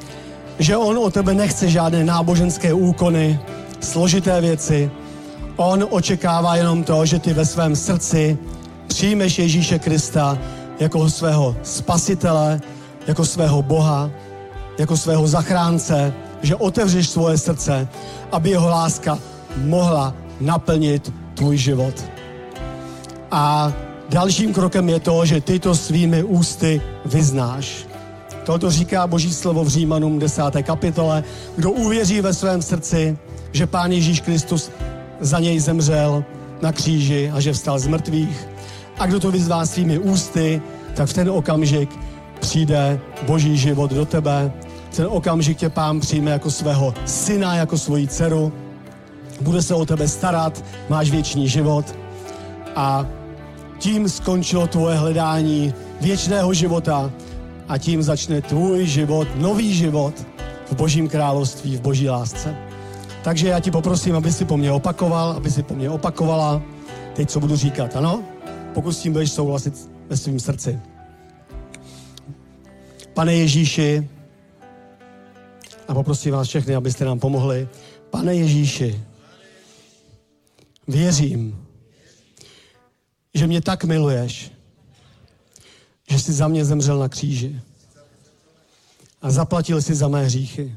[0.59, 3.41] že On o tebe nechce žádné náboženské úkony,
[3.81, 4.91] složité věci.
[5.57, 8.39] On očekává jenom to, že ty ve svém srdci
[8.87, 10.39] přijmeš Ježíše Krista
[10.81, 12.61] jako svého spasitele,
[13.07, 14.11] jako svého Boha
[14.79, 17.89] jako svého zachránce, že otevřeš svoje srdce,
[18.33, 19.19] aby jeho láska
[19.57, 21.95] mohla naplnit tvůj život.
[23.31, 23.73] A
[24.09, 27.87] dalším krokem je to, že ty to svými ústy vyznáš.
[28.45, 30.43] Toto říká Boží slovo v Římanům 10.
[30.62, 31.25] kapitole.
[31.57, 33.19] Kdo uvěří ve svém srdci,
[33.53, 34.71] že Pán Ježíš Kristus
[35.21, 36.25] za něj zemřel
[36.62, 38.49] na kříži a že vstal z mrtvých,
[38.99, 40.62] a kdo to vyzvá svými ústy,
[40.95, 41.91] tak v ten okamžik
[42.41, 44.53] přijde Boží život do tebe.
[44.97, 48.53] Ten okamžik tě Pán přijme jako svého syna, jako svoji dceru.
[49.41, 51.97] Bude se o tebe starat, máš věčný život.
[52.77, 53.07] A
[53.79, 57.11] tím skončilo tvoje hledání věčného života
[57.69, 60.15] a tím začne tvůj život, nový život
[60.71, 62.57] v Božím království, v Boží lásce.
[63.25, 66.62] Takže já ti poprosím, aby si po mně opakoval, aby si po mně opakovala.
[67.15, 68.23] Teď, co budu říkat, ano?
[68.75, 70.81] Pokud s tím budeš souhlasit ve svém srdci.
[73.15, 74.09] Pane Ježíši,
[75.93, 77.69] a poprosím vás všechny, abyste nám pomohli.
[78.11, 79.05] Pane Ježíši,
[80.89, 81.67] věřím,
[83.35, 84.53] že mě tak miluješ,
[86.11, 87.61] že jsi za mě zemřel na kříži
[89.23, 90.77] a zaplatil si za mé hříchy.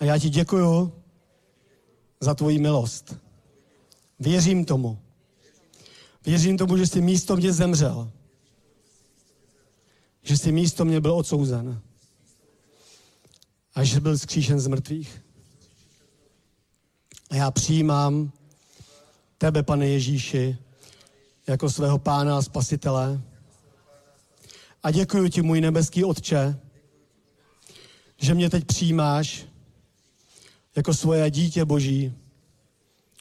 [0.00, 0.92] A já ti děkuju
[2.20, 3.16] za tvoji milost.
[4.20, 4.98] Věřím tomu.
[6.26, 8.10] Věřím tomu, že jsi místo mě zemřel.
[10.22, 11.82] Že jsi místo mě byl odsouzen.
[13.74, 15.22] A že byl zkříšen z mrtvých.
[17.30, 18.32] A já přijímám
[19.38, 20.58] tebe, pane Ježíši,
[21.46, 23.20] jako svého pána a spasitele.
[24.82, 26.58] A děkuji ti, můj nebeský Otče,
[28.18, 29.46] že mě teď přijímáš
[30.76, 32.14] jako svoje dítě Boží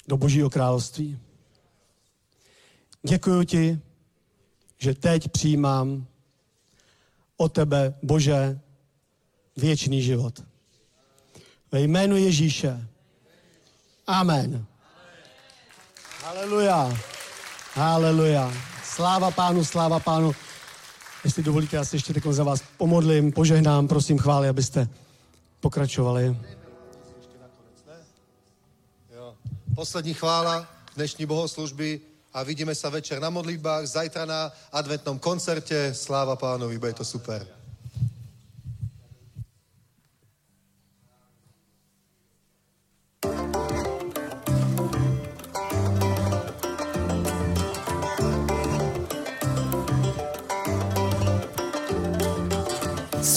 [0.08, 1.20] do Božího království.
[3.04, 3.80] Děkuji ti,
[4.78, 6.06] že teď přijímám
[7.38, 8.60] o tebe, Bože,
[9.58, 10.44] věčný život.
[11.72, 12.88] Ve jménu Ježíše.
[14.08, 14.66] Amen.
[16.24, 16.98] Haleluja.
[17.74, 18.54] Haleluja.
[18.84, 20.36] Sláva pánu, sláva pánu.
[21.24, 24.90] Jestli dovolíte, já se ještě teď za vás pomodlím, požehnám, prosím chváli, abyste
[25.60, 26.38] pokračovali.
[29.76, 32.02] Poslední chvála dnešní bohoslužby
[32.34, 35.94] a vidíme sa večer na modlitbách, zajtra na adventnom koncerte.
[35.94, 37.61] Sláva pánovi, bude to super.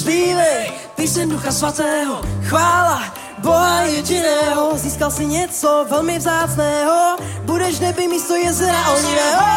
[0.04, 0.68] Zpívej
[1.00, 3.00] píseň Ducha Svatého, chvála
[3.40, 7.16] Boha jediného, získal si něco velmi vzácného,
[7.48, 9.48] budeš nebi místo jezera onivého.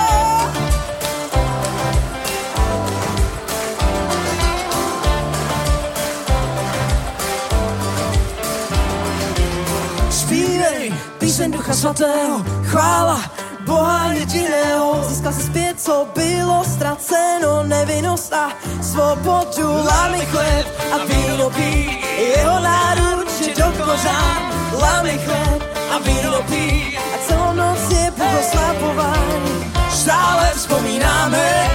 [10.10, 13.20] Zpívej píseň Ducha Svatého, chvála
[13.68, 18.50] Boha jediného, získal si zpět, co bylo ztraceno, nevinnost a
[18.82, 24.38] svobodu, lámy chléb a víno pí, jeho náruč je do kořán,
[24.82, 29.44] lámy chléb a víno pí, a celou noc je Bůh oslavován.
[29.92, 31.72] Stále vzpomínáme,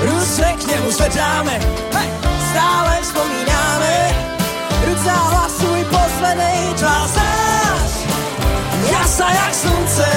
[0.00, 1.60] ruce k němu zvedáme,
[2.50, 4.14] stále vzpomínáme,
[4.86, 7.90] ruce a hlas svůj poslednej tvá znáš,
[8.90, 10.08] jasná jak slunce,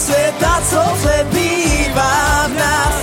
[0.00, 2.96] světa, co přebývá v nás.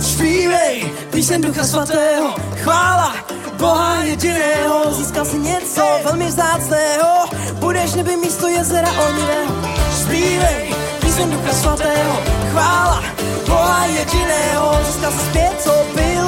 [0.00, 3.14] Zpívej píseň Ducha Svatého, chvála
[3.58, 9.54] Boha jediného, získal si něco velmi vzácného, budeš v nebi místo jezera onivého.
[10.02, 12.14] Zpívej píseň Ducha Svatého,
[12.50, 13.02] chvála
[13.46, 15.72] Boha jediného, získal si zpět, co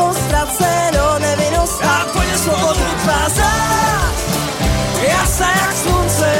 [0.02, 3.28] bylo ztraceno, nevinnost a pojď svobodu tvá
[5.08, 6.32] jasná jak slunce,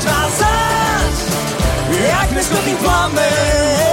[0.00, 1.18] tvá zář,
[2.08, 3.85] jak neskonný plamen,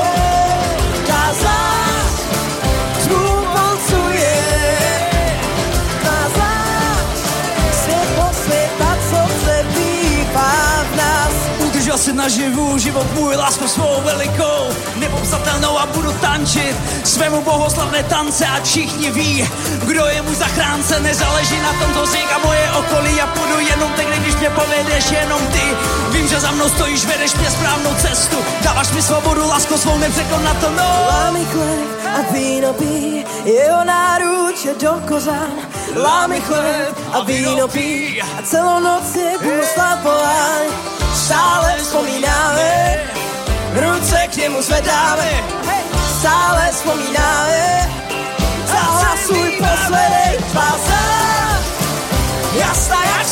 [12.03, 18.63] Si naživu život můj lásku svou velikou, nepopsatelnou a budu tančit svému bohoslavné tance a
[18.63, 19.49] všichni ví,
[19.85, 24.19] kdo je můj zachránce, nezáleží na tom, co říká moje okolí, já půjdu jenom tehdy,
[24.19, 25.63] když mě povedeš jenom ty.
[26.11, 31.07] Vím, že za mnou stojíš, vedeš mě správnou cestu, dáváš mi svobodu, lásku svou nepřekonatelnou.
[31.07, 35.53] Lámy chléb a víno pí, jeho náruč je do kořán.
[35.95, 40.67] lámy chleb a víno pí a celou noc je bohoslav volaj.
[41.25, 43.01] Stále vzpomínáme,
[43.73, 45.43] ruce k němu zvedáme,
[46.19, 47.89] stále vzpomínáme,
[48.65, 50.73] zahlasuj poslednej tvá
[52.53, 53.22] jasná slunce.